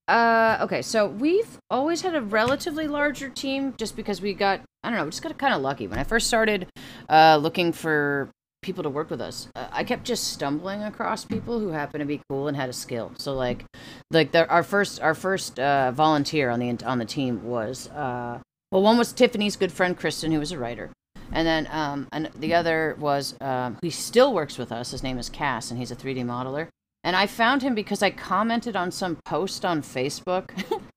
uh, 0.10 0.58
okay, 0.62 0.82
so 0.82 1.08
we've 1.08 1.60
always 1.69 2.02
had 2.02 2.15
a 2.15 2.22
relatively 2.22 2.88
larger 2.88 3.30
team 3.30 3.76
just 3.78 3.95
because 3.95 4.22
we 4.22 4.34
got, 4.34 4.62
I 4.84 4.89
don't 4.89 4.98
know, 4.98 5.06
we 5.06 5.12
just 5.12 5.22
got 5.22 5.38
kind 5.38 5.54
of 5.54 5.62
lucky. 5.62 5.86
When 5.86 6.00
I 6.00 6.04
first 6.04 6.28
started 6.28 6.67
uh, 7.08 7.38
looking 7.39 7.72
for 7.72 8.32
people 8.63 8.82
to 8.84 8.89
work 8.89 9.12
with 9.12 9.22
us, 9.22 9.50
uh, 9.56 9.67
I 9.72 9.84
kept 9.84 10.06
just 10.06 10.34
stumbling 10.34 10.82
across 10.82 11.26
people 11.26 11.60
who 11.60 11.69
happened 11.69 12.02
to 12.02 12.08
be 12.08 12.22
cool 12.28 12.48
and 12.48 12.58
had 12.58 12.69
a 12.69 12.74
skill. 12.74 13.12
So 13.19 13.36
like, 13.36 13.65
like 14.10 14.32
the, 14.32 14.50
our 14.50 14.63
first 14.63 15.00
our 15.00 15.13
first 15.13 15.60
uh, 15.60 15.91
volunteer 15.91 16.50
on 16.50 16.60
the 16.60 16.84
on 16.86 16.98
the 16.98 17.06
team 17.06 17.43
was 17.43 17.88
uh, 17.89 18.39
well, 18.72 18.82
one 18.82 18.98
was 18.98 19.13
Tiffany's 19.13 19.58
good 19.58 19.72
friend 19.72 19.95
Kristen, 19.95 20.32
who 20.32 20.39
was 20.39 20.52
a 20.52 20.58
writer. 20.58 20.89
And 21.32 21.48
then 21.48 21.67
um, 21.72 22.08
and 22.12 22.32
the 22.36 22.56
other 22.56 22.95
was 23.00 23.36
um, 23.41 23.78
he 23.84 23.91
still 23.91 24.34
works 24.34 24.58
with 24.58 24.72
us. 24.72 24.89
His 24.89 25.04
name 25.04 25.19
is 25.19 25.30
Cass, 25.30 25.69
and 25.69 25.80
he's 25.80 25.91
a 25.91 25.95
3D 25.95 26.26
modeler. 26.26 26.69
And 27.04 27.16
I 27.16 27.28
found 27.28 27.62
him 27.62 27.76
because 27.76 28.04
I 28.04 28.12
commented 28.12 28.76
on 28.76 28.92
some 28.92 29.18
post 29.26 29.64
on 29.64 29.82
Facebook. 29.82 30.50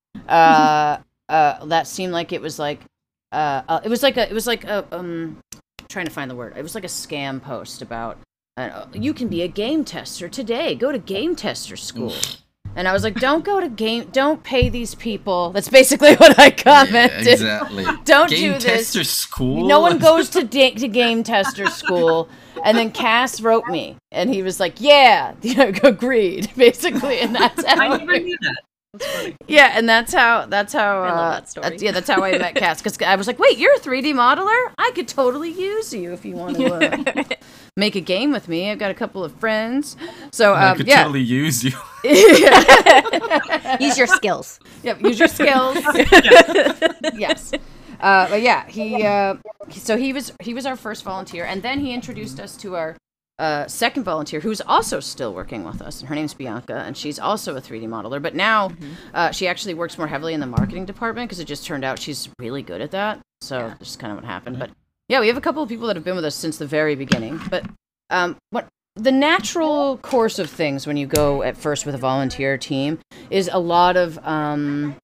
uh, 0.28 0.98
uh, 1.28 1.64
that 1.66 1.86
seemed 1.86 2.12
like 2.12 2.32
it 2.32 2.42
was 2.42 2.58
like 2.58 2.80
uh, 3.32 3.62
uh, 3.68 3.80
it 3.82 3.88
was 3.88 4.02
like 4.02 4.16
a 4.16 4.28
it 4.28 4.34
was 4.34 4.46
like 4.46 4.64
a 4.64 4.86
um 4.92 5.38
trying 5.88 6.06
to 6.06 6.12
find 6.12 6.30
the 6.30 6.34
word. 6.34 6.54
It 6.56 6.62
was 6.62 6.74
like 6.74 6.84
a 6.84 6.88
scam 6.88 7.42
post 7.42 7.82
about 7.82 8.18
uh, 8.56 8.86
you 8.92 9.14
can 9.14 9.28
be 9.28 9.42
a 9.42 9.48
game 9.48 9.84
tester 9.84 10.28
today. 10.28 10.74
Go 10.74 10.92
to 10.92 10.98
game 10.98 11.34
tester 11.34 11.76
school. 11.76 12.14
And 12.74 12.88
I 12.88 12.92
was 12.92 13.02
like, 13.04 13.14
don't 13.16 13.44
go 13.44 13.60
to 13.60 13.68
game. 13.68 14.08
Don't 14.12 14.42
pay 14.42 14.68
these 14.68 14.94
people. 14.94 15.50
That's 15.50 15.68
basically 15.68 16.14
what 16.16 16.38
I 16.38 16.50
commented. 16.50 17.26
exactly. 17.28 17.84
Don't 18.04 18.30
game 18.30 18.52
do 18.54 18.58
this. 18.58 18.64
tester 18.64 19.04
school. 19.04 19.66
No 19.66 19.80
one 19.80 19.98
goes 20.10 20.30
to 20.30 20.42
da- 20.44 20.74
to 20.74 20.88
game 20.88 21.22
tester 21.22 21.66
school. 21.66 22.28
And 22.64 22.76
then 22.78 22.90
Cass 22.92 23.40
wrote 23.40 23.66
me, 23.66 23.96
and 24.12 24.30
he 24.32 24.42
was 24.42 24.60
like, 24.60 24.74
"Yeah, 24.80 25.34
agreed." 25.82 26.50
Basically, 26.56 27.18
and 27.18 27.34
that's 27.34 27.64
I 27.66 27.88
never 27.96 28.18
knew 28.20 28.36
that. 28.40 28.62
Yeah, 29.48 29.72
and 29.74 29.88
that's 29.88 30.12
how 30.12 30.44
that's 30.46 30.72
how 30.72 31.02
I 31.02 31.08
love 31.10 31.18
uh, 31.18 31.30
that 31.30 31.48
story. 31.48 31.62
that's- 31.64 31.82
yeah, 31.82 31.92
that's 31.92 32.08
how 32.10 32.22
I 32.22 32.36
met 32.36 32.54
Cass 32.54 32.82
because 32.82 33.00
I 33.00 33.16
was 33.16 33.26
like, 33.26 33.38
wait, 33.38 33.56
you're 33.56 33.74
a 33.74 33.78
3D 33.78 34.12
modeler? 34.12 34.72
I 34.76 34.90
could 34.94 35.08
totally 35.08 35.50
use 35.50 35.94
you 35.94 36.12
if 36.12 36.24
you 36.26 36.34
want 36.36 36.56
to 36.58 36.74
uh, 36.74 37.24
make 37.76 37.96
a 37.96 38.00
game 38.00 38.32
with 38.32 38.48
me. 38.48 38.70
I've 38.70 38.78
got 38.78 38.90
a 38.90 38.94
couple 38.94 39.24
of 39.24 39.32
friends, 39.36 39.96
so 40.30 40.52
I 40.52 40.70
um, 40.70 40.76
could 40.76 40.86
yeah, 40.88 41.04
totally 41.04 41.22
use 41.22 41.64
you. 41.64 41.72
Use 43.80 43.96
your 43.96 44.06
skills. 44.08 44.58
Yep, 44.82 45.00
use 45.02 45.18
your 45.18 45.28
skills. 45.28 45.78
yes. 47.14 47.52
Uh, 48.00 48.28
but 48.28 48.42
yeah, 48.42 48.66
he 48.68 49.04
uh, 49.06 49.36
he- 49.68 49.80
so 49.80 49.96
he 49.96 50.12
was 50.12 50.32
he 50.40 50.52
was 50.52 50.66
our 50.66 50.76
first 50.76 51.04
volunteer, 51.04 51.44
and 51.44 51.62
then 51.62 51.78
he 51.80 51.94
introduced 51.94 52.40
us 52.40 52.56
to 52.58 52.74
our 52.76 52.96
uh, 53.42 53.66
second 53.66 54.04
volunteer, 54.04 54.38
who's 54.40 54.60
also 54.60 55.00
still 55.00 55.34
working 55.34 55.64
with 55.64 55.82
us, 55.82 55.98
and 56.00 56.08
her 56.08 56.14
name's 56.14 56.32
Bianca, 56.34 56.76
and 56.86 56.96
she's 56.96 57.18
also 57.18 57.56
a 57.56 57.60
3D 57.60 57.88
modeler. 57.88 58.22
But 58.22 58.34
now 58.36 58.70
uh, 59.14 59.32
she 59.32 59.48
actually 59.48 59.74
works 59.74 59.98
more 59.98 60.06
heavily 60.06 60.32
in 60.32 60.38
the 60.40 60.46
marketing 60.46 60.84
department 60.86 61.28
because 61.28 61.40
it 61.40 61.46
just 61.46 61.66
turned 61.66 61.84
out 61.84 61.98
she's 61.98 62.28
really 62.38 62.62
good 62.62 62.80
at 62.80 62.92
that. 62.92 63.18
So 63.40 63.58
Yeah. 63.58 63.74
that's 63.78 63.96
kind 63.96 64.12
of 64.12 64.18
what 64.18 64.24
happened. 64.24 64.58
But 64.60 64.70
yeah, 65.08 65.18
we 65.20 65.26
have 65.26 65.36
a 65.36 65.40
couple 65.40 65.60
of 65.62 65.68
people 65.68 65.88
that 65.88 65.96
have 65.96 66.04
been 66.04 66.14
with 66.14 66.24
us 66.24 66.36
since 66.36 66.56
the 66.58 66.66
very 66.66 66.94
beginning. 66.94 67.40
But 67.50 67.66
um, 68.10 68.36
what 68.50 68.68
the 68.94 69.10
natural 69.10 69.96
course 69.98 70.38
of 70.38 70.48
things 70.48 70.86
when 70.86 70.96
you 70.96 71.06
go 71.08 71.42
at 71.42 71.56
first 71.56 71.84
with 71.84 71.96
a 71.96 71.98
volunteer 71.98 72.56
team 72.56 73.00
is 73.30 73.50
a 73.52 73.58
lot 73.58 73.96
of 73.96 74.18
um, 74.24 74.94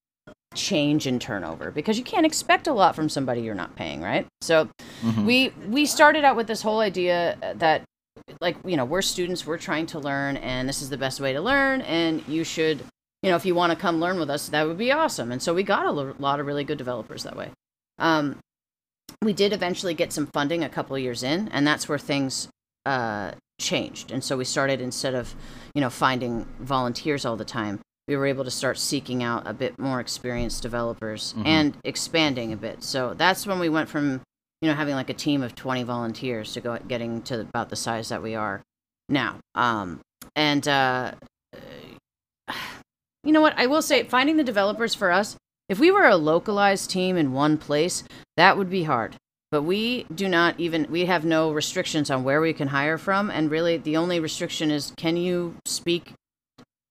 change 0.55 1.05
and 1.07 1.19
turnover 1.19 1.71
because 1.71 1.97
you 1.97 2.03
can't 2.05 2.25
expect 2.25 2.67
a 2.67 2.73
lot 2.73 2.95
from 2.95 3.09
somebody 3.09 3.41
you're 3.41 3.53
not 3.55 3.75
paying, 3.75 4.01
right? 4.01 4.25
So 4.41 4.69
Mhm. 5.03 5.25
we 5.25 5.49
we 5.67 5.85
started 5.85 6.23
out 6.23 6.35
with 6.37 6.47
this 6.47 6.61
whole 6.61 6.79
idea 6.79 7.35
that 7.57 7.83
like 8.41 8.57
you 8.65 8.77
know 8.77 8.85
we're 8.85 9.01
students 9.01 9.45
we're 9.45 9.57
trying 9.57 9.85
to 9.87 9.99
learn 9.99 10.37
and 10.37 10.67
this 10.67 10.81
is 10.81 10.89
the 10.89 10.97
best 10.97 11.19
way 11.19 11.33
to 11.33 11.41
learn 11.41 11.81
and 11.81 12.23
you 12.27 12.43
should 12.43 12.79
you 13.23 13.29
know 13.29 13.35
if 13.35 13.45
you 13.45 13.53
want 13.55 13.71
to 13.71 13.77
come 13.77 13.99
learn 13.99 14.19
with 14.19 14.29
us 14.29 14.49
that 14.49 14.65
would 14.67 14.77
be 14.77 14.91
awesome. 14.91 15.31
And 15.31 15.41
so 15.41 15.53
we 15.53 15.63
got 15.63 15.85
a 15.85 15.91
lot 15.91 16.39
of 16.39 16.45
really 16.45 16.63
good 16.63 16.77
developers 16.77 17.23
that 17.23 17.35
way. 17.35 17.49
Um, 17.97 18.37
we 19.23 19.33
did 19.33 19.51
eventually 19.53 19.93
get 19.93 20.13
some 20.13 20.27
funding 20.27 20.63
a 20.63 20.69
couple 20.69 20.95
of 20.95 21.01
years 21.01 21.23
in 21.23 21.47
and 21.49 21.65
that's 21.67 21.89
where 21.89 21.97
things 21.97 22.47
uh, 22.85 23.31
changed. 23.59 24.11
And 24.11 24.23
so 24.23 24.37
we 24.37 24.45
started 24.45 24.79
instead 24.81 25.13
of 25.15 25.35
you 25.75 25.81
know 25.81 25.89
finding 25.89 26.45
volunteers 26.59 27.25
all 27.25 27.35
the 27.35 27.45
time 27.45 27.79
we 28.07 28.17
were 28.17 28.25
able 28.25 28.43
to 28.43 28.49
start 28.49 28.79
seeking 28.79 29.21
out 29.21 29.43
a 29.45 29.53
bit 29.53 29.77
more 29.77 29.99
experienced 29.99 30.63
developers 30.63 31.35
Mhm. 31.37 31.45
and 31.45 31.77
expanding 31.83 32.51
a 32.51 32.57
bit. 32.57 32.83
So 32.83 33.13
that's 33.13 33.45
when 33.45 33.59
we 33.59 33.69
went 33.69 33.87
from 33.87 34.21
you 34.61 34.69
know 34.69 34.75
having 34.75 34.95
like 34.95 35.09
a 35.09 35.13
team 35.13 35.41
of 35.41 35.55
20 35.55 35.83
volunteers 35.83 36.53
to 36.53 36.61
go 36.61 36.77
getting 36.87 37.21
to 37.23 37.41
about 37.41 37.69
the 37.69 37.75
size 37.75 38.09
that 38.09 38.23
we 38.23 38.35
are 38.35 38.61
now. 39.07 39.37
Um 39.55 40.01
and 40.35 40.67
uh 40.67 41.13
you 43.23 43.31
know 43.31 43.41
what? 43.41 43.57
I 43.57 43.67
will 43.67 43.81
say 43.81 44.03
finding 44.03 44.37
the 44.37 44.43
developers 44.43 44.95
for 44.95 45.11
us 45.11 45.37
if 45.67 45.79
we 45.79 45.91
were 45.91 46.07
a 46.07 46.17
localized 46.17 46.89
team 46.89 47.15
in 47.15 47.31
one 47.31 47.57
place 47.57 48.03
that 48.37 48.57
would 48.57 48.69
be 48.69 48.83
hard. 48.83 49.15
But 49.51 49.63
we 49.63 50.03
do 50.13 50.27
not 50.27 50.59
even 50.59 50.87
we 50.91 51.05
have 51.05 51.25
no 51.25 51.51
restrictions 51.51 52.11
on 52.11 52.23
where 52.23 52.41
we 52.41 52.53
can 52.53 52.67
hire 52.67 52.97
from 52.97 53.31
and 53.31 53.49
really 53.49 53.77
the 53.77 53.97
only 53.97 54.19
restriction 54.19 54.69
is 54.71 54.93
can 54.97 55.17
you 55.17 55.55
speak 55.65 56.13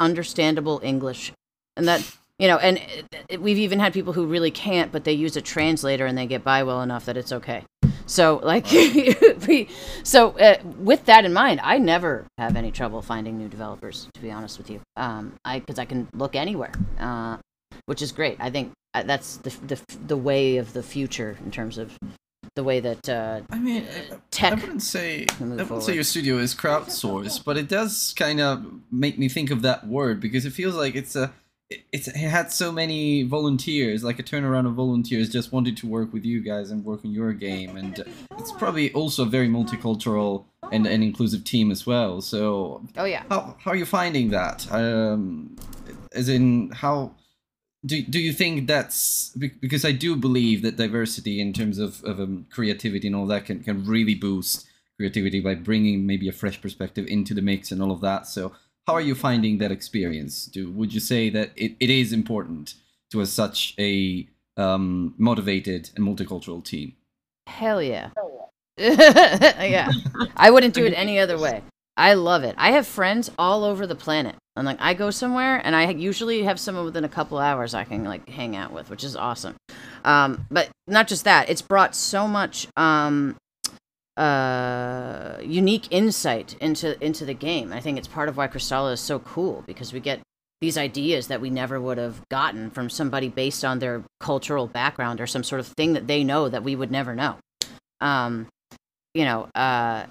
understandable 0.01 0.81
english? 0.83 1.33
And 1.77 1.87
that 1.87 2.16
you 2.39 2.49
know 2.49 2.59
and 2.59 2.78
uh, 2.78 3.41
we've 3.41 3.59
even 3.59 3.78
had 3.78 3.93
people 3.93 4.12
who 4.12 4.26
really 4.26 4.51
can't 4.51 4.93
but 4.93 5.05
they 5.05 5.12
use 5.12 5.36
a 5.36 5.43
translator 5.43 6.07
and 6.07 6.16
they 6.16 6.26
get 6.26 6.45
by 6.45 6.62
well 6.62 6.82
enough 6.82 7.05
that 7.07 7.16
it's 7.16 7.32
okay. 7.32 7.64
So 8.07 8.41
like 8.43 8.70
we 8.72 9.68
so 10.03 10.30
uh, 10.39 10.57
with 10.78 11.05
that 11.07 11.24
in 11.24 11.32
mind 11.32 11.61
i 11.62 11.78
never 11.78 12.24
have 12.39 12.57
any 12.57 12.70
trouble 12.70 13.03
finding 13.03 13.36
new 13.36 13.49
developers 13.49 14.09
to 14.14 14.20
be 14.20 14.30
honest 14.30 14.59
with 14.59 14.70
you. 14.70 14.80
Um 14.97 15.34
i 15.45 15.59
because 15.59 15.78
i 15.78 15.84
can 15.84 16.09
look 16.14 16.34
anywhere 16.34 16.72
uh 16.99 17.39
which 17.86 18.03
is 18.03 18.12
great. 18.12 18.36
I 18.39 18.51
think 18.51 18.72
uh, 18.95 19.03
that's 19.03 19.39
the, 19.39 19.51
the 19.66 19.80
the 20.07 20.16
way 20.16 20.57
of 20.59 20.72
the 20.72 20.82
future 20.82 21.39
in 21.45 21.51
terms 21.51 21.78
of 21.78 21.93
the 22.55 22.64
way 22.64 22.80
that 22.80 23.09
uh 23.09 23.41
I 23.51 23.59
mean, 23.59 23.86
tech 24.30 24.53
I 24.53 24.57
wouldn't 24.57 24.82
say 24.82 25.26
I 25.41 25.45
wouldn't 25.45 25.82
say 25.82 25.95
your 25.95 26.05
studio 26.05 26.39
is 26.39 26.55
crowdsourced, 26.55 27.45
but 27.45 27.57
it 27.57 27.68
does 27.68 28.14
kind 28.16 28.41
of 28.41 28.64
make 28.91 29.18
me 29.18 29.28
think 29.28 29.51
of 29.51 29.62
that 29.62 29.86
word 29.86 30.20
because 30.20 30.45
it 30.45 30.53
feels 30.53 30.74
like 30.74 30.95
it's 30.95 31.16
a 31.16 31.32
it- 31.71 31.85
it's 31.93 32.09
it 32.09 32.16
had 32.16 32.51
so 32.53 32.73
many 32.73 33.23
volunteers, 33.25 34.03
like 34.03 34.19
a 34.19 34.23
turnaround 34.23 34.66
of 34.66 34.75
volunteers 34.75 35.29
just 35.31 35.53
wanted 35.53 35.77
to 35.79 35.87
work 35.87 36.12
with 36.12 36.25
you 36.25 36.41
guys 36.43 36.71
and 36.71 36.85
work 36.85 37.05
on 37.05 37.11
your 37.12 37.33
game, 37.33 37.77
and 37.77 38.05
it's 38.39 38.53
probably 38.53 38.93
also 38.93 39.23
a 39.25 39.27
very 39.27 39.49
multicultural 39.49 40.45
and 40.73 40.87
an 40.87 41.03
inclusive 41.03 41.45
team 41.45 41.71
as 41.71 41.87
well. 41.87 42.21
So 42.21 42.83
oh 42.97 43.05
yeah 43.05 43.23
how 43.29 43.57
how 43.62 43.71
are 43.73 43.77
you 43.77 43.87
finding 43.87 44.31
that? 44.31 44.71
Um, 44.73 45.57
as 46.12 46.29
in 46.29 46.71
how 46.71 47.12
do 47.85 48.03
do 48.03 48.19
you 48.19 48.33
think 48.33 48.66
that's 48.66 49.31
because 49.61 49.85
I 49.85 49.93
do 49.93 50.16
believe 50.16 50.62
that 50.62 50.77
diversity 50.77 51.41
in 51.41 51.53
terms 51.53 51.79
of 51.79 52.03
of 52.05 52.19
um, 52.19 52.47
creativity 52.51 53.07
and 53.09 53.16
all 53.16 53.27
that 53.27 53.45
can 53.47 53.62
can 53.62 53.85
really 53.85 54.14
boost 54.14 54.66
creativity 54.97 55.41
by 55.41 55.55
bringing 55.55 56.07
maybe 56.07 56.29
a 56.29 56.33
fresh 56.33 56.61
perspective 56.61 57.07
into 57.07 57.33
the 57.35 57.43
mix 57.43 57.71
and 57.71 57.81
all 57.83 57.93
of 57.93 58.01
that. 58.01 58.27
So 58.27 58.53
how 58.89 58.95
are 58.95 59.03
you 59.03 59.14
finding 59.14 59.59
that 59.59 59.70
experience? 59.70 60.47
Do 60.47 60.70
would 60.70 60.95
you 60.95 61.01
say 61.01 61.28
that 61.28 61.53
it, 61.57 61.76
it 61.78 61.91
is 61.91 62.11
important 62.11 62.74
to 63.11 63.18
have 63.18 63.28
such 63.28 63.74
a 63.78 64.26
um, 64.57 65.14
motivated 65.18 65.91
and 65.95 66.07
multicultural 66.07 66.64
team? 66.64 66.95
Hell 67.47 67.82
yeah. 67.82 68.11
yeah. 68.78 69.91
I 70.36 70.51
wouldn't 70.51 70.72
do 70.72 70.86
it 70.86 70.95
any 70.95 71.18
other 71.18 71.39
way. 71.39 71.62
I 71.99 72.14
love 72.14 72.45
it. 72.45 72.55
I 72.57 72.70
have 72.70 72.86
friends 72.86 73.30
all 73.39 73.62
over 73.62 73.86
the 73.86 73.95
planet. 73.95 74.36
And 74.57 74.64
like 74.64 74.78
I 74.80 74.95
go 74.95 75.11
somewhere 75.11 75.61
and 75.62 75.76
I 75.76 75.91
usually 75.91 76.45
have 76.45 76.59
someone 76.59 76.86
within 76.86 77.05
a 77.05 77.09
couple 77.11 77.39
hours 77.39 77.74
I 77.74 77.84
can 77.84 78.05
like 78.05 78.26
hang 78.28 78.57
out 78.57 78.72
with, 78.72 78.89
which 78.89 79.05
is 79.05 79.14
awesome. 79.14 79.57
Um, 80.05 80.47
but 80.51 80.70
not 80.86 81.09
just 81.09 81.24
that, 81.24 81.51
it's 81.51 81.62
brought 81.62 81.95
so 81.95 82.26
much 82.26 82.68
um, 82.76 83.36
uh, 84.19 85.39
unique 85.41 85.87
insight 85.91 86.57
into 86.61 87.03
into 87.05 87.25
the 87.25 87.35
game. 87.35 87.73
I 87.73 87.81
think 87.81 87.99
it's 87.99 88.09
part 88.09 88.29
of 88.29 88.37
why 88.37 88.49
Kristala 88.49 88.93
is 88.93 89.01
so 89.01 89.21
cool 89.21 89.62
because 89.66 89.93
we 89.93 90.01
get 90.01 90.21
these 90.61 90.77
ideas 90.77 91.29
that 91.29 91.41
we 91.41 91.51
never 91.51 91.81
would 91.81 91.99
have 91.99 92.21
gotten 92.29 92.71
from 92.71 92.91
somebody 92.91 93.29
based 93.29 93.64
on 93.64 93.79
their 93.79 94.03
cultural 94.19 94.66
background 94.66 95.21
or 95.21 95.27
some 95.27 95.45
sort 95.45 95.61
of 95.61 95.69
thing 95.69 95.93
that 95.93 96.09
they 96.09 96.25
know 96.25 96.49
that 96.49 96.64
we 96.64 96.75
would 96.75 96.91
never 96.91 97.14
know. 97.14 97.37
Um, 98.01 98.49
you 99.14 99.25
know, 99.25 99.49
uh, 99.55 100.07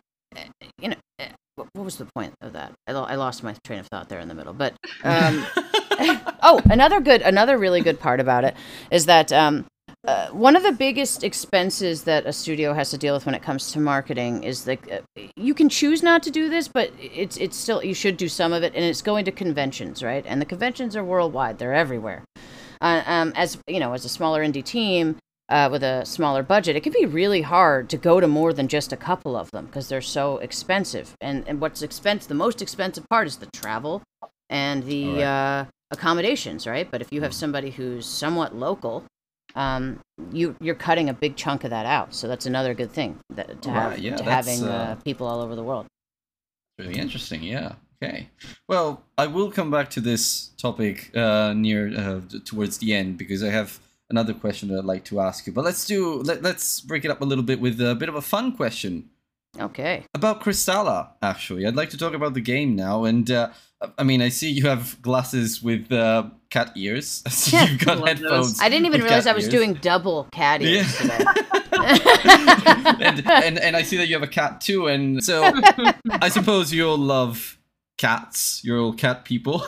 you 0.80 0.89
know, 0.89 0.95
eh, 1.20 1.28
what 1.55 1.68
what 1.74 1.84
was 1.84 1.97
the 1.97 2.08
point 2.16 2.34
of 2.41 2.53
that? 2.53 2.72
I, 2.88 2.93
I 2.93 3.16
lost 3.16 3.43
my 3.43 3.53
train 3.66 3.80
of 3.80 3.88
thought 3.88 4.08
there 4.08 4.20
in 4.20 4.30
the 4.30 4.36
middle. 4.36 4.53
But 4.53 4.74
um, 5.03 5.45
oh, 6.43 6.62
another 6.70 7.01
good, 7.01 7.22
another 7.22 7.58
really 7.58 7.82
good 7.82 7.99
part 7.99 8.20
about 8.20 8.43
it 8.43 8.55
is 8.91 9.08
that 9.08 9.34
um, 9.34 9.66
uh, 10.08 10.30
one 10.30 10.55
of 10.55 10.64
the 10.64 10.72
biggest 10.72 11.22
expenses 11.24 12.03
that 12.03 12.26
a 12.26 12.32
studio 12.32 12.74
has 12.74 12.89
to 12.91 12.97
deal 12.97 13.14
with 13.14 13.26
when 13.26 13.36
it 13.36 13.41
comes 13.41 13.74
to 13.74 13.80
marketing 13.80 14.41
is 14.41 14.64
that 14.64 14.80
uh, 14.89 15.22
you 15.36 15.53
can 15.53 15.68
choose 15.68 16.01
not 16.01 16.24
to 16.24 16.32
do 16.32 16.49
this, 16.49 16.70
but 16.70 16.91
it's 16.97 17.36
it's 17.36 17.58
still 17.58 17.84
you 17.84 17.93
should 17.93 18.16
do 18.16 18.30
some 18.30 18.53
of 18.53 18.64
it, 18.64 18.74
and 18.74 18.86
it's 18.86 19.01
going 19.01 19.26
to 19.26 19.32
conventions, 19.32 20.01
right? 20.01 20.24
And 20.26 20.41
the 20.41 20.45
conventions 20.45 20.95
are 20.95 21.03
worldwide; 21.03 21.58
they're 21.58 21.74
everywhere. 21.74 22.24
Uh, 22.80 23.03
um, 23.05 23.34
as 23.36 23.58
you 23.68 23.82
know, 23.82 23.91
as 23.91 24.05
a 24.05 24.10
smaller 24.10 24.41
indie 24.45 24.64
team 24.64 25.18
uh, 25.49 25.68
with 25.70 25.84
a 25.84 26.05
smaller 26.05 26.41
budget, 26.41 26.78
it 26.78 26.84
can 26.84 26.93
be 26.93 27.05
really 27.05 27.41
hard 27.41 27.89
to 27.89 27.97
go 27.97 28.22
to 28.22 28.28
more 28.30 28.53
than 28.53 28.70
just 28.70 28.93
a 28.93 28.97
couple 28.97 29.36
of 29.36 29.51
them 29.51 29.66
because 29.66 29.89
they're 29.89 29.99
so 29.99 30.38
expensive. 30.38 31.16
And 31.20 31.45
and 31.49 31.60
what's 31.60 31.82
expensive, 31.82 32.30
the 32.30 32.36
most 32.36 32.62
expensive 32.62 33.03
part 33.10 33.28
is 33.28 33.38
the 33.38 33.49
travel 33.53 34.03
and 34.49 34.84
the 34.84 35.05
Alright. 35.05 35.24
uh, 35.24 35.66
accommodations, 35.91 36.66
right? 36.66 36.89
But 36.89 37.01
if 37.01 37.12
you 37.12 37.20
have 37.24 37.34
somebody 37.34 37.72
who's 37.72 38.05
somewhat 38.05 38.55
local, 38.55 39.03
um, 39.58 39.99
you 40.32 40.55
you're 40.62 40.76
cutting 40.76 41.10
a 41.10 41.14
big 41.14 41.36
chunk 41.36 41.64
of 41.64 41.72
that 41.72 41.86
out. 41.86 42.14
So 42.14 42.28
that's 42.28 42.45
another 42.45 42.74
good 42.74 42.91
thing 42.91 43.20
that, 43.36 43.62
to 43.64 43.70
have 43.72 43.91
Right, 43.91 43.99
yeah, 43.99 44.16
to 44.16 44.24
having 44.24 44.64
uh, 44.64 44.72
uh, 44.72 44.95
people 45.03 45.28
all 45.28 45.41
over 45.41 45.55
the 45.55 45.64
world. 45.64 45.86
Really 46.80 46.99
interesting, 46.99 47.41
yeah. 47.43 47.74
Okay. 48.01 48.30
Well, 48.68 49.03
I 49.18 49.26
will 49.26 49.49
come 49.51 49.72
back 49.72 49.89
to 49.91 50.01
this 50.01 50.49
topic 50.58 51.16
uh, 51.18 51.53
near 51.53 51.82
uh, 51.97 52.22
towards 52.45 52.78
the 52.78 52.93
end 52.93 53.18
because 53.18 53.43
I 53.43 53.49
have 53.49 53.80
another 54.12 54.34
question 54.36 54.70
that 54.70 54.78
I'd 54.78 54.86
like 54.86 55.05
to 55.05 55.20
ask 55.20 55.47
you. 55.47 55.53
But 55.53 55.66
let's 55.66 55.86
do 55.86 56.22
let, 56.22 56.43
let's 56.43 56.80
break 56.82 57.03
it 57.05 57.12
up 57.12 57.22
a 57.22 57.26
little 57.26 57.43
bit 57.43 57.60
with 57.60 57.82
a 57.82 57.95
bit 57.95 58.10
of 58.10 58.16
a 58.16 58.22
fun 58.22 58.55
question 58.55 59.10
Okay. 59.60 60.03
about 60.14 60.41
Kristala. 60.41 61.10
Actually, 61.24 61.66
I'd 61.66 61.76
like 61.76 61.89
to 61.89 61.97
talk 61.97 62.14
about 62.14 62.36
the 62.36 62.41
game 62.41 62.76
now. 62.76 63.05
And 63.05 63.30
uh, 63.32 63.49
I 63.97 64.03
mean, 64.03 64.22
I 64.22 64.30
see 64.30 64.49
you 64.51 64.68
have 64.68 65.01
glasses 65.01 65.64
with 65.64 65.91
uh, 65.91 66.30
cat 66.49 66.71
ears. 66.75 67.23
So 67.29 67.59
you've 67.59 67.79
got 67.79 68.07
headphones. 68.07 68.59
I 68.61 68.69
didn't 68.69 68.85
even 68.87 69.01
realize 69.01 69.27
I 69.27 69.33
was 69.33 69.45
ears. 69.45 69.53
doing 69.53 69.73
double 69.75 70.25
cat 70.31 70.61
ears 70.61 70.97
today. 70.97 71.17
and, 71.77 73.27
and 73.27 73.59
and 73.59 73.75
I 73.75 73.83
see 73.83 73.97
that 73.97 74.07
you 74.07 74.15
have 74.15 74.23
a 74.23 74.27
cat 74.27 74.61
too, 74.61 74.87
and 74.87 75.23
so 75.23 75.51
I 76.09 76.29
suppose 76.29 76.73
you 76.73 76.89
all 76.89 76.97
love 76.97 77.57
cats. 77.97 78.61
You're 78.63 78.79
all 78.79 78.93
cat 78.93 79.25
people. 79.25 79.65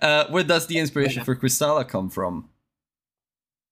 Uh, 0.00 0.26
where 0.28 0.44
does 0.44 0.66
the 0.68 0.78
inspiration 0.78 1.24
for 1.24 1.36
Kristala 1.36 1.86
come 1.86 2.08
from? 2.08 2.48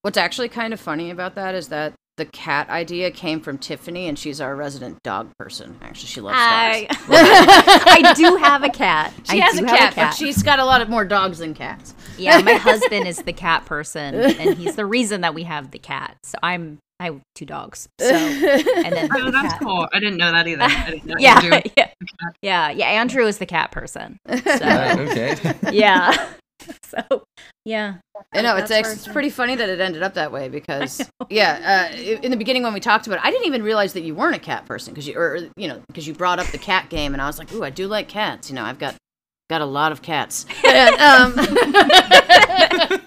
What's 0.03 0.19
actually 0.19 0.49
kind 0.49 0.73
of 0.73 0.81
funny 0.81 1.11
about 1.11 1.35
that 1.37 1.55
is 1.55 1.69
that 1.69 1.95
the 2.21 2.27
cat 2.27 2.69
idea 2.69 3.11
came 3.11 3.41
from 3.41 3.57
Tiffany, 3.57 4.07
and 4.07 4.19
she's 4.19 4.43
our 4.43 4.55
resident 4.55 5.03
dog 5.03 5.31
person. 5.39 5.79
Actually, 5.81 6.09
she 6.09 6.21
loves 6.21 6.37
I, 6.39 6.85
dogs. 6.85 7.01
I 7.09 8.13
do 8.15 8.37
have 8.37 8.63
a 8.63 8.69
cat. 8.69 9.15
She 9.31 9.41
I 9.41 9.45
has 9.45 9.59
do 9.59 9.65
a 9.65 9.69
cat, 9.69 9.95
but 9.97 10.11
she's 10.13 10.43
got 10.43 10.59
a 10.59 10.65
lot 10.65 10.83
of 10.83 10.89
more 10.91 11.05
dogs 11.05 11.39
than 11.39 11.55
cats. 11.55 11.95
yeah, 12.19 12.41
my 12.43 12.55
husband 12.55 13.07
is 13.07 13.19
the 13.23 13.33
cat 13.33 13.65
person, 13.65 14.15
and 14.15 14.55
he's 14.57 14.77
the 14.77 14.85
reason 14.85 15.23
that 15.23 15.35
we 15.35 15.45
have 15.45 15.71
the 15.71 15.79
cat. 15.79 16.17
So 16.25 16.37
I'm 16.43 16.79
I 16.99 17.05
have 17.05 17.21
two 17.35 17.47
dogs. 17.47 17.89
So 18.01 18.15
and 18.15 18.93
then 18.93 19.09
Oh, 19.15 19.31
that's 19.31 19.55
cat. 19.55 19.61
cool. 19.63 19.89
I 19.93 19.99
didn't 20.01 20.19
know 20.19 20.33
that 20.33 20.47
either. 20.47 20.63
I 20.63 20.91
didn't 20.91 21.07
know 21.07 21.15
Yeah, 21.19 21.37
Andrew 21.37 21.61
yeah, 21.77 21.89
yeah, 22.43 22.71
yeah. 22.71 22.87
Andrew 22.87 23.25
is 23.27 23.39
the 23.39 23.47
cat 23.47 23.71
person. 23.71 24.19
Right, 24.29 24.45
So 24.45 25.03
okay. 25.11 25.37
yeah, 25.73 26.29
so 26.85 27.25
yeah. 27.65 27.97
I 28.33 28.43
know 28.43 28.57
it's 28.57 28.69
That's 28.69 28.71
ex- 28.71 28.87
where 28.87 28.93
it's 28.93 29.07
it's 29.07 29.13
pretty 29.13 29.31
funny 29.31 29.57
that 29.57 29.69
it 29.69 29.81
ended 29.81 30.03
up 30.03 30.15
that 30.15 30.33
way 30.33 30.49
because 30.59 31.09
yeah, 31.29 31.91
uh, 31.93 31.97
in 31.97 32.31
the 32.31 32.37
beginning 32.37 32.63
when 32.63 32.75
we 32.75 32.81
talked 32.81 33.07
about 33.07 33.19
it, 33.19 33.25
I 33.25 33.31
didn't 33.31 33.47
even 33.47 33.63
realize 33.63 33.93
that 33.95 34.03
you 34.03 34.15
weren't 34.15 34.37
a 34.37 34.41
cat 34.41 34.67
person 34.67 34.93
because 34.93 35.07
you 35.07 35.17
or 35.17 35.49
you 35.57 35.69
know 35.69 35.81
because 35.89 36.07
you 36.07 36.15
brought 36.15 36.39
up 36.39 36.47
the 36.49 36.59
cat 36.59 36.91
game 36.91 37.13
and 37.13 37.23
I 37.23 37.27
was 37.27 37.39
like, 37.39 37.53
ooh, 37.53 37.65
I 37.65 37.71
do 37.71 37.87
like 37.87 38.09
cats. 38.09 38.51
You 38.51 38.57
know, 38.57 38.65
I've 38.65 38.79
got 38.79 38.97
got 39.49 39.61
a 39.61 39.67
lot 39.67 39.91
of 39.93 40.01
cats. 40.01 40.47
And, 40.65 40.95
um, 40.97 41.35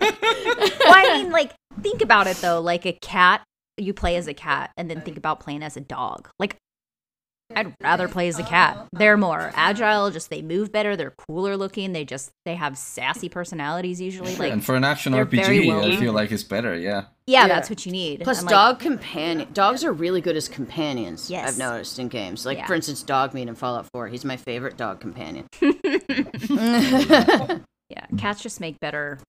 Well, 0.84 0.94
I 0.94 1.22
mean, 1.22 1.32
like 1.32 1.52
think 1.82 2.02
about 2.02 2.28
it 2.28 2.38
though. 2.38 2.60
Like 2.60 2.86
a 2.86 2.94
cat, 2.94 3.44
you 3.78 3.94
play 3.94 4.16
as 4.18 4.28
a 4.28 4.34
cat, 4.34 4.72
and 4.78 4.90
then 4.90 5.02
think 5.02 5.18
about 5.18 5.40
playing 5.40 5.64
as 5.64 5.78
a 5.78 5.82
dog. 5.82 6.30
Like 6.40 6.58
I'd 7.56 7.74
rather 7.82 8.08
play 8.08 8.28
as 8.28 8.40
a 8.40 8.44
cat. 8.44 8.88
They're 8.94 9.18
more 9.18 9.52
agile. 9.56 10.10
Just 10.12 10.30
they 10.30 10.42
move 10.42 10.72
better. 10.72 10.96
They're 10.96 11.14
cooler 11.28 11.56
looking. 11.58 11.94
They 11.94 12.06
just 12.06 12.32
they 12.46 12.56
have 12.56 12.78
sassy 12.78 13.30
personalities 13.30 14.02
usually. 14.02 14.36
Like 14.36 14.52
and 14.52 14.64
for 14.66 14.76
an 14.76 14.84
action 14.84 15.14
RPG, 15.14 15.68
well 15.68 15.86
I 15.86 15.96
feel 15.98 16.14
like 16.14 16.32
it's 16.32 16.44
better. 16.44 16.76
Yeah. 16.76 17.06
yeah, 17.28 17.42
Yeah. 17.42 17.48
that's 17.48 17.70
what 17.70 17.86
you 17.86 17.92
need. 17.92 18.22
Plus, 18.22 18.40
And, 18.40 18.48
like, 18.48 18.54
dog 18.54 18.80
companion 18.80 19.48
dogs 19.54 19.84
are 19.84 19.94
really 19.94 20.22
good 20.22 20.36
as 20.36 20.48
companions. 20.50 21.30
Yes. 21.30 21.50
I've 21.54 21.58
noticed 21.58 22.00
in 22.00 22.08
games, 22.08 22.46
like 22.46 22.58
Yeah. 22.60 22.68
for 22.68 22.74
instance, 22.76 23.04
Dog 23.04 23.32
Dogmeat 23.34 23.48
in 23.48 23.56
Fallout 23.56 23.88
4. 23.94 24.08
He's 24.08 24.26
my 24.26 24.38
favorite 24.38 24.78
dog 24.78 25.00
companion. 25.00 25.48
Yeah, 27.90 28.08
cats 28.18 28.42
just 28.42 28.60
make 28.60 28.80
better 28.80 29.20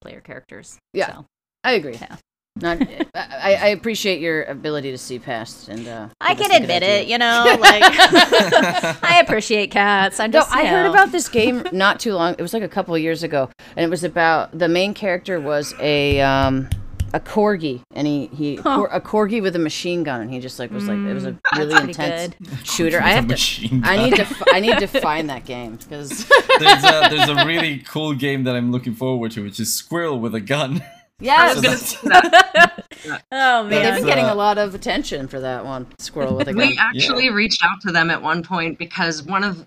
player 0.00 0.20
characters. 0.20 0.76
Yeah. 0.92 1.12
so. 1.12 1.26
I 1.62 1.72
agree. 1.72 1.94
Yeah. 1.94 2.16
Not, 2.60 2.78
I, 3.14 3.54
I 3.60 3.66
appreciate 3.68 4.20
your 4.20 4.44
ability 4.44 4.90
to 4.90 4.98
see 4.98 5.18
past 5.18 5.68
and. 5.68 5.86
Uh, 5.86 6.08
I 6.20 6.34
can 6.34 6.50
admit 6.50 6.82
it, 6.82 7.06
you 7.08 7.18
know. 7.18 7.44
Like 7.58 7.82
I 9.02 9.20
appreciate 9.24 9.70
cats. 9.70 10.20
I'm 10.20 10.30
No, 10.30 10.40
just. 10.40 10.52
I 10.54 10.62
you 10.62 10.68
heard 10.68 10.86
about 10.86 11.12
this 11.12 11.28
game 11.28 11.66
not 11.72 12.00
too 12.00 12.14
long. 12.14 12.34
It 12.38 12.42
was 12.42 12.52
like 12.54 12.62
a 12.62 12.68
couple 12.68 12.94
of 12.94 13.00
years 13.00 13.22
ago, 13.22 13.50
and 13.76 13.84
it 13.84 13.90
was 13.90 14.04
about 14.04 14.56
the 14.58 14.68
main 14.68 14.94
character 14.94 15.40
was 15.40 15.74
a 15.80 16.20
um 16.20 16.68
a 17.14 17.20
corgi, 17.20 17.82
and 17.94 18.06
he 18.06 18.26
he 18.28 18.56
cor- 18.58 18.88
a 18.88 19.00
corgi 19.00 19.40
with 19.42 19.56
a 19.56 19.58
machine 19.58 20.02
gun, 20.04 20.20
and 20.20 20.30
he 20.32 20.40
just 20.40 20.58
like 20.58 20.70
was 20.70 20.86
like 20.88 20.98
it 20.98 21.14
was 21.14 21.24
a 21.24 21.36
really 21.56 21.74
intense 21.82 22.34
good. 22.34 22.66
shooter. 22.66 23.00
I 23.00 23.04
With 23.04 23.06
a 23.06 23.14
have 23.16 23.24
to. 23.24 23.28
machine 23.30 23.82
I 23.84 23.96
need 23.96 24.16
to. 24.16 24.22
f- 24.22 24.42
I 24.52 24.60
need 24.60 24.78
to 24.78 24.86
find 24.86 25.30
that 25.30 25.44
game 25.44 25.76
because 25.76 26.26
there's 26.58 26.84
a 26.84 27.08
there's 27.10 27.28
a 27.28 27.44
really 27.46 27.78
cool 27.80 28.14
game 28.14 28.44
that 28.44 28.54
I'm 28.56 28.70
looking 28.72 28.94
forward 28.94 29.32
to, 29.32 29.42
which 29.44 29.58
is 29.58 29.72
Squirrel 29.72 30.20
with 30.20 30.34
a 30.34 30.40
gun. 30.40 30.82
I 31.20 31.24
yes, 31.24 31.54
was 31.56 31.64
gonna 31.64 31.76
say 31.76 31.98
that. 32.08 33.24
Oh 33.32 33.68
they've 33.68 33.94
been 33.94 34.06
getting 34.06 34.26
a 34.26 34.34
lot 34.34 34.56
of 34.58 34.74
attention 34.74 35.26
for 35.28 35.40
that 35.40 35.64
one. 35.64 35.86
Squirrel 35.98 36.36
with 36.36 36.48
a 36.48 36.52
gun. 36.52 36.68
We 36.68 36.78
actually 36.78 37.30
reached 37.30 37.62
out 37.64 37.80
to 37.82 37.92
them 37.92 38.10
at 38.10 38.22
one 38.22 38.42
point 38.42 38.78
because 38.78 39.22
one 39.24 39.42
of 39.42 39.66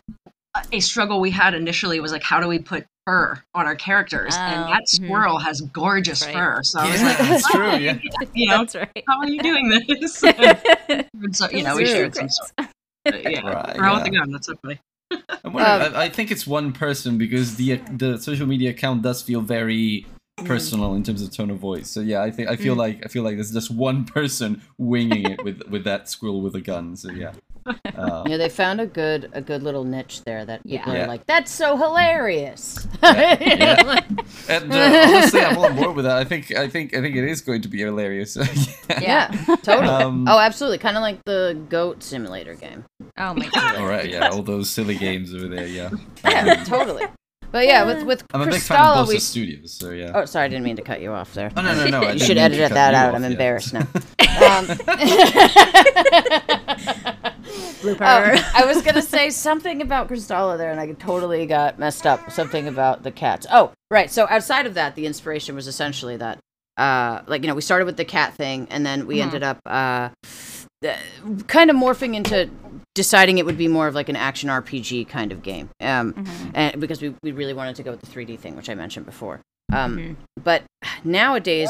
a 0.72 0.80
struggle 0.80 1.20
we 1.20 1.30
had 1.32 1.54
initially 1.54 2.00
was 2.00 2.12
like, 2.12 2.24
how 2.24 2.40
do 2.40 2.48
we 2.48 2.60
put 2.60 2.86
fur 3.06 3.42
on 3.54 3.66
our 3.66 3.76
characters? 3.76 4.34
and 4.38 4.64
Oh, 4.64 4.68
that 4.68 4.84
mhm. 4.84 4.88
squirrel 5.06 5.40
has 5.40 5.62
gorgeous 5.62 6.26
Right. 6.26 6.34
fur. 6.34 6.62
So 6.64 6.80
I 6.80 6.90
was 6.92 7.02
Yeah, 7.02 7.08
like, 7.08 7.18
that's 7.18 7.46
"Oh, 7.48 7.58
true, 7.58 7.76
yeah. 7.78 7.98
You 8.34 8.48
know, 8.48 8.58
That's 8.60 8.76
right. 8.76 9.04
how 9.08 9.20
are 9.20 9.28
you 9.28 9.42
doing 9.42 9.70
this? 9.88 10.16
so, 10.18 11.50
you 11.52 11.64
know, 11.64 11.76
we 11.76 11.86
shared 11.86 12.16
some 12.16 12.30
sort. 12.30 12.52
yeah, 13.06 13.40
Right, 13.42 13.76
squirrel 13.76 13.96
with 13.96 14.06
a 14.06 14.10
gun. 14.10 14.32
That's 14.32 14.48
so 14.48 14.56
funny. 14.62 14.80
I'm 15.44 15.56
Um, 15.56 15.56
I, 15.58 16.04
I 16.04 16.10
think 16.10 16.32
it's 16.32 16.48
one 16.48 16.72
person 16.72 17.18
because 17.18 17.56
the 17.56 17.76
the 17.92 18.18
social 18.18 18.48
media 18.48 18.70
account 18.70 19.02
does 19.02 19.22
feel 19.22 19.42
very 19.42 20.06
personal 20.46 20.94
in 20.96 21.04
terms 21.04 21.22
of 21.22 21.32
tone 21.32 21.50
of 21.50 21.58
voice. 21.60 21.90
So 21.90 22.00
yeah, 22.02 22.22
I 22.24 22.32
think 22.32 22.50
I 22.50 22.56
feel 22.56 22.76
like 22.76 23.06
I 23.06 23.08
feel 23.08 23.24
like 23.24 23.36
there's 23.36 23.52
just 23.54 23.72
one 23.72 24.06
person 24.18 24.62
winging 24.78 25.30
it 25.32 25.44
with 25.44 25.62
with 25.70 25.84
that 25.86 26.10
squirrel 26.10 26.42
with 26.42 26.56
a 26.56 26.62
gun. 26.62 26.96
So 26.96 27.12
yeah. 27.12 27.32
Uh, 27.96 28.24
Yeah, 28.28 28.38
they 28.38 28.50
found 28.50 28.82
a 28.82 28.88
good 28.88 29.30
a 29.34 29.42
good 29.42 29.62
little 29.62 29.84
niche 29.84 30.24
there 30.24 30.44
that 30.46 30.64
people 30.64 30.94
Yeah. 30.94 31.04
are 31.04 31.08
like, 31.08 31.28
that's 31.28 31.52
so 31.52 31.78
hilarious. 31.78 32.88
yeah. 33.04 34.00
And 34.50 34.74
uh, 34.74 35.06
honestly, 35.08 35.42
I'm 35.42 35.58
on 35.60 35.76
board 35.76 35.96
with 35.96 36.06
that. 36.06 36.18
I 36.18 36.24
think 36.24 36.52
I 36.56 36.68
think 36.68 36.96
I 36.96 37.02
think 37.02 37.16
it 37.16 37.24
is 37.24 37.42
going 37.42 37.62
to 37.62 37.68
be 37.68 37.80
hilarious. 37.80 38.36
yeah. 38.90 39.00
Yeah, 39.00 39.56
totally. 39.64 39.88
Um, 39.88 40.28
oh, 40.28 40.40
absolutely. 40.40 40.78
Kind 40.80 40.98
of 40.98 41.02
like 41.02 41.24
the 41.26 41.58
goat 41.70 42.02
simulator 42.04 42.56
game. 42.56 42.84
Oh 43.18 43.34
my 43.36 43.48
god. 43.50 43.76
All 43.76 43.86
right, 43.88 44.10
yeah, 44.10 44.30
all 44.30 44.42
those 44.42 44.70
silly 44.70 44.96
games 44.96 45.34
over 45.34 45.48
there, 45.48 45.68
yeah. 45.68 45.90
Yeah, 46.26 46.56
Um, 46.60 46.66
toward 46.66 46.88
But 47.52 47.66
yeah, 47.68 47.84
with 47.86 48.04
with 48.04 48.24
I'm 48.34 48.42
a 48.42 48.46
big 48.46 48.62
fan 48.62 48.80
of 48.80 49.06
Kristala, 49.06 49.08
we. 49.10 49.20
Studios, 49.20 49.74
so 49.74 49.90
yeah. 49.92 50.12
Oh, 50.16 50.26
sorry, 50.26 50.46
I 50.46 50.48
didn't 50.48 50.64
mean 50.64 50.78
to 50.78 50.82
cut 50.82 51.02
you 51.02 51.12
off 51.12 51.34
there. 51.34 51.52
Oh 51.58 51.62
no 51.62 51.74
no 51.74 51.88
no! 52.02 52.12
You 52.14 52.20
should 52.20 52.38
edit 52.38 52.70
that 52.70 52.94
out. 52.94 53.10
off, 53.10 53.16
I'm 53.16 53.24
yeah. 53.24 53.30
embarrassed 53.30 53.74
now. 53.74 53.88
Um, 54.32 54.66
Blooper. 57.82 58.02
um, 58.02 58.40
I 58.56 58.64
was 58.66 58.82
gonna 58.82 59.02
say 59.02 59.30
something 59.30 59.82
about 59.82 60.08
Kristala 60.08 60.58
there, 60.58 60.72
and 60.72 60.80
I 60.80 60.92
totally 60.94 61.46
got 61.46 61.80
messed 61.80 62.06
up. 62.08 62.32
Something 62.32 62.68
about 62.68 63.04
the 63.04 63.12
cats. 63.12 63.46
Oh, 63.52 63.72
right. 63.90 64.10
So 64.10 64.28
outside 64.30 64.66
of 64.66 64.76
that, 64.76 64.96
the 64.96 65.06
inspiration 65.06 65.54
was 65.56 65.68
essentially 65.68 66.18
that, 66.18 66.40
uh, 66.78 67.22
like 67.28 67.42
you 67.42 67.48
know, 67.48 67.56
we 67.56 67.62
started 67.62 67.86
with 67.86 67.98
the 67.98 68.06
cat 68.06 68.34
thing, 68.36 68.68
and 68.72 68.86
then 68.86 69.06
we 69.08 69.18
Mhm. 69.18 69.24
ended 69.24 69.44
up, 69.44 69.60
uh, 69.66 70.10
uh, 70.86 70.96
kind 71.48 71.70
of 71.70 71.76
morphing 71.76 72.16
into 72.16 72.50
deciding 72.96 73.38
it 73.38 73.46
would 73.46 73.58
be 73.58 73.68
more 73.68 73.88
of 73.88 73.96
like 73.96 74.10
an 74.10 74.16
action 74.16 74.50
RPG 74.50 75.08
kind 75.08 75.32
of 75.32 75.42
game. 75.42 75.70
Um, 75.80 76.14
Mhm. 76.14 76.52
and 76.54 76.82
because 76.82 77.02
we, 77.02 77.16
we 77.24 77.32
really 77.32 77.54
wanted 77.54 77.76
to 77.78 77.84
go 77.84 77.92
with 77.92 78.02
the 78.02 78.08
3D 78.08 78.38
thing, 78.38 78.56
which 78.56 78.70
I 78.70 78.76
mentioned 78.76 79.06
before. 79.06 79.40
Um, 79.72 79.98
Mhm. 79.98 80.16
But 80.44 80.64
nowadays, 81.04 81.70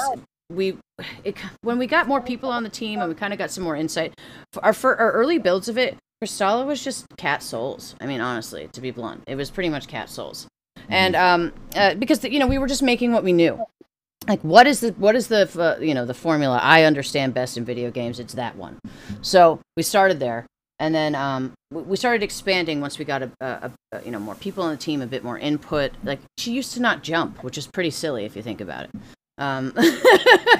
we 0.51 0.77
it, 1.23 1.35
when 1.61 1.77
we 1.79 1.87
got 1.87 2.07
more 2.07 2.21
people 2.21 2.49
on 2.51 2.63
the 2.63 2.69
team 2.69 2.99
and 2.99 3.09
we 3.09 3.15
kind 3.15 3.33
of 3.33 3.39
got 3.39 3.49
some 3.51 3.63
more 3.63 3.75
insight, 3.75 4.13
for 4.53 4.63
our 4.65 4.73
for 4.73 4.95
our 4.97 5.11
early 5.11 5.37
builds 5.39 5.67
of 5.69 5.77
it, 5.77 5.97
Kristala 6.23 6.65
was 6.65 6.83
just 6.83 7.05
cat 7.17 7.41
souls. 7.41 7.95
I 8.01 8.05
mean, 8.05 8.21
honestly, 8.21 8.69
to 8.73 8.81
be 8.81 8.91
blunt, 8.91 9.23
it 9.27 9.35
was 9.35 9.49
pretty 9.49 9.69
much 9.69 9.87
cat 9.87 10.09
souls, 10.09 10.47
and 10.89 11.15
um, 11.15 11.53
uh, 11.75 11.95
because 11.95 12.23
you 12.23 12.39
know 12.39 12.47
we 12.47 12.57
were 12.57 12.67
just 12.67 12.83
making 12.83 13.11
what 13.13 13.23
we 13.23 13.33
knew. 13.33 13.63
Like 14.27 14.41
what 14.41 14.67
is 14.67 14.81
the 14.81 14.91
what 14.93 15.15
is 15.15 15.27
the 15.27 15.49
uh, 15.59 15.81
you 15.83 15.93
know 15.95 16.05
the 16.05 16.13
formula 16.13 16.59
I 16.61 16.83
understand 16.83 17.33
best 17.33 17.57
in 17.57 17.65
video 17.65 17.89
games? 17.89 18.19
It's 18.19 18.33
that 18.35 18.55
one. 18.55 18.77
So 19.21 19.59
we 19.75 19.81
started 19.83 20.19
there, 20.19 20.45
and 20.81 20.93
then 20.95 21.13
um, 21.15 21.53
we- 21.71 21.95
started 21.95 22.23
expanding 22.23 22.81
once 22.81 22.97
we 22.97 23.05
got 23.05 23.21
a, 23.21 23.31
a, 23.39 23.71
a 23.93 24.03
you 24.03 24.11
know 24.11 24.19
more 24.19 24.35
people 24.35 24.63
on 24.63 24.71
the 24.71 24.77
team, 24.77 25.01
a 25.01 25.07
bit 25.07 25.23
more 25.23 25.37
input. 25.37 25.91
Like 26.03 26.19
she 26.37 26.51
used 26.51 26.73
to 26.73 26.81
not 26.81 27.03
jump, 27.03 27.43
which 27.43 27.57
is 27.57 27.67
pretty 27.67 27.91
silly 27.91 28.25
if 28.25 28.35
you 28.35 28.41
think 28.41 28.59
about 28.59 28.85
it. 28.85 28.89
Um, 29.37 29.73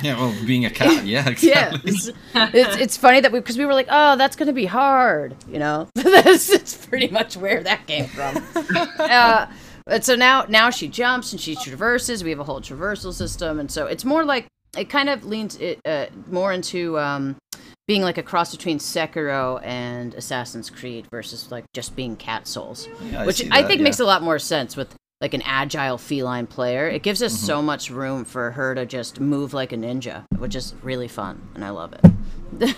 Yeah, 0.04 0.18
well, 0.20 0.34
being 0.48 0.66
a 0.66 0.70
cat, 0.72 1.06
yeah, 1.06 1.26
yeah, 1.26 1.30
exactly. 1.30 1.92
it's, 1.92 2.10
it's, 2.36 2.76
it's 2.78 2.98
funny 2.98 3.20
that 3.20 3.32
we 3.32 3.40
because 3.40 3.58
we 3.58 3.66
were 3.66 3.74
like, 3.74 3.88
oh, 3.90 4.16
that's 4.16 4.36
gonna 4.36 4.54
be 4.54 4.66
hard, 4.66 5.36
you 5.50 5.60
know. 5.60 5.88
that's, 5.96 6.48
that's 6.48 6.86
pretty 6.86 7.08
much 7.08 7.36
where 7.36 7.62
that 7.64 7.86
came 7.88 8.06
from. 8.06 8.44
uh, 9.00 9.48
but 9.86 10.06
so 10.06 10.16
now 10.16 10.46
now 10.48 10.70
she 10.70 10.88
jumps 10.88 11.32
and 11.32 11.42
she 11.42 11.56
traverses. 11.56 12.24
We 12.24 12.30
have 12.30 12.40
a 12.40 12.44
whole 12.44 12.62
traversal 12.62 13.12
system, 13.14 13.60
and 13.60 13.72
so 13.72 13.88
it's 13.88 14.06
more 14.06 14.24
like 14.24 14.46
it 14.78 14.90
kind 14.90 15.10
of 15.10 15.26
leans 15.26 15.56
it 15.58 15.80
uh, 15.86 16.06
more 16.30 16.54
into 16.54 16.98
um, 17.00 17.36
being 17.88 18.02
like 18.02 18.18
a 18.18 18.24
cross 18.24 18.52
between 18.56 18.80
Sekiro 18.80 19.60
and 19.64 20.14
Assassin's 20.14 20.70
Creed 20.70 21.08
versus 21.12 21.52
like 21.52 21.66
just 21.74 21.96
being 21.96 22.16
cat 22.16 22.48
souls, 22.48 22.88
Yeah, 23.12 23.26
which 23.26 23.44
I 23.52 23.62
that, 23.62 23.68
think 23.68 23.80
yeah. 23.80 23.84
makes 23.86 24.00
a 24.00 24.06
lot 24.06 24.22
more 24.24 24.40
sense 24.40 24.76
with 24.78 24.96
like 25.20 25.34
an 25.34 25.42
agile 25.46 25.98
feline 25.98 26.48
player. 26.48 26.88
It 26.88 27.04
gives 27.04 27.22
us 27.22 27.38
so 27.40 27.62
much 27.62 27.90
room 27.92 28.26
for 28.26 28.52
her 28.52 28.74
to 28.76 28.86
just 28.86 29.20
move 29.20 29.54
like 29.54 29.72
a 29.72 29.78
ninja, 29.78 30.26
which 30.38 30.56
is 30.56 30.74
really 30.82 31.08
fun, 31.08 31.42
and 31.54 31.64
I 31.64 31.70
love 31.70 31.94
it. 31.94 32.02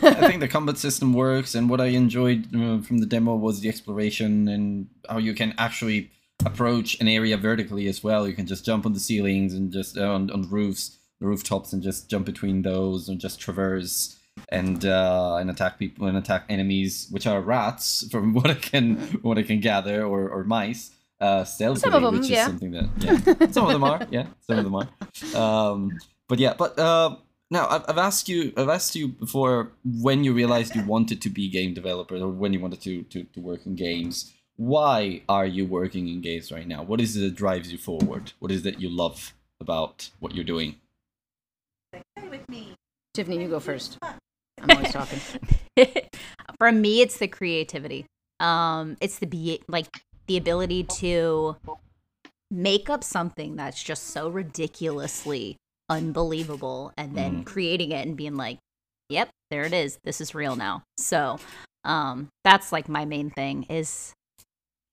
I 0.03 0.27
think 0.27 0.39
the 0.39 0.47
combat 0.51 0.77
system 0.77 1.13
works, 1.13 1.55
and 1.55 1.69
what 1.69 1.79
I 1.81 1.87
enjoyed 1.87 2.47
uh, 2.55 2.81
from 2.81 2.99
the 2.99 3.05
demo 3.05 3.35
was 3.35 3.61
the 3.61 3.69
exploration 3.69 4.47
and 4.47 4.87
how 5.09 5.17
you 5.19 5.33
can 5.33 5.53
actually 5.57 6.11
approach 6.45 6.99
an 6.99 7.07
area 7.07 7.37
vertically 7.37 7.87
as 7.87 8.03
well. 8.03 8.27
You 8.27 8.33
can 8.33 8.45
just 8.45 8.65
jump 8.65 8.85
on 8.85 8.93
the 8.93 8.99
ceilings 8.99 9.53
and 9.53 9.71
just 9.71 9.97
uh, 9.97 10.13
on, 10.13 10.29
on 10.31 10.49
roofs, 10.49 10.97
the 11.19 11.27
rooftops, 11.27 11.71
and 11.71 11.81
just 11.81 12.09
jump 12.09 12.25
between 12.25 12.61
those 12.63 13.07
and 13.07 13.19
just 13.21 13.39
traverse 13.39 14.19
and 14.49 14.85
uh, 14.85 15.37
and 15.39 15.49
attack 15.49 15.79
people 15.79 16.07
and 16.07 16.17
attack 16.17 16.45
enemies, 16.49 17.07
which 17.11 17.27
are 17.27 17.41
rats, 17.41 18.07
from 18.11 18.33
what 18.33 18.49
I 18.49 18.55
can 18.55 18.97
what 19.21 19.37
I 19.37 19.43
can 19.43 19.59
gather, 19.59 20.03
or, 20.05 20.29
or 20.29 20.43
mice. 20.43 20.91
Uh, 21.19 21.45
stealthily, 21.45 21.95
of 21.95 22.03
'em, 22.03 22.19
which 22.19 22.29
yeah. 22.29 22.41
is 22.41 22.45
something 22.47 22.71
that 22.71 22.89
yeah, 22.97 23.47
some 23.51 23.65
of 23.65 23.71
them 23.71 23.83
are, 23.83 24.05
yeah, 24.11 24.27
some 24.41 24.57
of 24.57 24.63
them 24.65 24.75
are. 24.75 24.89
Um, 25.35 25.97
but 26.27 26.37
yeah, 26.37 26.53
but 26.57 26.77
uh, 26.77 27.15
now 27.49 27.67
I've, 27.69 27.85
I've 27.87 27.97
asked 27.97 28.27
you, 28.27 28.51
I've 28.57 28.67
asked 28.67 28.95
you 28.95 29.07
before 29.07 29.71
when 29.85 30.23
you 30.23 30.33
realized 30.33 30.75
you 30.75 30.83
wanted 30.83 31.21
to 31.21 31.29
be 31.29 31.49
game 31.49 31.73
developer 31.73 32.15
or 32.17 32.27
when 32.27 32.51
you 32.51 32.59
wanted 32.59 32.81
to, 32.81 33.03
to, 33.03 33.23
to 33.23 33.39
work 33.39 33.65
in 33.65 33.75
games. 33.75 34.33
Why 34.55 35.21
are 35.29 35.45
you 35.45 35.65
working 35.65 36.07
in 36.09 36.21
games 36.21 36.51
right 36.51 36.67
now? 36.67 36.83
What 36.83 36.99
is 36.99 37.15
it 37.15 37.21
that 37.21 37.35
drives 37.35 37.71
you 37.71 37.77
forward? 37.77 38.33
What 38.39 38.51
is 38.51 38.61
it 38.61 38.63
that 38.63 38.81
you 38.81 38.89
love 38.89 39.33
about 39.59 40.09
what 40.19 40.35
you're 40.35 40.43
doing? 40.43 40.75
Tiffany, 43.13 43.43
you 43.43 43.47
go 43.47 43.59
first. 43.59 43.99
I'm 44.63 44.71
always 44.71 44.91
talking. 44.91 45.19
For 46.57 46.71
me, 46.71 47.01
it's 47.01 47.17
the 47.17 47.27
creativity. 47.27 48.05
Um, 48.39 48.97
it's 49.01 49.19
the 49.19 49.27
be 49.27 49.61
like 49.67 49.87
the 50.27 50.37
ability 50.37 50.83
to 50.99 51.57
make 52.49 52.89
up 52.89 53.03
something 53.03 53.55
that's 53.55 53.81
just 53.81 54.05
so 54.05 54.29
ridiculously 54.29 55.57
unbelievable, 55.89 56.93
and 56.97 57.15
then 57.15 57.41
Mm. 57.41 57.45
creating 57.45 57.91
it 57.91 58.07
and 58.07 58.15
being 58.15 58.35
like, 58.35 58.57
"Yep, 59.09 59.29
there 59.51 59.65
it 59.65 59.73
is. 59.73 59.97
This 60.03 60.21
is 60.21 60.33
real 60.33 60.55
now." 60.55 60.83
So, 60.97 61.39
um, 61.83 62.29
that's 62.43 62.71
like 62.71 62.87
my 62.87 63.05
main 63.05 63.29
thing. 63.29 63.63
Is 63.69 64.13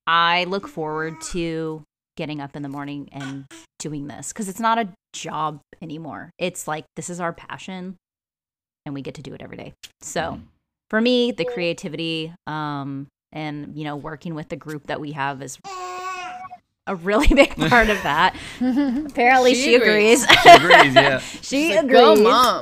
I 0.06 0.44
look 0.44 0.66
forward 0.66 1.20
to 1.32 1.82
getting 2.16 2.40
up 2.40 2.56
in 2.56 2.62
the 2.62 2.68
morning 2.68 3.08
and 3.12 3.46
doing 3.78 4.08
this 4.08 4.28
because 4.32 4.48
it's 4.48 4.60
not 4.60 4.78
a 4.78 4.88
job 5.12 5.60
anymore. 5.80 6.30
It's 6.38 6.66
like 6.68 6.84
this 6.96 7.08
is 7.08 7.20
our 7.20 7.32
passion, 7.32 7.96
and 8.86 8.94
we 8.94 9.02
get 9.02 9.14
to 9.14 9.22
do 9.22 9.34
it 9.34 9.42
every 9.42 9.56
day. 9.56 9.72
So 10.00 10.20
Mhm. 10.20 10.40
for 10.88 11.00
me, 11.00 11.32
the 11.32 11.44
creativity, 11.44 12.32
um, 12.46 13.06
and 13.32 13.76
you 13.76 13.84
know, 13.84 13.96
working 13.96 14.34
with 14.34 14.48
the 14.48 14.56
group 14.56 14.86
that 14.88 15.00
we 15.00 15.12
have 15.12 15.40
is 15.42 15.58
a 16.86 16.96
really 16.96 17.28
big 17.34 17.54
part 17.56 17.88
of 17.90 18.02
that. 18.02 18.34
Apparently, 18.60 19.54
She 19.54 19.62
she, 19.62 19.74
agrees. 19.76 20.24
agrees. 20.24 20.38
She 20.42 20.50
agrees, 20.50 20.94
yeah. 20.94 21.18
she 21.20 21.38
She's 21.42 21.76
like, 21.76 21.84
agrees. 21.84 22.00
Go, 22.00 22.16
mom. 22.16 22.60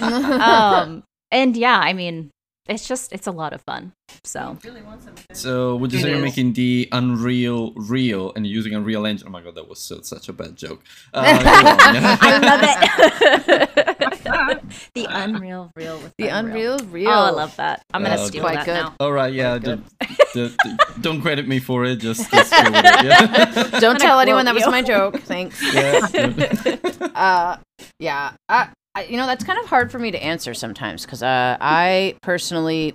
um, 0.00 1.02
and 1.30 1.56
yeah, 1.56 1.78
I 1.78 1.92
mean, 1.92 2.30
it's 2.68 2.86
just 2.88 3.12
it's 3.12 3.26
a 3.26 3.30
lot 3.32 3.52
of 3.52 3.60
fun. 3.62 3.92
So 4.24 4.58
So 5.32 5.76
would 5.76 5.92
you 5.92 6.00
say 6.00 6.08
you're 6.10 6.18
is. 6.18 6.24
making 6.24 6.54
the 6.54 6.88
Unreal 6.92 7.72
real 7.76 8.32
and 8.34 8.46
you're 8.46 8.54
using 8.54 8.74
Unreal 8.74 9.06
Engine? 9.06 9.28
Oh 9.28 9.30
my 9.30 9.40
god, 9.42 9.54
that 9.56 9.68
was 9.68 9.78
so, 9.78 10.00
such 10.02 10.28
a 10.28 10.32
bad 10.32 10.56
joke. 10.56 10.82
Uh, 11.12 11.22
go 11.22 11.48
on, 11.60 11.94
yeah. 11.94 12.18
I 12.20 12.38
love 12.38 12.60
it. 12.62 13.85
the 14.94 15.06
unreal 15.08 15.70
real 15.76 15.98
with 15.98 16.12
The 16.18 16.28
Unreal 16.28 16.78
Real. 16.90 17.10
Oh, 17.10 17.12
I 17.12 17.30
love 17.30 17.54
that. 17.56 17.82
I'm 17.92 18.02
gonna 18.02 18.16
Oh, 18.18 18.26
steal 18.26 18.42
quite 18.42 18.56
that 18.56 18.66
good. 18.66 18.74
now. 18.74 18.94
All 19.00 19.12
right, 19.12 19.32
yeah. 19.32 19.58
D- 19.58 19.76
d- 20.34 20.56
d- 20.62 20.76
don't 21.00 21.20
credit 21.20 21.46
me 21.48 21.58
for 21.60 21.84
it. 21.84 21.96
Just, 21.96 22.30
just 22.30 22.52
it. 22.54 23.04
Yeah. 23.04 23.70
Don't 23.80 23.98
tell 24.00 24.20
anyone 24.20 24.44
quote 24.44 24.46
that 24.46 24.54
was 24.54 24.64
you. 24.64 24.70
my 24.70 24.82
joke. 24.82 25.20
Thanks. 25.22 25.62
yeah. 25.74 26.76
uh, 27.14 27.56
yeah. 27.98 28.32
I, 28.48 28.68
I, 28.94 29.04
you 29.04 29.16
know, 29.16 29.26
that's 29.26 29.44
kind 29.44 29.58
of 29.58 29.66
hard 29.66 29.90
for 29.92 29.98
me 29.98 30.10
to 30.10 30.22
answer 30.22 30.54
sometimes 30.54 31.04
because 31.04 31.22
uh, 31.22 31.56
I 31.60 32.16
personally, 32.22 32.94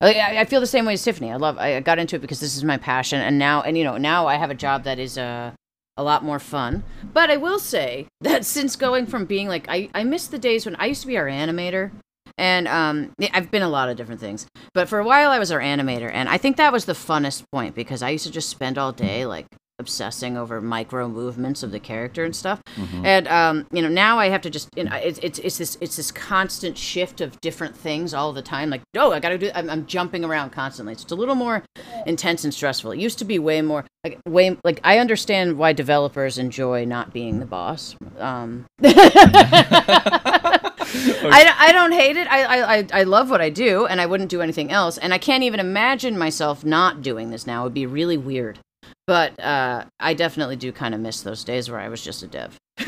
I, 0.00 0.38
I 0.40 0.44
feel 0.44 0.60
the 0.60 0.66
same 0.66 0.84
way 0.84 0.94
as 0.94 1.02
Tiffany. 1.04 1.30
I 1.32 1.36
love. 1.36 1.58
I 1.58 1.80
got 1.80 1.98
into 1.98 2.16
it 2.16 2.20
because 2.20 2.40
this 2.40 2.56
is 2.56 2.64
my 2.64 2.76
passion, 2.76 3.20
and 3.20 3.38
now, 3.38 3.62
and 3.62 3.78
you 3.78 3.84
know, 3.84 3.96
now 3.96 4.26
I 4.26 4.34
have 4.36 4.50
a 4.50 4.54
job 4.54 4.84
that 4.84 4.98
is 4.98 5.16
uh, 5.18 5.52
a 5.96 6.02
lot 6.02 6.24
more 6.24 6.38
fun. 6.38 6.84
But 7.12 7.30
I 7.30 7.36
will 7.36 7.58
say 7.58 8.06
that 8.20 8.44
since 8.44 8.76
going 8.76 9.06
from 9.06 9.24
being 9.24 9.48
like, 9.48 9.66
I, 9.68 9.88
I 9.94 10.04
miss 10.04 10.26
the 10.26 10.38
days 10.38 10.66
when 10.66 10.76
I 10.76 10.86
used 10.86 11.02
to 11.02 11.06
be 11.06 11.16
our 11.16 11.26
animator. 11.26 11.90
And 12.38 12.68
um, 12.68 13.12
I've 13.32 13.50
been 13.50 13.62
a 13.62 13.68
lot 13.68 13.88
of 13.88 13.96
different 13.96 14.20
things, 14.20 14.46
but 14.74 14.90
for 14.90 14.98
a 14.98 15.04
while 15.04 15.30
I 15.30 15.38
was 15.38 15.50
our 15.50 15.60
animator, 15.60 16.10
and 16.12 16.28
I 16.28 16.36
think 16.36 16.58
that 16.58 16.70
was 16.70 16.84
the 16.84 16.92
funnest 16.92 17.44
point 17.50 17.74
because 17.74 18.02
I 18.02 18.10
used 18.10 18.26
to 18.26 18.30
just 18.30 18.50
spend 18.50 18.76
all 18.76 18.92
day 18.92 19.24
like 19.24 19.46
obsessing 19.78 20.36
over 20.38 20.60
micro 20.62 21.06
movements 21.08 21.62
of 21.62 21.70
the 21.70 21.78
character 21.78 22.24
and 22.24 22.34
stuff. 22.34 22.62
And 23.04 23.28
um, 23.28 23.66
you 23.72 23.82
know, 23.82 23.88
now 23.88 24.18
I 24.18 24.28
have 24.30 24.40
to 24.42 24.50
just 24.50 24.68
you 24.76 24.84
know, 24.84 24.94
it's, 24.96 25.18
it's 25.22 25.38
it's 25.40 25.58
this 25.58 25.76
it's 25.80 25.96
this 25.96 26.10
constant 26.10 26.78
shift 26.78 27.20
of 27.20 27.38
different 27.40 27.76
things 27.76 28.14
all 28.14 28.32
the 28.32 28.42
time. 28.42 28.70
Like, 28.70 28.82
oh, 28.96 29.12
I 29.12 29.20
got 29.20 29.28
to 29.30 29.38
do. 29.38 29.50
I'm, 29.54 29.68
I'm 29.68 29.86
jumping 29.86 30.24
around 30.24 30.50
constantly. 30.50 30.92
It's 30.94 31.10
a 31.12 31.14
little 31.14 31.34
more 31.34 31.62
intense 32.06 32.44
and 32.44 32.54
stressful. 32.54 32.92
It 32.92 32.98
used 33.00 33.18
to 33.18 33.24
be 33.26 33.38
way 33.38 33.60
more 33.62 33.84
like 34.04 34.18
way 34.26 34.56
like 34.64 34.80
I 34.82 34.98
understand 34.98 35.58
why 35.58 35.72
developers 35.74 36.38
enjoy 36.38 36.84
not 36.86 37.12
being 37.12 37.38
the 37.40 37.46
boss. 37.46 37.96
Um, 38.18 38.64
I, 41.28 41.54
I 41.58 41.72
don't 41.72 41.92
hate 41.92 42.16
it. 42.16 42.26
I, 42.30 42.78
I- 42.78 42.86
I 42.92 43.02
love 43.02 43.30
what 43.30 43.40
I 43.40 43.50
do, 43.50 43.86
and 43.86 44.00
I 44.00 44.06
wouldn't 44.06 44.30
do 44.30 44.40
anything 44.40 44.70
else. 44.70 44.96
And 44.98 45.12
I 45.12 45.18
can't 45.18 45.42
even 45.42 45.60
imagine 45.60 46.16
myself 46.18 46.64
not 46.64 47.02
doing 47.02 47.30
this 47.30 47.46
now. 47.46 47.62
It 47.62 47.64
would 47.64 47.74
be 47.74 47.86
really 47.86 48.16
weird. 48.16 48.58
But 49.06 49.38
uh, 49.38 49.84
I 50.00 50.14
definitely 50.14 50.56
do 50.56 50.72
kind 50.72 50.94
of 50.94 51.00
miss 51.00 51.22
those 51.22 51.44
days 51.44 51.70
where 51.70 51.78
I 51.78 51.88
was 51.88 52.02
just 52.02 52.22
a 52.22 52.26
dev. 52.26 52.56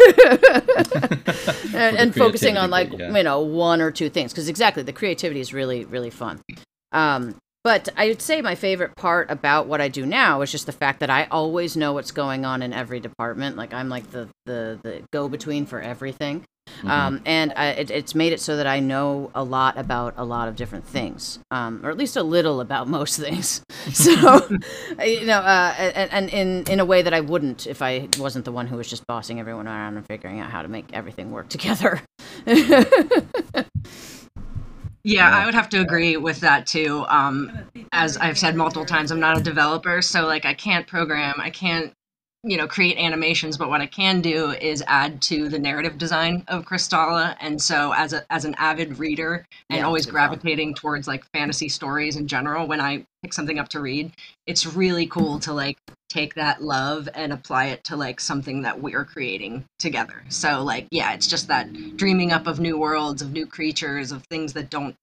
and, 1.75 1.97
and 1.97 2.15
focusing 2.15 2.59
on 2.59 2.71
like 2.71 2.93
yeah. 2.93 3.17
you 3.17 3.23
know 3.23 3.41
one 3.41 3.81
or 3.81 3.91
two 3.91 4.11
things 4.11 4.33
because 4.33 4.49
exactly 4.49 4.83
the 4.83 4.93
creativity 4.93 5.41
is 5.41 5.55
really 5.55 5.87
really 5.87 6.11
fun 6.11 6.43
um, 6.93 7.35
but 7.69 7.87
i 7.99 8.09
would 8.09 8.23
say 8.23 8.41
my 8.41 8.55
favorite 8.55 8.97
part 8.97 9.31
about 9.31 9.67
what 9.67 9.79
i 9.79 9.89
do 9.89 10.07
now 10.07 10.41
is 10.41 10.51
just 10.51 10.65
the 10.65 10.73
fact 10.73 11.01
that 11.01 11.11
i 11.11 11.25
always 11.31 11.77
know 11.77 11.93
what's 11.93 12.13
going 12.13 12.47
on 12.47 12.63
in 12.63 12.73
every 12.73 12.99
department 12.99 13.59
like 13.59 13.75
i'm 13.75 13.91
like 13.91 14.11
the 14.11 14.27
the, 14.47 14.79
the 14.83 15.03
go-between 15.13 15.67
for 15.67 15.79
everything 15.79 16.43
Mm-hmm. 16.79 16.91
um, 16.91 17.23
and 17.25 17.53
I, 17.57 17.69
it, 17.71 17.91
it's 17.91 18.15
made 18.15 18.35
it 18.35 18.41
so 18.41 18.59
that 18.59 18.67
I 18.67 18.79
know 18.79 19.31
a 19.35 19.43
lot 19.43 19.79
about 19.79 20.15
a 20.19 20.25
lot 20.25 20.49
of 20.49 20.55
different 20.55 20.87
things, 20.87 21.39
um, 21.51 21.81
or 21.83 21.89
at 21.89 21.97
least 21.97 22.15
a 22.15 22.23
little 22.23 22.61
about 22.61 22.87
most 22.99 23.19
things. 23.19 23.63
So, 23.93 24.13
you 25.03 25.25
know, 25.25 25.39
uh, 25.39 25.75
and, 25.79 26.13
and 26.13 26.29
in 26.29 26.65
in 26.71 26.79
a 26.79 26.85
way 26.85 27.01
that 27.01 27.15
I 27.15 27.21
wouldn't 27.21 27.67
if 27.67 27.81
I 27.81 28.09
wasn't 28.19 28.45
the 28.45 28.53
one 28.53 28.67
who 28.67 28.77
was 28.77 28.87
just 28.87 29.07
bossing 29.07 29.41
everyone 29.41 29.67
around 29.67 29.97
and 29.97 30.07
figuring 30.07 30.41
out 30.41 30.51
how 30.51 30.61
to 30.61 30.69
make 30.69 30.93
everything 30.93 31.31
work 31.31 31.49
together. 31.49 32.03
Yeah, 35.09 35.31
I 35.31 35.47
would 35.47 35.55
have 35.55 35.71
to 35.71 35.81
agree 35.81 36.19
with 36.19 36.41
that 36.41 36.67
too. 36.67 37.07
Um, 37.09 37.51
as 37.93 38.19
I've 38.19 38.37
said 38.37 38.57
multiple 38.57 38.85
times, 38.85 39.11
I'm 39.11 39.19
not 39.19 39.39
a 39.39 39.43
developer, 39.43 40.03
so 40.03 40.27
like 40.27 40.45
I 40.45 40.53
can't 40.53 40.87
program, 40.87 41.37
I 41.39 41.49
can't, 41.49 41.95
you 42.45 42.57
know, 42.57 42.69
create 42.69 42.99
animations. 42.99 43.57
But 43.57 43.69
what 43.69 43.81
I 43.81 43.87
can 43.87 44.21
do 44.21 44.53
is 44.53 44.83
add 44.87 45.21
to 45.23 45.49
the 45.49 45.59
narrative 45.59 45.99
design 45.99 46.45
of 46.49 46.65
Kristala. 46.65 47.37
And 47.41 47.61
so, 47.61 47.93
as 47.97 48.13
a 48.13 48.25
as 48.33 48.45
an 48.45 48.55
avid 48.59 48.99
reader 48.99 49.45
and 49.71 49.81
Yeah, 49.81 49.87
always 49.87 50.07
gravitating 50.07 50.75
towards 50.75 51.09
like 51.09 51.25
fantasy 51.33 51.69
stories 51.69 52.17
in 52.17 52.29
general, 52.29 52.67
when 52.67 52.81
I 52.81 53.05
pick 53.23 53.33
something 53.33 53.59
up 53.59 53.69
to 53.71 53.81
read, 53.81 54.13
it's 54.47 54.67
really 54.67 55.07
cool 55.07 55.41
to 55.41 55.53
like 55.53 55.79
take 56.09 56.35
that 56.35 56.63
love 56.63 57.09
and 57.15 57.33
apply 57.33 57.67
it 57.67 57.85
to 57.85 57.97
like 57.97 58.21
something 58.21 58.63
that 58.63 58.81
we're 58.81 59.05
creating 59.05 59.65
together. 59.79 60.23
So 60.29 60.63
like 60.63 60.87
yeah, 60.91 61.13
it's 61.15 61.27
just 61.27 61.49
that 61.49 61.97
dreaming 61.97 62.33
up 62.33 62.47
of 62.47 62.61
new 62.61 62.79
worlds, 62.79 63.23
of 63.23 63.33
new 63.33 63.47
creatures, 63.47 64.13
of 64.13 64.25
things 64.25 64.53
that 64.55 64.71
don't 64.71 64.95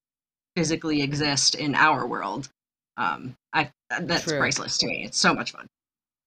physically 0.55 1.01
exist 1.01 1.55
in 1.55 1.75
our 1.75 2.07
world. 2.07 2.49
Um, 2.97 3.35
I 3.53 3.71
that's 4.01 4.23
True. 4.23 4.37
priceless 4.37 4.77
to 4.79 4.87
me. 4.87 5.05
It's 5.05 5.19
so 5.19 5.33
much 5.33 5.51
fun. 5.51 5.67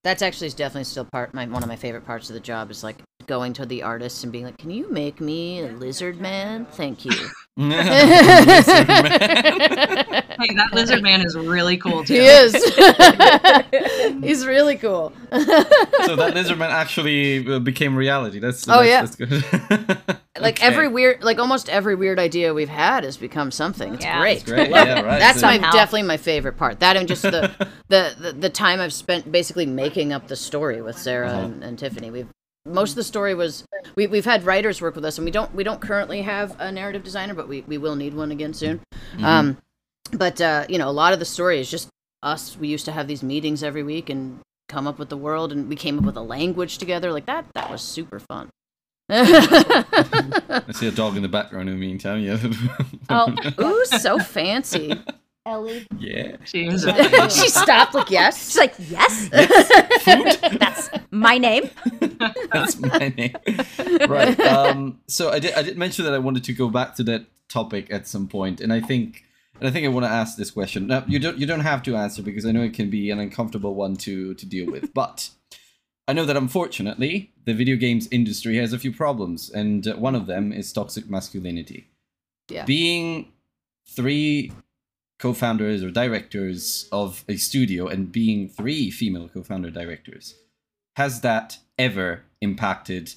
That's 0.04 0.22
actually 0.22 0.50
definitely 0.50 0.84
still 0.84 1.04
part 1.04 1.34
my 1.34 1.44
one 1.46 1.62
of 1.62 1.68
my 1.68 1.76
favorite 1.76 2.06
parts 2.06 2.30
of 2.30 2.34
the 2.34 2.40
job 2.40 2.70
is 2.70 2.82
like 2.84 2.96
going 3.26 3.52
to 3.54 3.66
the 3.66 3.82
artists 3.82 4.22
and 4.22 4.32
being 4.32 4.44
like, 4.44 4.56
"Can 4.56 4.70
you 4.70 4.90
make 4.90 5.20
me 5.20 5.60
a 5.60 5.72
lizard 5.72 6.20
man? 6.20 6.66
Thank 6.66 7.04
you." 7.04 7.12
Hey, 10.40 10.54
that 10.54 10.72
lizard 10.72 11.02
man 11.02 11.26
is 11.26 11.36
really 11.36 11.76
cool 11.76 12.04
too. 12.04 12.14
he 12.14 12.20
is. 12.20 12.54
He's 14.22 14.46
really 14.46 14.76
cool. 14.76 15.12
so 15.32 16.14
that 16.14 16.30
lizard 16.34 16.58
man 16.58 16.70
actually 16.70 17.52
uh, 17.52 17.58
became 17.58 17.96
reality. 17.96 18.38
That's 18.38 18.64
Oh, 18.68 18.84
that's, 18.84 19.16
yeah. 19.18 19.26
that's 19.26 20.06
good. 20.06 20.18
Like 20.40 20.58
Okay. 20.58 20.66
every 20.66 20.88
weird, 20.88 21.22
like 21.22 21.38
almost 21.38 21.68
every 21.68 21.94
weird 21.94 22.18
idea 22.18 22.52
we've 22.54 22.68
had 22.68 23.04
has 23.04 23.16
become 23.16 23.50
something. 23.50 23.94
It's 23.94 24.04
Yeah. 24.04 24.18
great. 24.20 24.38
That's 24.44 24.50
great. 24.50 24.70
Yeah, 24.86 25.00
right. 25.02 25.18
That's 25.18 25.40
So- 25.40 25.46
my 25.46 25.58
definitely 25.58 26.02
my 26.04 26.16
favorite 26.16 26.56
part. 26.56 26.80
That 26.80 26.96
and 26.96 27.06
just 27.08 27.22
the, 27.22 27.54
the, 27.88 28.14
the 28.18 28.32
the 28.32 28.50
time 28.50 28.80
I've 28.80 28.92
spent 28.92 29.30
basically 29.30 29.66
making 29.66 30.12
up 30.12 30.28
the 30.28 30.36
story 30.36 30.80
with 30.82 30.98
Sarah 30.98 31.28
Uh-huh. 31.28 31.40
and, 31.40 31.64
and 31.64 31.78
Tiffany. 31.78 32.10
We've 32.10 32.28
most 32.66 32.90
of 32.90 32.96
the 32.96 33.04
story 33.04 33.34
was 33.34 33.64
we, 33.94 34.06
we've 34.06 34.24
had 34.26 34.44
writers 34.44 34.82
work 34.82 34.94
with 34.94 35.04
us 35.04 35.16
and 35.16 35.24
we 35.24 35.30
don't 35.30 35.54
we 35.54 35.64
don't 35.64 35.80
currently 35.80 36.20
have 36.22 36.54
a 36.60 36.70
narrative 36.70 37.02
designer 37.02 37.32
but 37.32 37.48
we, 37.48 37.62
we 37.62 37.78
will 37.78 37.94
need 37.96 38.12
one 38.14 38.30
again 38.30 38.52
soon 38.52 38.80
Mm-hmm. 39.14 39.24
um 39.24 39.56
but 40.12 40.38
uh 40.40 40.66
you 40.68 40.76
know 40.78 40.88
a 40.88 40.92
lot 40.92 41.14
of 41.14 41.18
the 41.18 41.24
story 41.24 41.60
is 41.60 41.70
just 41.70 41.88
us 42.22 42.58
we 42.58 42.68
used 42.68 42.84
to 42.84 42.92
have 42.92 43.06
these 43.08 43.22
meetings 43.22 43.62
every 43.62 43.82
week 43.82 44.10
and 44.10 44.40
come 44.68 44.86
up 44.86 44.98
with 44.98 45.08
the 45.08 45.16
world 45.16 45.50
and 45.50 45.66
we 45.68 45.76
came 45.76 45.98
up 45.98 46.04
with 46.04 46.16
a 46.16 46.20
language 46.20 46.76
together 46.76 47.10
like 47.10 47.24
that 47.24 47.46
that 47.54 47.70
was 47.70 47.80
super 47.80 48.18
fun 48.18 48.50
I 49.10 50.64
see 50.72 50.86
a 50.88 50.90
dog 50.90 51.16
in 51.16 51.22
the 51.22 51.28
background 51.28 51.68
in 51.68 51.78
the 51.78 51.86
meantime. 51.86 52.20
Yeah. 52.20 52.38
Oh, 53.10 53.34
Ooh, 53.60 53.84
so 53.86 54.18
fancy. 54.18 54.92
Ellie. 55.46 55.86
yeah. 55.98 56.36
She 56.44 56.66
is. 56.66 56.82
she 57.34 57.48
stopped 57.48 57.94
like 57.94 58.10
yes. 58.10 58.50
She's 58.50 58.58
like, 58.58 58.74
yes, 58.78 59.28
Food. 60.02 60.58
that's 60.60 60.90
my 61.10 61.38
name. 61.38 61.70
That's 62.52 62.78
my 62.78 63.14
name. 63.16 63.34
right. 64.10 64.38
Um, 64.40 65.00
so 65.06 65.30
I 65.30 65.38
did. 65.38 65.54
I 65.54 65.62
did 65.62 65.78
mention 65.78 66.04
that 66.04 66.12
I 66.12 66.18
wanted 66.18 66.44
to 66.44 66.52
go 66.52 66.68
back 66.68 66.96
to 66.96 67.02
that 67.04 67.24
topic 67.48 67.90
at 67.90 68.06
some 68.06 68.28
point, 68.28 68.60
and 68.60 68.74
I 68.74 68.80
think, 68.82 69.24
and 69.58 69.66
I 69.66 69.70
think 69.70 69.86
I 69.86 69.88
want 69.88 70.04
to 70.04 70.10
ask 70.12 70.36
this 70.36 70.50
question. 70.50 70.86
Now, 70.86 71.04
you 71.06 71.18
don't. 71.18 71.38
You 71.38 71.46
don't 71.46 71.60
have 71.60 71.82
to 71.84 71.96
answer 71.96 72.20
because 72.22 72.44
I 72.44 72.52
know 72.52 72.62
it 72.62 72.74
can 72.74 72.90
be 72.90 73.10
an 73.10 73.18
uncomfortable 73.18 73.74
one 73.74 73.96
to 73.98 74.34
to 74.34 74.44
deal 74.44 74.70
with. 74.70 74.92
But 74.92 75.30
I 76.08 76.12
know 76.14 76.24
that 76.24 76.36
unfortunately, 76.36 77.30
the 77.44 77.54
video 77.54 77.76
games 77.76 78.08
industry 78.10 78.56
has 78.56 78.72
a 78.72 78.78
few 78.78 78.92
problems, 78.92 79.50
and 79.50 79.86
uh, 79.86 79.94
one 79.96 80.14
of 80.14 80.26
them 80.26 80.52
is 80.52 80.72
toxic 80.72 81.08
masculinity. 81.08 81.86
Yeah. 82.48 82.64
Being 82.64 83.30
three 83.86 84.50
co-founders 85.20 85.84
or 85.84 85.90
directors 85.90 86.88
of 86.90 87.24
a 87.28 87.36
studio 87.36 87.86
and 87.86 88.10
being 88.10 88.48
three 88.48 88.90
female 88.90 89.28
co-founder 89.28 89.70
directors 89.70 90.36
has 90.96 91.20
that 91.20 91.58
ever 91.78 92.22
impacted 92.40 93.14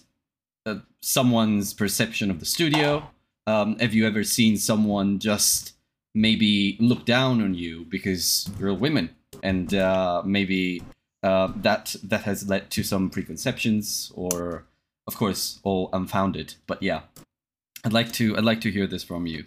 uh, 0.66 0.76
someone's 1.02 1.74
perception 1.74 2.32
of 2.32 2.40
the 2.40 2.46
studio 2.46 3.08
um, 3.48 3.78
have 3.80 3.94
you 3.94 4.06
ever 4.06 4.24
seen 4.24 4.58
someone 4.58 5.20
just 5.20 5.74
maybe 6.14 6.78
look 6.80 7.06
down 7.06 7.42
on 7.42 7.54
you 7.54 7.86
because 7.86 8.50
you're 8.60 8.70
a 8.70 8.74
woman, 8.74 9.10
and 9.44 9.74
uh, 9.74 10.22
maybe 10.26 10.84
uh, 11.24 11.52
that 11.56 11.96
that 12.04 12.24
has 12.24 12.48
led 12.48 12.70
to 12.72 12.84
some 12.84 13.10
preconceptions, 13.10 14.12
or 14.16 14.66
of 15.08 15.16
course 15.16 15.60
all 15.64 15.90
unfounded. 15.94 16.56
But 16.68 16.82
yeah, 16.82 17.02
I'd 17.84 17.94
like 17.94 18.12
to 18.14 18.38
I'd 18.38 18.44
like 18.44 18.62
to 18.62 18.72
hear 18.72 18.88
this 18.88 19.04
from 19.04 19.28
you. 19.28 19.46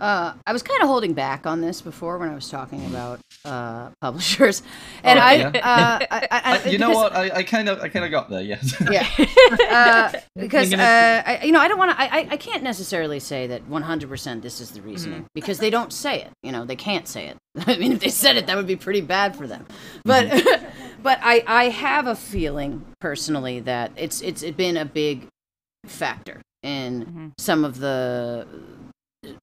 Uh, 0.00 0.32
I 0.46 0.52
was 0.52 0.62
kind 0.62 0.80
of 0.82 0.88
holding 0.88 1.12
back 1.12 1.46
on 1.46 1.60
this 1.60 1.82
before 1.82 2.16
when 2.16 2.30
I 2.30 2.34
was 2.34 2.48
talking 2.48 2.86
about 2.86 3.20
uh, 3.44 3.90
publishers, 4.00 4.62
and 5.04 5.18
Oh, 5.18 5.22
I, 5.22 5.32
yeah. 5.34 5.48
uh, 5.48 6.06
I, 6.10 6.28
I, 6.30 6.40
I, 6.64 6.68
you 6.70 6.78
know 6.78 6.90
what? 6.90 7.14
I, 7.14 7.30
I 7.30 7.42
kind 7.42 7.68
of 7.68 7.80
I 7.80 7.88
kind 7.90 8.04
of 8.06 8.10
got 8.10 8.30
there. 8.30 8.40
Yes. 8.40 8.74
yeah, 8.90 9.06
uh, 9.70 10.18
because 10.36 10.72
uh, 10.72 11.22
I, 11.26 11.40
you 11.44 11.52
know 11.52 11.60
I 11.60 11.68
don't 11.68 11.78
want 11.78 11.90
to. 11.90 12.00
I, 12.00 12.04
I- 12.20 12.28
I 12.30 12.36
can't 12.36 12.62
necessarily 12.62 13.20
say 13.20 13.46
that 13.48 13.68
100% 13.68 14.40
this 14.42 14.60
is 14.60 14.70
the 14.70 14.80
reasoning 14.82 15.26
because 15.34 15.58
they 15.58 15.68
don't 15.70 15.92
say 15.92 16.22
it. 16.22 16.30
You 16.42 16.52
know, 16.52 16.64
they 16.64 16.76
can't 16.76 17.06
say 17.08 17.26
it. 17.26 17.36
I 17.66 17.76
mean, 17.76 17.92
if 17.92 18.00
they 18.00 18.08
said 18.08 18.36
it, 18.36 18.46
that 18.46 18.56
would 18.56 18.66
be 18.68 18.76
pretty 18.76 19.00
bad 19.02 19.36
for 19.36 19.46
them. 19.46 19.66
But 20.04 20.26
but 21.02 21.18
I 21.22 21.42
I 21.46 21.64
have 21.70 22.06
a 22.06 22.14
feeling 22.16 22.86
personally 23.00 23.60
that 23.60 23.92
it's 23.96 24.20
it's 24.22 24.42
been 24.52 24.76
a 24.78 24.84
big 24.86 25.26
factor 25.86 26.40
in 26.62 27.04
Mhm. 27.04 27.32
some 27.38 27.64
of 27.64 27.78
the 27.80 28.46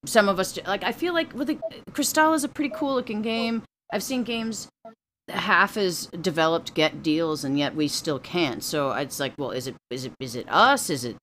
some 0.05 0.29
of 0.29 0.39
us 0.39 0.57
like 0.65 0.83
I 0.83 0.91
feel 0.91 1.13
like 1.13 1.33
with 1.33 1.47
the 1.47 1.59
Cristal 1.91 2.33
is 2.33 2.43
a 2.43 2.49
pretty 2.49 2.73
cool 2.75 2.93
looking 2.95 3.21
game. 3.21 3.63
I've 3.91 4.03
seen 4.03 4.23
games 4.23 4.67
half 5.29 5.77
as 5.77 6.07
developed 6.07 6.73
get 6.73 7.03
deals 7.03 7.43
and 7.43 7.57
yet 7.57 7.75
we 7.75 7.87
still 7.87 8.19
can't. 8.19 8.63
So 8.63 8.91
it's 8.91 9.19
like, 9.19 9.33
well, 9.37 9.51
is 9.51 9.67
it 9.67 9.75
is 9.89 10.05
it 10.05 10.13
is 10.19 10.35
it 10.35 10.47
us? 10.49 10.89
Is 10.89 11.05
it 11.05 11.17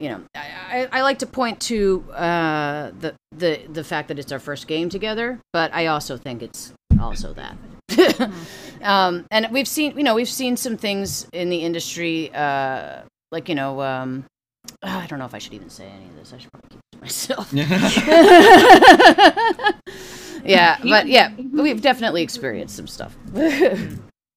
you 0.00 0.08
know, 0.08 0.22
I, 0.34 0.48
I, 0.70 0.88
I 0.92 1.02
like 1.02 1.18
to 1.18 1.26
point 1.26 1.60
to 1.62 2.04
uh, 2.12 2.90
the 2.98 3.14
the 3.32 3.60
the 3.70 3.84
fact 3.84 4.08
that 4.08 4.18
it's 4.18 4.32
our 4.32 4.38
first 4.38 4.66
game 4.66 4.88
together, 4.88 5.38
but 5.52 5.72
I 5.74 5.86
also 5.86 6.16
think 6.16 6.42
it's 6.42 6.72
also 6.98 7.34
that. 7.34 7.56
um, 8.82 9.26
and 9.30 9.48
we've 9.50 9.68
seen, 9.68 9.96
you 9.98 10.02
know, 10.02 10.14
we've 10.14 10.28
seen 10.28 10.56
some 10.56 10.78
things 10.78 11.28
in 11.34 11.50
the 11.50 11.58
industry, 11.58 12.32
uh, 12.34 13.02
like 13.30 13.50
you 13.50 13.54
know, 13.54 13.82
um, 13.82 14.24
I 14.82 15.06
don't 15.06 15.18
know 15.18 15.26
if 15.26 15.34
I 15.34 15.38
should 15.38 15.52
even 15.52 15.68
say 15.68 15.86
any 15.86 16.06
of 16.06 16.16
this. 16.16 16.32
I 16.32 16.38
should 16.38 16.50
probably 16.50 16.70
keep 16.70 16.80
myself. 17.00 17.52
yeah, 20.44 20.78
but 20.82 21.06
yeah, 21.06 21.32
we've 21.52 21.80
definitely 21.80 22.22
experienced 22.22 22.76
some 22.76 22.86
stuff. 22.86 23.16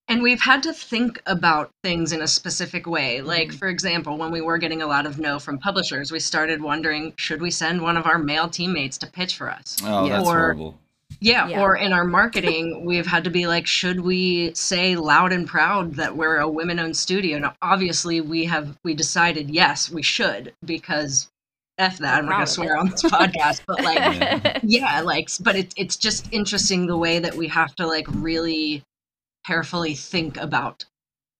And 0.09 0.21
we've 0.21 0.41
had 0.41 0.61
to 0.63 0.73
think 0.73 1.21
about 1.25 1.71
things 1.81 2.11
in 2.11 2.21
a 2.21 2.27
specific 2.27 2.85
way. 2.85 3.21
Like, 3.21 3.53
for 3.53 3.69
example, 3.69 4.17
when 4.17 4.31
we 4.31 4.41
were 4.41 4.57
getting 4.57 4.81
a 4.81 4.87
lot 4.87 5.05
of 5.05 5.17
no 5.17 5.39
from 5.39 5.57
publishers, 5.59 6.11
we 6.11 6.19
started 6.19 6.61
wondering 6.61 7.13
should 7.15 7.41
we 7.41 7.49
send 7.51 7.81
one 7.81 7.95
of 7.95 8.05
our 8.05 8.17
male 8.19 8.49
teammates 8.49 8.97
to 8.99 9.07
pitch 9.07 9.37
for 9.37 9.49
us? 9.49 9.77
Oh, 9.83 10.05
Yeah. 10.05 10.17
that's 10.17 10.27
Or- 10.27 10.37
horrible. 10.37 10.79
Yeah, 11.19 11.47
Yeah. 11.47 11.61
or 11.61 11.75
in 11.77 11.93
our 11.93 12.03
marketing, 12.03 12.83
we've 12.85 13.05
had 13.05 13.23
to 13.23 13.29
be 13.29 13.47
like, 13.47 13.65
should 13.65 14.01
we 14.01 14.51
say 14.55 14.95
loud 14.97 15.31
and 15.31 15.47
proud 15.47 15.93
that 15.95 16.17
we're 16.17 16.37
a 16.37 16.49
women-owned 16.49 16.97
studio? 16.97 17.37
Now, 17.37 17.53
obviously, 17.61 18.19
we 18.19 18.43
have 18.45 18.75
we 18.83 18.93
decided 18.93 19.49
yes, 19.51 19.89
we 19.89 20.01
should 20.01 20.53
because 20.65 21.29
f 21.77 21.97
that. 21.99 22.17
I'm 22.17 22.25
not 22.25 22.33
gonna 22.33 22.47
swear 22.47 22.77
on 22.77 22.89
this 22.89 23.03
podcast, 23.03 23.61
but 23.67 23.81
like, 23.83 23.97
Yeah. 23.99 24.59
yeah, 24.63 25.01
like, 25.01 25.29
but 25.41 25.55
it's 25.55 25.73
it's 25.77 25.97
just 25.97 26.27
interesting 26.31 26.85
the 26.87 26.97
way 26.97 27.19
that 27.19 27.35
we 27.35 27.47
have 27.49 27.75
to 27.75 27.87
like 27.87 28.05
really 28.09 28.83
carefully 29.45 29.93
think 29.95 30.37
about 30.37 30.85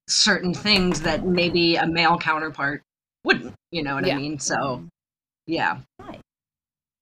certain 0.09 0.53
things 0.53 1.01
that 1.01 1.25
maybe 1.25 1.75
a 1.77 1.85
male 1.87 2.17
counterpart 2.17 2.81
wouldn't. 3.23 3.53
You 3.71 3.83
know 3.83 3.95
what 3.95 4.05
Yeah. 4.05 4.15
I 4.15 4.17
mean? 4.17 4.39
So, 4.39 4.83
yeah. 5.47 5.79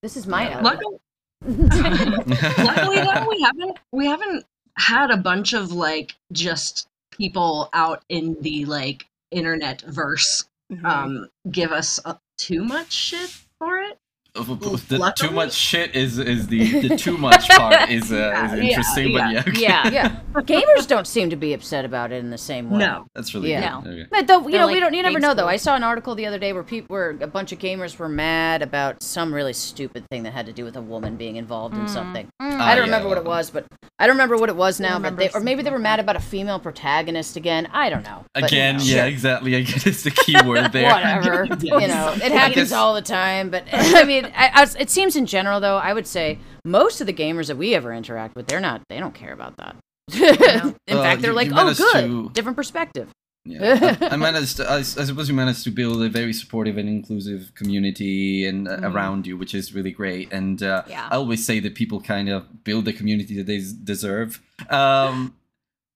this 0.04 0.16
is 0.18 0.28
my 0.28 0.50
Yeah. 0.50 0.62
Luckily, 0.62 0.98
luckily 1.46 2.98
though 2.98 3.28
we 3.28 3.42
haven't 3.42 3.78
we 3.92 4.06
haven't 4.08 4.46
had 4.78 5.10
a 5.12 5.18
bunch 5.18 5.54
of 5.54 5.72
like 5.72 6.14
just 6.32 6.88
people 7.12 7.70
out 7.74 8.04
in 8.10 8.38
the 8.42 8.66
like 8.66 9.06
internet 9.32 9.82
verse 9.82 10.46
Mhm. 10.72 10.86
um 10.86 11.30
give 11.52 11.72
us 11.72 12.00
uh, 12.06 12.14
too 12.42 12.64
much 12.64 12.92
shit 12.92 13.30
for 13.60 13.78
it 13.78 14.00
the, 14.34 15.14
too 15.16 15.32
much 15.32 15.54
shit 15.54 15.94
is 15.96 16.18
is 16.18 16.48
the 16.48 16.88
the 16.88 16.98
too 16.98 17.18
much 17.28 17.50
part 17.50 17.90
is, 17.90 18.12
uh, 18.12 18.16
Yeah, 18.16 18.46
is 18.46 18.52
yeah, 18.54 18.64
interesting, 18.70 19.14
but 19.14 19.32
yeah, 19.32 19.40
okay. 19.42 19.62
yeah. 19.62 19.90
yeah, 19.90 20.20
gamers 20.34 20.88
don't 20.88 21.08
seem 21.08 21.30
to 21.30 21.36
be 21.36 21.54
upset 21.54 21.84
about 21.86 22.12
it 22.12 22.16
in 22.16 22.30
the 22.30 22.38
same 22.38 22.70
way. 22.70 22.80
no 22.80 23.06
that's 23.14 23.34
really 23.34 23.52
Yeah. 23.52 23.82
good. 23.84 23.94
Okay. 23.94 24.08
But 24.10 24.28
though 24.28 24.40
you 24.46 24.52
They're 24.52 24.62
know, 24.62 24.68
we 24.68 24.80
don't. 24.80 24.94
You 24.94 25.04
never 25.04 25.14
game 25.20 25.22
know 25.22 25.34
though. 25.34 25.48
I 25.48 25.58
saw 25.58 25.76
an 25.76 25.84
article 25.84 26.16
the 26.16 26.26
other 26.26 26.40
day 26.40 26.54
where 26.54 26.64
people 26.64 26.94
were 26.94 27.18
a 27.22 27.28
bunch 27.28 27.52
of 27.52 27.60
gamers 27.60 27.98
were 27.98 28.10
mad 28.10 28.62
about 28.62 29.04
some 29.04 29.34
really 29.34 29.54
stupid 29.54 30.06
thing 30.10 30.24
that 30.24 30.32
had 30.34 30.46
to 30.46 30.54
do 30.54 30.64
with 30.64 30.76
a 30.76 30.82
woman 30.82 31.16
being 31.18 31.36
involved 31.36 31.76
in 31.76 31.82
Mm. 31.86 31.90
something. 31.90 32.28
Ah, 32.40 32.46
I 32.46 32.76
don't 32.76 32.86
yeah. 32.88 32.96
remember 32.96 33.10
what 33.10 33.18
it 33.18 33.26
was, 33.26 33.50
but 33.50 33.66
I 34.00 34.08
don't 34.08 34.16
remember 34.16 34.38
what 34.38 34.50
it 34.50 34.56
was 34.56 34.80
now. 34.80 34.98
But 35.00 35.18
they, 35.18 35.30
or 35.32 35.40
maybe 35.42 35.62
they 35.64 35.70
were 35.72 35.80
mad 35.80 36.00
about 36.00 36.16
a 36.16 36.20
female 36.20 36.60
protagonist 36.60 37.36
again. 37.36 37.68
I 37.74 37.90
don't 37.90 38.04
know. 38.04 38.26
But, 38.34 38.46
Again, 38.46 38.80
you 38.80 38.96
know, 38.96 39.02
yeah, 39.02 39.06
exactly. 39.06 39.56
I 39.56 39.62
guess 39.62 39.86
it's 39.86 40.04
the 40.04 40.12
key 40.12 40.36
word 40.46 40.72
there. 40.72 40.92
Whatever, 40.92 41.48
you 41.62 41.88
know, 41.88 42.14
it 42.16 42.32
happens 42.32 42.56
guess- 42.56 42.72
all 42.72 42.94
the 42.94 43.02
time. 43.02 43.50
But 43.50 43.64
I 43.74 44.04
mean, 44.06 44.26
I, 44.36 44.50
I 44.54 44.68
it 44.80 44.90
seems 44.90 45.16
in 45.16 45.26
general, 45.26 45.60
though, 45.60 45.78
I 45.78 45.94
would 45.94 46.08
say 46.08 46.40
most 46.66 47.02
of 47.02 47.08
the 47.08 47.14
gamers 47.14 47.48
that 47.48 47.58
we 47.58 47.74
ever 47.76 47.94
interact 47.94 48.36
with, 48.36 48.48
they're 48.48 48.60
not, 48.60 48.82
they 48.90 49.00
don't 49.00 49.14
care 49.16 49.34
about 49.34 49.58
that. 49.58 49.76
in 50.88 50.98
Uh, 50.98 51.02
fact, 51.04 51.22
they're 51.22 51.32
you- 51.32 51.36
like, 51.36 51.48
you 51.50 51.54
oh, 51.58 51.74
good, 51.74 52.02
to- 52.04 52.30
different 52.34 52.56
perspective. 52.58 53.10
Yeah, 53.44 53.98
I, 54.02 54.10
I 54.10 54.18
managed. 54.18 54.62
I, 54.62 54.78
I 54.78 54.82
suppose 54.84 55.28
you 55.28 55.34
managed 55.34 55.64
to 55.64 55.72
build 55.72 56.00
a 56.04 56.10
very 56.10 56.32
supportive 56.32 56.78
and 56.78 56.88
inclusive 56.88 57.52
community 57.56 58.46
and 58.46 58.68
uh, 58.68 58.72
Mm-hmm. 58.78 58.86
around 58.86 59.26
you, 59.26 59.36
which 59.36 59.56
is 59.56 59.74
really 59.74 59.90
great. 59.92 60.32
And 60.32 60.62
uh, 60.62 60.84
Yeah. 60.88 61.08
I 61.12 61.16
always 61.16 61.44
say 61.44 61.60
that 61.62 61.74
people 61.74 62.02
kind 62.02 62.30
of 62.30 62.64
build 62.64 62.86
the 62.86 62.94
community 62.94 63.36
that 63.38 63.48
they 63.48 63.60
deserve. 63.84 64.40
Um, 64.70 65.34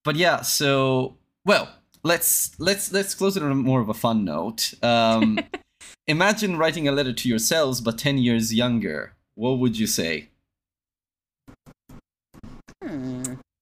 but 0.04 0.16
yeah, 0.16 0.42
so 0.42 1.18
well, 1.46 1.70
let's 2.04 2.60
let's 2.60 2.92
let's 2.92 3.14
close 3.14 3.38
it 3.38 3.44
on 3.44 3.56
more 3.58 3.80
of 3.82 3.90
a 3.90 3.94
fun 3.94 4.26
note. 4.26 4.74
Um, 4.82 5.38
imagine 6.08 6.58
writing 6.58 6.88
a 6.88 6.92
letter 6.92 7.14
to 7.14 7.30
yourselves, 7.30 7.80
but 7.80 7.98
ten 8.00 8.18
years 8.18 8.54
younger. 8.56 9.14
What 9.36 9.60
would 9.60 9.78
you 9.78 9.86
say? 9.88 10.30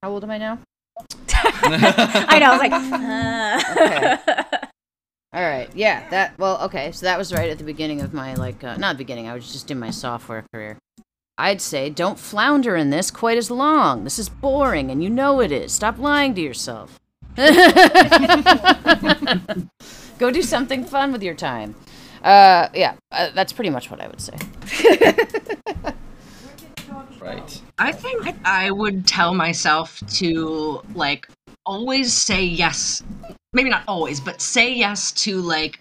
How 0.03 0.11
old 0.11 0.23
am 0.25 0.31
I 0.31 0.37
now? 0.37 0.59
I 1.33 2.37
know. 2.37 2.51
I 2.51 2.57
was 2.57 2.59
like, 2.59 2.73
uh. 4.51 4.67
All 5.33 5.41
right. 5.41 5.69
Yeah. 5.73 6.09
That. 6.09 6.37
Well. 6.37 6.59
Okay. 6.63 6.91
So 6.91 7.05
that 7.05 7.17
was 7.17 7.31
right 7.31 7.49
at 7.49 7.57
the 7.57 7.63
beginning 7.63 8.01
of 8.01 8.13
my 8.13 8.33
like, 8.33 8.61
uh, 8.65 8.75
not 8.75 8.97
beginning. 8.97 9.29
I 9.29 9.33
was 9.33 9.49
just 9.49 9.71
in 9.71 9.79
my 9.79 9.91
software 9.91 10.43
career. 10.53 10.77
I'd 11.37 11.61
say 11.61 11.89
don't 11.89 12.19
flounder 12.19 12.75
in 12.75 12.89
this 12.89 13.11
quite 13.11 13.37
as 13.37 13.49
long. 13.49 14.03
This 14.03 14.19
is 14.19 14.27
boring, 14.27 14.91
and 14.91 15.01
you 15.01 15.09
know 15.09 15.39
it 15.39 15.53
is. 15.53 15.71
Stop 15.71 15.97
lying 15.97 16.35
to 16.35 16.41
yourself. 16.41 16.99
Go 20.19 20.31
do 20.31 20.41
something 20.41 20.83
fun 20.83 21.13
with 21.13 21.23
your 21.23 21.33
time. 21.33 21.75
Uh, 22.21 22.67
yeah, 22.73 22.95
uh, 23.13 23.29
that's 23.33 23.53
pretty 23.53 23.69
much 23.69 23.89
what 23.89 24.01
I 24.01 24.07
would 24.07 24.19
say. 24.19 24.35
Right. 27.23 27.61
i 27.79 27.91
think 27.91 28.35
i 28.45 28.69
would 28.71 29.07
tell 29.07 29.33
myself 29.33 30.01
to 30.07 30.81
like 30.95 31.27
always 31.65 32.11
say 32.13 32.43
yes 32.43 33.01
maybe 33.53 33.69
not 33.69 33.83
always 33.87 34.19
but 34.19 34.41
say 34.41 34.73
yes 34.73 35.11
to 35.11 35.39
like 35.41 35.79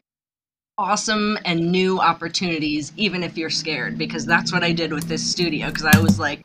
awesome 0.79 1.39
and 1.45 1.71
new 1.73 1.99
opportunities 2.01 2.93
even 2.97 3.23
if 3.23 3.37
you're 3.37 3.51
scared 3.51 3.99
because 3.99 4.25
that's 4.25 4.53
what 4.53 4.63
i 4.65 4.73
did 4.73 4.93
with 4.93 5.05
this 5.09 5.29
studio 5.29 5.69
because 5.69 5.85
i 5.85 5.99
was 5.99 6.19
like 6.19 6.43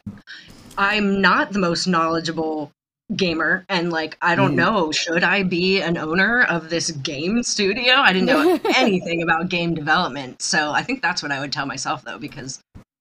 i'm 0.78 1.22
not 1.22 1.52
the 1.54 1.60
most 1.60 1.88
knowledgeable 1.88 2.72
gamer 3.16 3.64
and 3.70 3.89
like 3.91 4.18
i 4.22 4.36
don't 4.36 4.52
Mhm. 4.52 4.56
know 4.56 4.91
should 4.91 5.24
i 5.24 5.41
be 5.43 5.82
an 5.82 5.98
owner 5.98 6.43
of 6.43 6.70
this 6.70 6.91
game 6.91 7.41
studio 7.41 7.93
i 7.95 8.12
didn't 8.12 8.26
know 8.28 8.60
anything 8.76 9.22
about 9.24 9.48
game 9.48 9.74
development 9.74 10.41
so 10.41 10.72
i 10.72 10.84
think 10.84 11.02
that's 11.02 11.24
what 11.24 11.32
i 11.32 11.39
would 11.39 11.54
tell 11.54 11.66
myself 11.66 12.04
though 12.04 12.18
because 12.20 12.60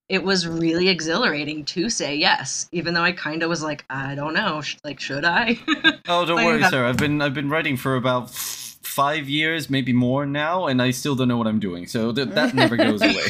it 0.09 0.23
was 0.23 0.47
really 0.47 0.87
exhilarating 0.89 1.65
to 1.65 1.89
say 1.89 2.15
yes 2.15 2.69
even 2.71 2.93
though 2.93 3.03
i 3.03 3.11
kind 3.11 3.43
of 3.43 3.49
was 3.49 3.61
like 3.61 3.83
i 3.89 4.15
don't 4.15 4.33
know 4.33 4.61
sh- 4.61 4.77
like 4.83 4.99
should 4.99 5.25
i 5.25 5.57
Oh, 6.09 6.25
don't 6.25 6.37
Like 6.37 6.45
worry, 6.45 6.59
that- 6.61 6.71
sir. 6.71 6.85
I've 6.85 6.97
been 6.97 7.21
I've 7.21 7.33
been 7.33 7.49
writing 7.49 7.75
for 7.75 7.95
about 7.97 8.29
f- 8.29 8.77
five 8.81 9.27
years, 9.27 9.69
maybe 9.69 9.91
more 9.91 10.25
now, 10.25 10.67
and 10.67 10.81
I 10.81 10.91
still 10.91 11.15
don't 11.15 11.27
know 11.27 11.35
what 11.37 11.45
I'm 11.47 11.59
doing. 11.59 11.85
So 11.85 12.13
th- 12.13 12.29
that 12.29 12.53
never 12.55 12.77
goes 12.77 13.01
away. 13.01 13.27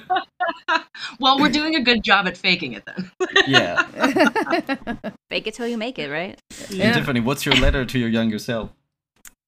well 1.20 1.38
we're 1.38 1.50
doing 1.50 1.74
a 1.76 1.82
good 1.82 2.02
job 2.02 2.26
at 2.26 2.36
faking 2.36 2.72
it 2.72 2.84
then 2.86 3.10
yeah. 3.46 3.82
Fake 5.30 5.46
it 5.46 5.54
till 5.54 5.66
you 5.68 5.76
make 5.76 5.98
it, 5.98 6.10
right? 6.10 6.38
Yeah. 6.70 6.92
Tiffany, 6.94 7.20
what's 7.20 7.44
your 7.44 7.54
letter 7.56 7.84
to 7.84 7.98
your 7.98 8.08
younger 8.08 8.38
self? 8.38 8.70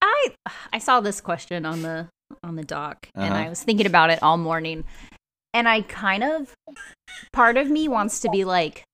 I 0.02 0.28
I 0.74 0.78
saw 0.78 1.00
this 1.00 1.20
question 1.22 1.64
on 1.64 1.80
the 1.82 2.08
on 2.42 2.56
the 2.56 2.64
doc 2.64 3.08
and 3.14 3.32
Uh-huh. 3.32 3.44
I 3.44 3.48
was 3.48 3.62
thinking 3.62 3.86
about 3.86 4.10
it 4.10 4.22
all 4.22 4.36
morning. 4.36 4.84
And 5.56 5.66
I 5.66 5.80
kind 5.80 6.22
of 6.22 6.54
part 7.32 7.56
of 7.56 7.70
me 7.70 7.88
wants 7.88 8.20
to 8.20 8.28
be 8.28 8.44
like 8.44 8.84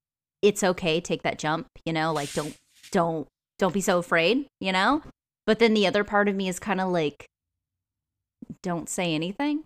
it's 0.43 0.63
okay, 0.63 1.01
take 1.01 1.23
that 1.25 1.37
jump, 1.37 1.67
you 1.85 1.93
know, 1.93 2.13
like 2.13 2.33
don't 2.35 2.57
don't 2.93 3.27
don't 3.59 3.75
be 3.75 3.81
so 3.81 3.99
afraid, 3.99 4.47
you 4.61 4.71
know? 4.71 5.03
But 5.45 5.59
then 5.59 5.75
the 5.75 5.89
other 5.89 6.05
part 6.05 6.29
of 6.29 6.37
me 6.37 6.47
is 6.49 6.61
kind 6.61 6.81
of 6.81 6.91
like 6.91 7.27
don't 8.63 8.89
say 8.89 9.13
anything 9.13 9.65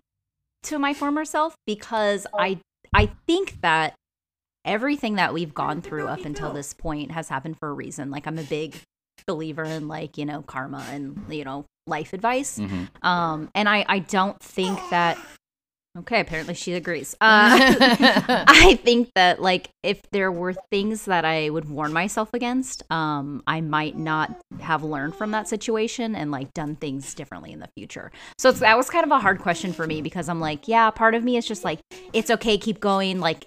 to 0.63 0.79
my 0.79 0.95
former 0.95 1.23
self 1.23 1.55
because 1.67 2.25
I 2.33 2.59
I 2.95 3.11
think 3.27 3.61
that 3.61 3.93
everything 4.65 5.15
that 5.17 5.35
we've 5.35 5.53
gone 5.53 5.81
through 5.83 6.07
up 6.07 6.25
until 6.25 6.51
this 6.51 6.73
point 6.73 7.11
has 7.11 7.29
happened 7.29 7.57
for 7.59 7.69
a 7.69 7.73
reason. 7.73 8.09
Like 8.09 8.25
I'm 8.25 8.39
a 8.39 8.43
big 8.43 8.75
believer 9.27 9.63
in 9.65 9.87
like, 9.87 10.17
you 10.17 10.25
know, 10.25 10.41
karma 10.41 10.83
and 10.89 11.23
you 11.29 11.43
know, 11.43 11.65
life 11.85 12.13
advice. 12.13 12.57
Mhm. 12.57 12.87
Um 13.03 13.51
and 13.53 13.69
I 13.69 13.85
I 13.87 13.99
don't 13.99 14.39
think 14.41 14.79
that 14.89 15.19
Okay, 15.99 16.19
apparently 16.19 16.53
she 16.53 16.73
agrees. 16.73 17.15
Uh 17.21 17.57
I 18.47 18.79
think 18.83 19.09
that 19.15 19.41
like 19.41 19.69
if 19.83 20.01
there 20.11 20.31
were 20.31 20.53
things 20.71 21.05
that 21.05 21.25
I 21.25 21.49
would 21.49 21.69
warn 21.69 21.91
myself 21.93 22.33
against, 22.33 22.83
um, 22.91 23.43
I 23.47 23.61
might 23.61 23.97
not 23.97 24.39
have 24.59 24.83
learned 24.83 25.15
from 25.15 25.31
that 25.31 25.47
situation 25.47 26.15
and 26.15 26.31
like 26.31 26.53
done 26.53 26.75
things 26.75 27.13
differently 27.13 27.51
in 27.51 27.59
the 27.59 27.69
future. 27.75 28.11
So 28.37 28.49
it's, 28.49 28.59
that 28.59 28.77
was 28.77 28.89
kind 28.89 29.05
of 29.05 29.11
a 29.11 29.19
hard 29.19 29.39
question 29.39 29.73
for 29.73 29.87
me 29.87 30.01
because 30.01 30.29
I'm 30.29 30.39
like, 30.39 30.67
yeah, 30.67 30.89
part 30.91 31.15
of 31.15 31.23
me 31.23 31.37
is 31.37 31.45
just 31.47 31.63
like, 31.63 31.79
it's 32.13 32.29
okay, 32.29 32.57
keep 32.57 32.79
going, 32.79 33.19
like, 33.19 33.45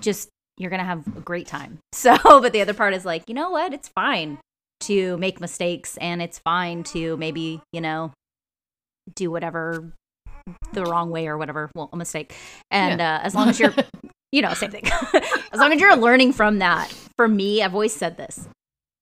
just 0.00 0.28
you're 0.58 0.70
gonna 0.70 0.84
have 0.84 1.06
a 1.16 1.20
great 1.20 1.46
time. 1.46 1.78
So, 1.94 2.16
but 2.24 2.52
the 2.52 2.60
other 2.60 2.74
part 2.74 2.94
is 2.94 3.04
like, 3.04 3.22
you 3.28 3.34
know 3.34 3.50
what? 3.50 3.72
It's 3.72 3.88
fine 3.88 4.38
to 4.80 5.16
make 5.18 5.40
mistakes 5.40 5.96
and 5.98 6.20
it's 6.20 6.38
fine 6.40 6.82
to 6.82 7.16
maybe 7.16 7.60
you 7.72 7.80
know 7.80 8.12
do 9.14 9.30
whatever 9.30 9.92
the 10.72 10.84
wrong 10.84 11.10
way 11.10 11.26
or 11.28 11.36
whatever. 11.38 11.70
Well 11.74 11.88
a 11.92 11.96
mistake. 11.96 12.34
And 12.70 13.00
uh, 13.00 13.20
as 13.22 13.34
long 13.34 13.48
as 13.48 13.58
you're 13.60 13.74
you 14.32 14.42
know 14.42 14.54
same 14.54 14.70
thing. 14.70 14.84
As 15.52 15.60
long 15.60 15.70
as 15.72 15.80
you're 15.80 15.94
learning 15.96 16.32
from 16.32 16.60
that. 16.60 16.90
For 17.18 17.28
me 17.28 17.62
i've 17.62 17.74
always 17.74 17.94
said 17.94 18.16
this 18.16 18.48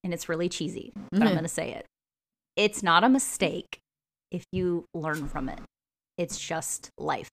and 0.03 0.13
it's 0.13 0.29
really 0.29 0.49
cheesy 0.49 0.93
but 1.13 1.23
i'm 1.23 1.29
Mhm. 1.29 1.33
going 1.33 1.43
to 1.45 1.49
say 1.49 1.71
it. 1.73 1.87
It's 2.57 2.83
not 2.83 3.05
a 3.05 3.09
mistake 3.09 3.79
if 4.33 4.43
you 4.53 4.85
learn 4.95 5.29
from 5.29 5.49
it. 5.49 5.61
It's 6.19 6.37
just 6.39 6.91
life. 6.99 7.29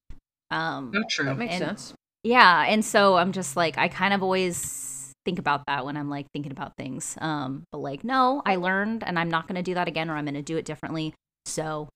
Um 0.51 0.91
So 0.93 1.01
true. 1.10 1.26
that 1.26 1.38
makes 1.38 1.55
And- 1.55 1.64
sense. 1.66 1.93
yeah 2.24 2.66
and 2.68 2.86
so 2.86 3.18
i'm 3.18 3.32
just 3.32 3.55
like 3.58 3.78
i 3.80 3.88
kind 3.88 4.14
of 4.14 4.22
always 4.22 5.12
think 5.26 5.39
about 5.39 5.64
that 5.68 5.84
when 5.86 5.97
i'm 5.97 6.10
like 6.10 6.28
thinking 6.34 6.51
about 6.51 6.74
things. 6.78 7.18
Um 7.20 7.64
but 7.72 7.80
like 7.80 8.03
no 8.03 8.43
i 8.45 8.55
learned 8.58 9.03
and 9.03 9.18
i'm 9.18 9.30
not 9.30 9.47
going 9.47 9.55
to 9.55 9.64
do 9.64 9.74
that 9.74 9.88
again 9.88 10.10
or 10.12 10.16
i'm 10.16 10.26
going 10.26 10.36
to 10.36 10.41
do 10.43 10.58
it 10.58 10.66
differently. 10.66 11.14
So 11.45 11.89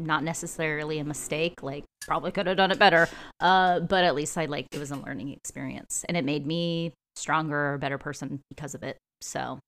not 0.00 0.24
necessarily 0.24 0.98
a 0.98 1.04
mistake 1.04 1.62
like 1.62 1.84
probably 2.00 2.32
could 2.32 2.46
have 2.46 2.56
done 2.56 2.70
it 2.70 2.78
better 2.78 3.08
uh 3.40 3.78
but 3.80 4.02
at 4.04 4.14
least 4.14 4.36
i 4.38 4.46
like 4.46 4.66
it 4.72 4.78
was 4.78 4.90
a 4.90 4.96
learning 4.96 5.30
experience 5.32 6.04
and 6.08 6.16
it 6.16 6.24
made 6.24 6.46
me 6.46 6.92
stronger 7.16 7.74
a 7.74 7.78
better 7.78 7.98
person 7.98 8.40
because 8.50 8.74
of 8.74 8.82
it 8.82 8.96
so 9.20 9.58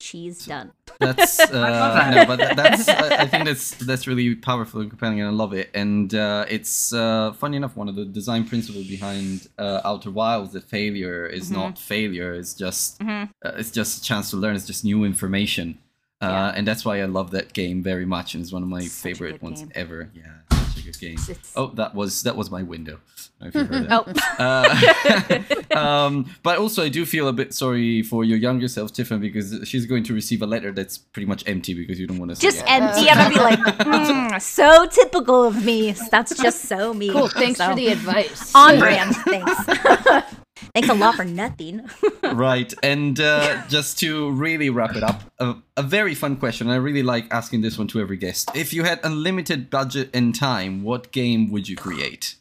she's 0.00 0.46
done 0.46 0.72
That's 0.98 1.38
uh, 1.50 2.10
no, 2.14 2.26
but 2.26 2.38
that- 2.38 2.56
that's 2.56 2.88
I, 2.88 3.22
I 3.22 3.26
think 3.26 3.44
that's 3.44 3.70
that's 3.74 4.06
really 4.06 4.34
powerful 4.34 4.80
and 4.80 4.90
compelling, 4.90 5.20
and 5.20 5.28
I 5.28 5.32
love 5.32 5.52
it. 5.54 5.70
And 5.74 6.12
uh, 6.14 6.44
it's 6.48 6.92
uh, 6.92 7.32
funny 7.34 7.56
enough, 7.58 7.76
one 7.76 7.88
of 7.88 7.94
the 7.96 8.04
design 8.04 8.44
principles 8.46 8.86
behind 8.86 9.48
uh, 9.58 9.80
Outer 9.84 10.10
Wilds, 10.10 10.52
that 10.54 10.64
failure 10.64 11.26
is 11.26 11.50
Mhm. 11.50 11.54
not 11.54 11.78
failure; 11.78 12.32
it's 12.34 12.54
just 12.54 12.98
Mhm. 12.98 13.30
uh, 13.44 13.52
it's 13.56 13.70
just 13.70 13.98
a 13.98 14.02
chance 14.02 14.30
to 14.30 14.36
learn. 14.36 14.56
It's 14.56 14.66
just 14.66 14.84
new 14.84 15.04
information, 15.04 15.78
uh, 16.22 16.26
Yeah. 16.26 16.48
and 16.56 16.66
that's 16.66 16.84
why 16.84 17.00
I 17.00 17.06
love 17.06 17.30
that 17.32 17.52
game 17.52 17.82
very 17.82 18.04
much, 18.06 18.34
and 18.34 18.42
it's 18.42 18.52
one 18.52 18.62
of 18.62 18.68
my 18.68 18.80
Such 18.82 19.02
favorite 19.02 19.42
ones 19.42 19.60
game. 19.60 19.72
ever. 19.74 20.10
Yeah, 20.14 20.56
such 20.68 20.78
a 20.78 20.82
good 20.84 20.98
game. 20.98 21.18
It's- 21.28 21.52
Oh, 21.56 21.68
that 21.74 21.94
was 21.94 22.22
that 22.24 22.36
was 22.36 22.50
my 22.50 22.62
window. 22.62 22.98
I 23.42 23.48
don't 23.48 23.54
know 23.54 23.60
if 23.62 23.70
you 23.70 23.78
heard 23.78 24.14
that. 24.14 25.46
oh 25.70 25.74
Uh, 25.74 25.78
um, 26.06 26.26
but 26.42 26.58
also, 26.58 26.82
I 26.84 26.90
do 26.90 27.06
feel 27.06 27.26
a 27.28 27.32
bit 27.32 27.54
sorry 27.54 28.02
for 28.02 28.22
your 28.22 28.36
younger 28.36 28.68
self, 28.68 28.92
Tiffany, 28.92 29.20
because 29.30 29.66
she's 29.66 29.86
going 29.86 30.04
to 30.04 30.12
receive 30.12 30.42
a 30.42 30.46
letter 30.46 30.72
that's 30.72 30.98
pretty 30.98 31.24
much 31.26 31.42
empty 31.48 31.72
because 31.72 31.98
you 31.98 32.06
don't 32.06 32.18
want 32.18 32.34
to 32.34 32.40
just 32.40 32.58
it. 32.58 32.64
empty 32.70 33.08
and 33.08 33.18
i'd 33.18 33.32
be 33.32 33.40
like 33.40 33.58
"Mm, 33.78 34.40
so 34.42 34.86
typical 34.86 35.44
of 35.44 35.64
me 35.64 35.92
that's 36.10 36.36
just 36.36 36.62
so 36.68 36.92
me 36.92 37.08
Cool. 37.10 37.28
Thanks 37.28 37.58
So- 37.58 37.70
for 37.70 37.74
the 37.76 37.88
advice. 37.88 38.52
on 38.54 38.78
brand. 38.78 39.16
Thanks. 39.16 40.34
Thanks 40.74 40.88
a 40.88 40.94
lot 40.94 41.14
for 41.14 41.24
nothing. 41.24 41.88
right, 42.32 42.72
and 42.82 43.18
uh, 43.20 43.66
just 43.68 43.98
to 44.00 44.30
really 44.32 44.70
wrap 44.70 44.96
it 44.96 45.02
up, 45.02 45.22
a, 45.38 45.56
a 45.76 45.82
very 45.82 46.14
fun 46.14 46.36
question. 46.36 46.68
I 46.68 46.76
really 46.76 47.02
like 47.02 47.26
asking 47.32 47.62
this 47.62 47.78
one 47.78 47.88
to 47.88 48.00
every 48.00 48.16
guest. 48.16 48.50
If 48.54 48.72
you 48.72 48.84
had 48.84 49.00
unlimited 49.02 49.70
budget 49.70 50.10
and 50.14 50.34
time, 50.34 50.82
what 50.82 51.12
game 51.12 51.50
would 51.50 51.68
you 51.68 51.76
create? 51.76 52.36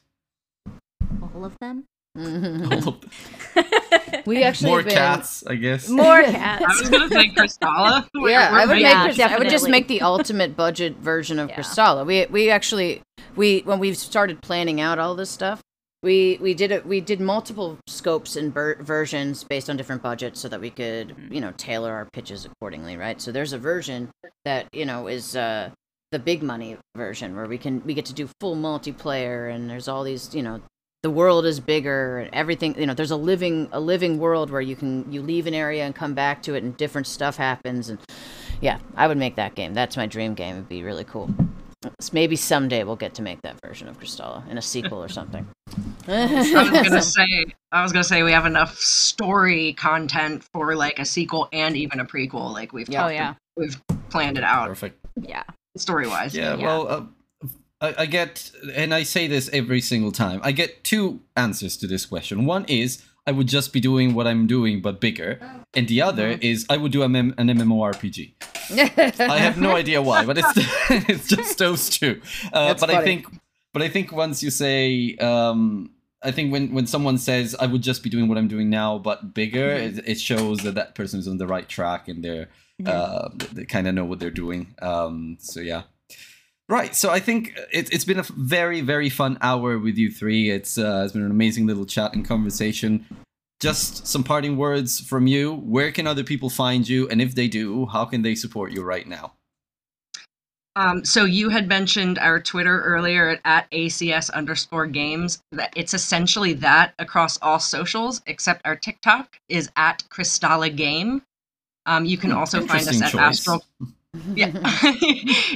All 1.22 1.46
of 1.46 1.58
them. 1.60 1.86
All 2.18 2.24
of 2.90 3.02
them. 3.02 3.10
we 4.26 4.44
actually 4.44 4.70
More 4.72 4.84
been, 4.84 4.94
cats, 4.94 5.44
I 5.48 5.56
guess. 5.56 5.88
More 5.88 6.24
cats. 6.24 6.64
I 6.64 6.66
cats. 6.68 6.80
was 6.82 6.90
gonna 6.90 7.08
say 7.10 7.30
Kristala. 7.30 8.08
Yeah, 8.16 8.50
I 8.52 8.66
would 8.66 8.74
making- 8.82 9.04
make. 9.08 9.18
Yeah, 9.18 9.28
I 9.34 9.38
would 9.38 9.50
just 9.50 9.70
make 9.70 9.88
the 9.88 10.02
ultimate 10.02 10.56
budget 10.58 10.98
version 10.98 11.40
of 11.40 11.50
Yeah. 11.50 11.58
Kristala. 11.58 12.06
We 12.06 12.26
we 12.26 12.50
actually 12.50 13.02
we 13.36 13.62
when 13.62 13.80
we 13.80 13.94
started 13.94 14.42
planning 14.42 14.82
out 14.82 15.00
all 15.00 15.16
this 15.16 15.30
stuff, 15.30 15.62
we 16.04 16.38
we 16.42 16.54
did 16.54 16.72
it. 16.72 16.86
We 16.86 17.02
did 17.02 17.20
multiple 17.20 17.78
scopes 17.88 18.36
and 18.36 18.54
ver- 18.54 18.82
versions 18.82 19.44
based 19.44 19.70
on 19.70 19.78
different 19.78 20.02
budgets, 20.02 20.40
so 20.40 20.48
that 20.50 20.62
we 20.62 20.70
could 20.70 21.16
you 21.30 21.42
know 21.42 21.54
tailor 21.58 21.92
our 21.94 22.06
pitches 22.06 22.46
accordingly, 22.46 22.98
right? 22.98 23.22
So 23.22 23.32
there's 23.32 23.54
a 23.54 23.60
version 23.60 24.10
that 24.46 24.68
you 24.74 24.86
know 24.86 25.08
is. 25.08 25.36
uh 25.36 25.72
the 26.12 26.18
big 26.18 26.42
money 26.42 26.76
version 26.98 27.36
where 27.36 27.46
we 27.46 27.58
can 27.58 27.84
we 27.86 27.94
get 27.94 28.06
to 28.06 28.14
do 28.14 28.28
full 28.40 28.56
multiplayer 28.56 29.54
and 29.54 29.70
there's 29.70 29.88
all 29.88 30.04
these 30.04 30.34
you 30.34 30.42
know 30.42 30.60
the 31.04 31.10
world 31.10 31.46
is 31.46 31.60
bigger 31.60 32.18
and 32.18 32.34
everything 32.34 32.76
you 32.80 32.88
know 32.88 32.96
there's 32.96 33.12
a 33.12 33.16
living 33.16 33.70
a 33.72 33.80
living 33.80 34.18
world 34.18 34.50
where 34.50 34.60
you 34.60 34.76
can 34.76 35.06
you 35.12 35.22
leave 35.22 35.46
an 35.46 35.54
area 35.54 35.86
and 35.86 35.94
come 35.94 36.16
back 36.16 36.42
to 36.42 36.56
it 36.56 36.64
and 36.64 36.76
different 36.78 37.06
stuff 37.06 37.38
happens 37.38 37.90
and 37.90 38.00
yeah 38.60 38.80
i 38.96 39.06
would 39.08 39.18
make 39.18 39.36
that 39.36 39.54
game 39.54 39.76
that's 39.76 39.96
my 39.96 40.08
dream 40.08 40.34
game 40.34 40.56
it'd 40.56 40.68
be 40.68 40.82
really 40.82 41.04
cool 41.04 41.30
maybe 42.12 42.36
someday 42.36 42.84
we'll 42.84 42.96
get 42.96 43.14
to 43.16 43.22
make 43.22 43.42
that 43.42 43.60
version 43.66 43.88
of 43.88 44.00
Kristala 44.00 44.48
in 44.50 44.58
a 44.58 44.62
sequel 44.62 45.02
or 45.02 45.08
something 45.10 45.48
I 46.08 46.26
was 46.36 46.90
gonna 46.90 47.02
say, 47.02 47.46
I 47.72 47.84
was 47.84 47.92
gonna 47.92 48.04
say 48.04 48.24
we 48.24 48.32
have 48.32 48.46
enough 48.46 48.78
story 48.78 49.74
content 49.74 50.44
for 50.54 50.76
like 50.76 51.00
a 51.00 51.06
sequel 51.06 51.48
and 51.54 51.78
even 51.78 52.00
a 52.00 52.06
prequel. 52.06 52.52
Like 52.52 52.74
we've 52.74 52.90
Yeah. 52.90 53.00
Oh 53.00 53.02
talked- 53.04 53.14
yeah, 53.16 53.34
we've 53.56 53.82
planned 54.10 54.38
it 54.38 54.44
out 54.44 54.68
Perfect. 54.68 55.06
yeah. 55.22 55.44
story 55.78 56.08
wise. 56.08 56.36
Yeah, 56.36 56.56
Yeah. 56.56 56.66
well, 56.66 56.88
uh, 56.88 57.48
I, 57.82 57.94
I 58.00 58.06
get, 58.08 58.52
and 58.76 58.94
I 58.94 59.04
say 59.04 59.28
this 59.28 59.50
every 59.54 59.80
single 59.82 60.12
time. 60.12 60.42
I 60.44 60.52
get 60.52 60.84
two 60.84 61.22
answers 61.38 61.78
to 61.78 61.88
this 61.88 62.06
question. 62.06 62.46
One 62.46 62.66
is 62.66 63.04
I 63.30 63.32
would 63.38 63.50
just 63.58 63.70
be 63.78 63.80
doing 63.90 64.08
what 64.18 64.26
I'm 64.32 64.44
doing 64.48 64.82
but 64.88 64.96
bigger, 65.08 65.32
and 65.78 65.86
the 65.94 66.00
other 66.10 66.28
Mm-hmm. 66.30 66.50
is 66.52 66.66
I 66.74 66.78
would 66.82 66.92
do 66.98 67.02
a 67.08 67.10
mem- 67.16 67.36
an 67.42 67.48
MMORPG. 67.60 68.20
I 69.36 69.38
have 69.48 69.58
no 69.68 69.72
idea 69.84 70.00
why, 70.10 70.20
but 70.30 70.36
it's 70.42 70.54
it's 71.14 71.28
just 71.36 71.58
those 71.58 71.84
two. 71.98 72.14
Uh, 72.54 72.74
but 72.82 72.90
I 72.90 73.04
think, 73.08 73.22
but 73.74 73.82
I 73.88 73.90
think 73.96 74.12
once 74.26 74.42
you 74.46 74.52
say, 74.52 75.16
um, 75.32 75.64
I 76.30 76.32
think 76.36 76.52
when 76.54 76.74
when 76.76 76.88
someone 76.88 77.18
says 77.18 77.56
I 77.64 77.66
would 77.72 77.84
just 77.90 78.02
be 78.04 78.10
doing 78.16 78.28
what 78.30 78.38
I'm 78.40 78.48
doing 78.56 78.70
now 78.82 78.98
but 79.10 79.34
bigger, 79.34 79.68
Mm-hmm. 79.78 80.00
it, 80.00 80.08
it 80.14 80.20
shows 80.20 80.58
that 80.66 80.76
that 80.80 80.90
person 81.00 81.20
is 81.20 81.28
on 81.28 81.38
the 81.38 81.48
right 81.56 81.68
track 81.78 82.08
and 82.10 82.24
they're 82.26 82.48
uh, 82.86 83.30
they 83.54 83.66
kind 83.66 83.88
of 83.88 83.94
know 83.98 84.06
what 84.10 84.20
they're 84.20 84.40
doing. 84.46 84.74
Um, 84.82 85.38
so 85.40 85.60
yeah. 85.72 85.84
Right, 86.70 86.96
so 86.96 87.10
I 87.10 87.20
think 87.20 87.58
it, 87.74 87.92
it's 87.92 88.06
been 88.06 88.20
a 88.20 88.26
very, 88.38 88.82
very 88.82 89.10
fun 89.10 89.40
hour 89.42 89.80
with 89.80 89.98
you 89.98 90.12
three. 90.12 90.52
It's 90.52 90.78
uh, 90.78 91.02
it's 91.04 91.14
been 91.14 91.24
an 91.24 91.32
amazing 91.32 91.66
little 91.66 91.86
chat 91.86 92.14
and 92.14 92.24
conversation. 92.24 93.08
Just 93.60 94.06
some 94.06 94.24
parting 94.24 94.56
words 94.56 95.00
from 95.00 95.26
you. 95.26 95.56
Where 95.56 95.92
can 95.92 96.06
other 96.06 96.24
people 96.24 96.52
find 96.52 96.88
you, 96.88 97.10
and 97.10 97.24
if 97.24 97.34
they 97.34 97.48
do, 97.48 97.88
how 97.88 98.06
can 98.06 98.22
they 98.22 98.36
support 98.36 98.72
you 98.72 98.84
right 98.84 99.08
now? 99.08 99.34
Um, 100.76 101.04
so 101.04 101.26
you 101.26 101.50
had 101.50 101.68
mentioned 101.68 102.20
our 102.20 102.40
Twitter 102.40 102.82
earlier 102.84 103.40
at, 103.44 103.70
ACS 103.72 104.32
underscore 104.32 104.86
games. 104.86 105.42
That 105.52 105.74
it's 105.76 105.96
essentially 105.96 106.54
that 106.54 106.94
across 107.00 107.40
all 107.42 107.60
socials, 107.60 108.22
except 108.28 108.62
our 108.66 108.76
TikTok 108.76 109.40
is 109.50 109.72
at 109.76 110.04
Kristala 110.10 110.74
Game. 110.74 111.24
Um, 111.88 112.06
you 112.06 112.18
can 112.18 112.32
also 112.32 112.60
find 112.62 112.88
us 112.88 113.02
at 113.02 113.12
choice. 113.12 113.40
Astral. 113.40 113.66
Yeah, 114.34 114.52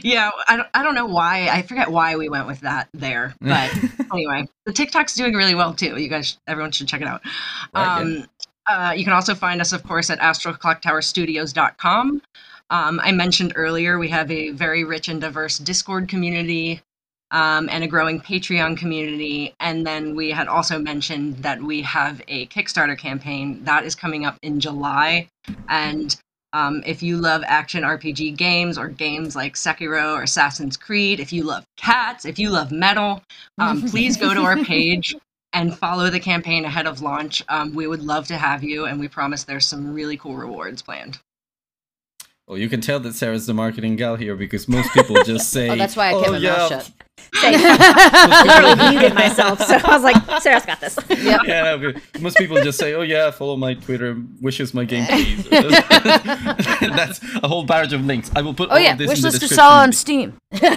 yeah. 0.04 0.30
I 0.48 0.58
don't, 0.58 0.68
I 0.74 0.84
don't 0.84 0.96
know 0.96 1.08
why. 1.08 1.48
I 1.48 1.64
forget 1.64 1.90
why 1.90 2.16
we 2.16 2.30
went 2.30 2.48
with 2.48 2.62
that 2.62 2.88
there, 2.94 3.36
but 3.42 3.74
anyway, 4.14 4.48
the 4.66 4.74
TikTok's 4.74 5.16
doing 5.16 5.34
really 5.34 5.56
well 5.56 5.74
too. 5.74 5.98
You 5.98 6.08
guys, 6.08 6.38
everyone 6.48 6.72
should 6.72 6.88
check 6.88 7.02
it 7.02 7.08
out. 7.08 7.22
Right, 7.74 8.02
um, 8.02 8.26
uh, 8.68 8.94
you 8.96 9.04
can 9.04 9.14
also 9.14 9.36
find 9.36 9.60
us, 9.60 9.74
of 9.74 9.84
course, 9.84 10.10
at 10.10 10.20
astralclocktowerstudios.com. 10.20 12.22
Um, 12.70 13.00
I 13.04 13.12
mentioned 13.12 13.54
earlier 13.56 14.00
we 14.00 14.10
have 14.10 14.32
a 14.32 14.52
very 14.52 14.84
rich 14.84 15.08
and 15.08 15.20
diverse 15.20 15.58
Discord 15.58 16.08
community 16.08 16.82
um, 17.32 17.68
and 17.70 17.84
a 17.84 17.88
growing 17.88 18.22
Patreon 18.22 18.78
community. 18.78 19.54
And 19.60 19.86
then 19.86 20.16
we 20.16 20.32
had 20.32 20.48
also 20.48 20.80
mentioned 20.80 21.38
that 21.38 21.62
we 21.62 21.82
have 21.82 22.22
a 22.28 22.48
Kickstarter 22.48 22.98
campaign 22.98 23.64
that 23.66 23.84
is 23.84 23.96
coming 23.96 24.26
up 24.26 24.38
in 24.42 24.60
July. 24.60 25.28
And 25.68 26.16
um, 26.54 26.84
if 26.86 27.02
you 27.02 27.18
love 27.18 27.44
action 27.46 27.84
RPG 27.84 28.38
games 28.38 28.78
or 28.78 28.88
games 28.88 29.36
like 29.36 29.56
Sekiro 29.56 30.16
or 30.16 30.24
Assassin's 30.24 30.78
Creed, 30.78 31.20
if 31.20 31.34
you 31.34 31.44
love 31.44 31.66
cats, 31.78 32.26
if 32.26 32.38
you 32.38 32.52
love 32.52 32.72
metal, 32.72 33.24
um, 33.58 33.82
please 33.90 34.16
go 34.18 34.34
to 34.34 34.42
our 34.42 34.58
page 34.64 35.16
and 35.52 35.78
follow 35.78 36.10
the 36.10 36.20
campaign 36.20 36.64
ahead 36.66 36.88
of 36.88 37.02
launch. 37.02 37.44
Um, 37.50 37.74
we 37.74 37.88
would 37.88 38.04
love 38.04 38.28
to 38.28 38.38
have 38.38 38.64
you, 38.64 38.86
and 38.86 39.00
we 39.00 39.08
promise 39.08 39.44
there's 39.44 39.66
some 39.66 39.94
really 39.94 40.16
cool 40.16 40.36
rewards 40.36 40.82
planned. 40.82 41.20
Well, 42.48 42.58
you 42.58 42.70
can 42.70 42.82
tell 42.82 43.00
that 43.00 43.16
Sarah's 43.16 43.48
the 43.48 43.54
marketing 43.54 43.96
gal 43.96 44.16
here 44.16 44.36
because 44.36 44.68
most 44.68 44.92
people 44.94 45.24
just 45.24 45.50
say. 45.52 45.70
Oh, 45.70 45.76
that's 45.76 45.96
why 45.96 46.10
I 46.10 46.20
kept 46.20 46.32
my 46.32 46.38
yeah, 46.38 46.58
mouth 46.58 46.70
shut. 46.70 46.92
Say, 47.18 47.54
I 47.56 48.44
literally 48.46 48.90
muted 48.92 49.16
myself, 49.16 49.60
so 49.62 49.76
I 49.76 49.96
was 49.98 50.04
like, 50.04 50.42
Sarah's 50.42 50.66
got 50.66 50.80
this. 50.80 50.98
Yep. 51.10 51.42
Yeah, 51.46 51.76
no, 51.76 51.94
most 52.20 52.38
people 52.38 52.62
just 52.62 52.78
say, 52.78 52.94
"Oh 52.94 53.02
yeah, 53.02 53.32
follow 53.32 53.56
my 53.58 53.74
Twitter, 53.74 54.22
wishes 54.40 54.74
my 54.74 54.84
game, 54.86 55.06
please." 55.10 55.48
that's 55.50 57.22
a 57.42 57.48
whole 57.48 57.64
barrage 57.66 57.92
of 57.94 58.06
links. 58.06 58.30
I 58.36 58.42
will 58.42 58.54
put 58.54 58.70
Oh 58.70 58.74
all 58.74 58.80
yeah, 58.80 58.94
of 58.94 58.98
this 59.00 59.10
wish 59.10 59.18
in 59.20 59.24
the 59.24 59.30
list 59.30 59.42
to 59.42 59.48
sell 59.48 59.72
on 59.72 59.92
Steam. 59.92 60.38
of 60.52 60.60
course, 60.60 60.72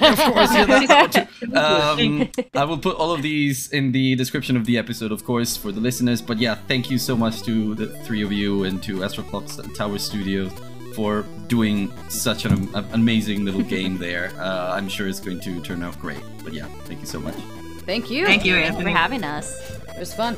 yeah, 0.54 0.64
that's 0.64 0.86
that 0.88 1.28
one 1.42 1.50
too. 1.50 1.56
Um, 1.56 2.30
I 2.54 2.64
will 2.64 2.78
put 2.78 2.96
all 2.96 3.12
of 3.12 3.22
these 3.22 3.70
in 3.70 3.92
the 3.92 4.14
description 4.14 4.56
of 4.56 4.64
the 4.64 4.78
episode, 4.78 5.12
of 5.12 5.24
course, 5.24 5.56
for 5.56 5.72
the 5.72 5.80
listeners. 5.80 6.22
But 6.22 6.38
yeah, 6.38 6.54
thank 6.68 6.90
you 6.90 6.98
so 6.98 7.16
much 7.16 7.42
to 7.42 7.74
the 7.74 7.86
three 8.04 8.22
of 8.22 8.32
you 8.32 8.64
and 8.64 8.82
to 8.84 9.04
Astro 9.04 9.24
Clock 9.24 9.44
Tower 9.74 9.98
Studios 9.98 10.52
for 10.96 11.24
doing 11.46 11.92
such 12.08 12.46
an 12.46 12.52
am- 12.74 12.88
amazing 12.92 13.44
little 13.44 13.62
game 13.62 13.98
there. 13.98 14.32
Uh, 14.38 14.74
I'm 14.76 14.88
sure 14.88 15.06
it's 15.06 15.20
going 15.20 15.40
to 15.40 15.60
turn 15.60 15.82
out 15.82 16.00
great. 16.00 16.22
But 16.42 16.54
yeah, 16.54 16.66
thank 16.86 17.00
you 17.00 17.06
so 17.06 17.20
much. 17.20 17.36
Thank 17.84 18.10
you. 18.10 18.24
Thank 18.24 18.44
you, 18.44 18.54
Thank 18.54 18.78
you 18.78 18.82
for 18.82 18.88
having 18.88 19.22
us. 19.22 19.46
It 19.94 20.00
was 20.00 20.14
fun. 20.14 20.36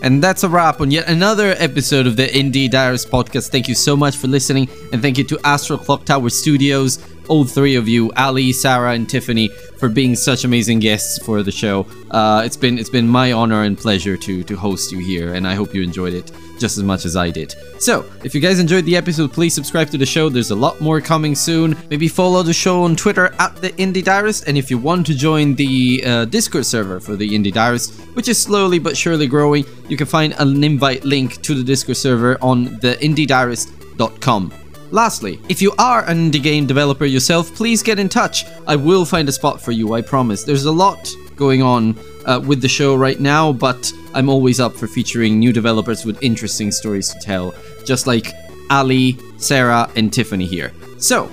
And 0.00 0.22
that's 0.22 0.44
a 0.44 0.48
wrap 0.48 0.80
on 0.80 0.92
yet 0.92 1.08
another 1.08 1.56
episode 1.58 2.06
of 2.06 2.16
the 2.16 2.28
Indie 2.28 2.70
Diaries 2.70 3.04
podcast. 3.04 3.50
Thank 3.50 3.66
you 3.66 3.74
so 3.74 3.96
much 3.96 4.16
for 4.16 4.28
listening, 4.28 4.68
and 4.92 5.02
thank 5.02 5.18
you 5.18 5.24
to 5.24 5.38
Astral 5.44 5.78
Clocktower 5.80 6.30
Studios, 6.30 6.98
all 7.28 7.44
three 7.44 7.76
of 7.76 7.88
you, 7.88 8.12
Allie, 8.12 8.52
Sarah, 8.52 8.92
and 8.92 9.08
Tiffany, 9.08 9.48
for 9.78 9.88
being 9.88 10.16
such 10.16 10.44
amazing 10.44 10.80
guests 10.80 11.18
for 11.24 11.42
the 11.42 11.52
show. 11.52 11.86
Uh, 12.10 12.42
it's 12.44 12.56
been 12.56 12.78
it's 12.78 12.90
been 12.90 13.08
my 13.08 13.32
honor 13.32 13.62
and 13.62 13.76
pleasure 13.76 14.16
to 14.16 14.42
to 14.44 14.56
host 14.56 14.92
you 14.92 14.98
here, 14.98 15.34
and 15.34 15.46
I 15.46 15.54
hope 15.54 15.74
you 15.74 15.82
enjoyed 15.82 16.14
it 16.14 16.32
just 16.58 16.76
as 16.76 16.84
much 16.84 17.04
as 17.04 17.16
I 17.16 17.30
did. 17.30 17.54
So, 17.78 18.04
if 18.24 18.34
you 18.34 18.40
guys 18.40 18.58
enjoyed 18.58 18.84
the 18.84 18.96
episode, 18.96 19.32
please 19.32 19.54
subscribe 19.54 19.90
to 19.90 19.98
the 19.98 20.06
show. 20.06 20.28
There's 20.28 20.50
a 20.50 20.56
lot 20.56 20.80
more 20.80 21.00
coming 21.00 21.34
soon. 21.34 21.76
Maybe 21.90 22.08
follow 22.08 22.42
the 22.42 22.52
show 22.52 22.82
on 22.82 22.96
Twitter 22.96 23.32
at 23.38 23.56
the 23.56 23.70
Indie 23.72 24.04
Diarist, 24.04 24.48
and 24.48 24.58
if 24.58 24.70
you 24.70 24.78
want 24.78 25.06
to 25.06 25.14
join 25.14 25.54
the 25.54 26.02
uh, 26.04 26.24
Discord 26.24 26.66
server 26.66 27.00
for 27.00 27.16
the 27.16 27.28
Indie 27.28 27.52
Diarist, 27.52 27.94
which 28.14 28.28
is 28.28 28.40
slowly 28.40 28.78
but 28.78 28.96
surely 28.96 29.26
growing, 29.26 29.64
you 29.88 29.96
can 29.96 30.06
find 30.06 30.34
an 30.38 30.62
invite 30.64 31.04
link 31.04 31.40
to 31.42 31.54
the 31.54 31.62
Discord 31.62 31.96
server 31.96 32.36
on 32.42 32.64
the 32.80 32.96
indiediarist.com. 33.00 34.67
Lastly, 34.90 35.40
if 35.48 35.60
you 35.60 35.72
are 35.78 36.04
an 36.04 36.30
indie 36.30 36.42
game 36.42 36.66
developer 36.66 37.04
yourself, 37.04 37.54
please 37.54 37.82
get 37.82 37.98
in 37.98 38.08
touch. 38.08 38.44
I 38.66 38.76
will 38.76 39.04
find 39.04 39.28
a 39.28 39.32
spot 39.32 39.60
for 39.60 39.72
you, 39.72 39.94
I 39.94 40.02
promise. 40.02 40.44
There's 40.44 40.64
a 40.64 40.72
lot 40.72 41.10
going 41.36 41.62
on 41.62 41.96
uh, 42.26 42.40
with 42.44 42.62
the 42.62 42.68
show 42.68 42.96
right 42.96 43.20
now, 43.20 43.52
but 43.52 43.92
I'm 44.14 44.28
always 44.28 44.60
up 44.60 44.74
for 44.74 44.86
featuring 44.86 45.38
new 45.38 45.52
developers 45.52 46.04
with 46.04 46.22
interesting 46.22 46.72
stories 46.72 47.12
to 47.12 47.18
tell, 47.20 47.54
just 47.84 48.06
like 48.06 48.32
Allie, 48.70 49.18
Sarah, 49.36 49.90
and 49.96 50.12
Tiffany 50.12 50.46
here. 50.46 50.72
So, 50.98 51.30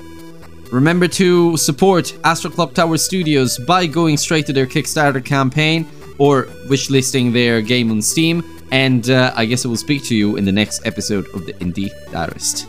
Remember 0.71 1.07
to 1.07 1.55
support 1.57 2.17
Astral 2.23 2.51
Clocktower 2.51 2.99
Studios 2.99 3.57
by 3.59 3.85
going 3.85 4.17
straight 4.17 4.45
to 4.47 4.53
their 4.53 4.65
Kickstarter 4.65 5.23
campaign 5.23 5.87
or 6.17 6.45
wishlisting 6.67 7.31
their 7.31 7.61
game 7.61 7.91
on 7.91 8.01
Steam. 8.01 8.43
And 8.71 9.09
uh, 9.09 9.31
I 9.35 9.45
guess 9.45 9.63
I 9.63 9.69
will 9.69 9.77
speak 9.77 10.03
to 10.05 10.15
you 10.15 10.37
in 10.37 10.43
the 10.43 10.51
next 10.51 10.85
episode 10.85 11.27
of 11.35 11.45
the 11.45 11.53
Indie 11.53 11.91
Diarist. 12.11 12.67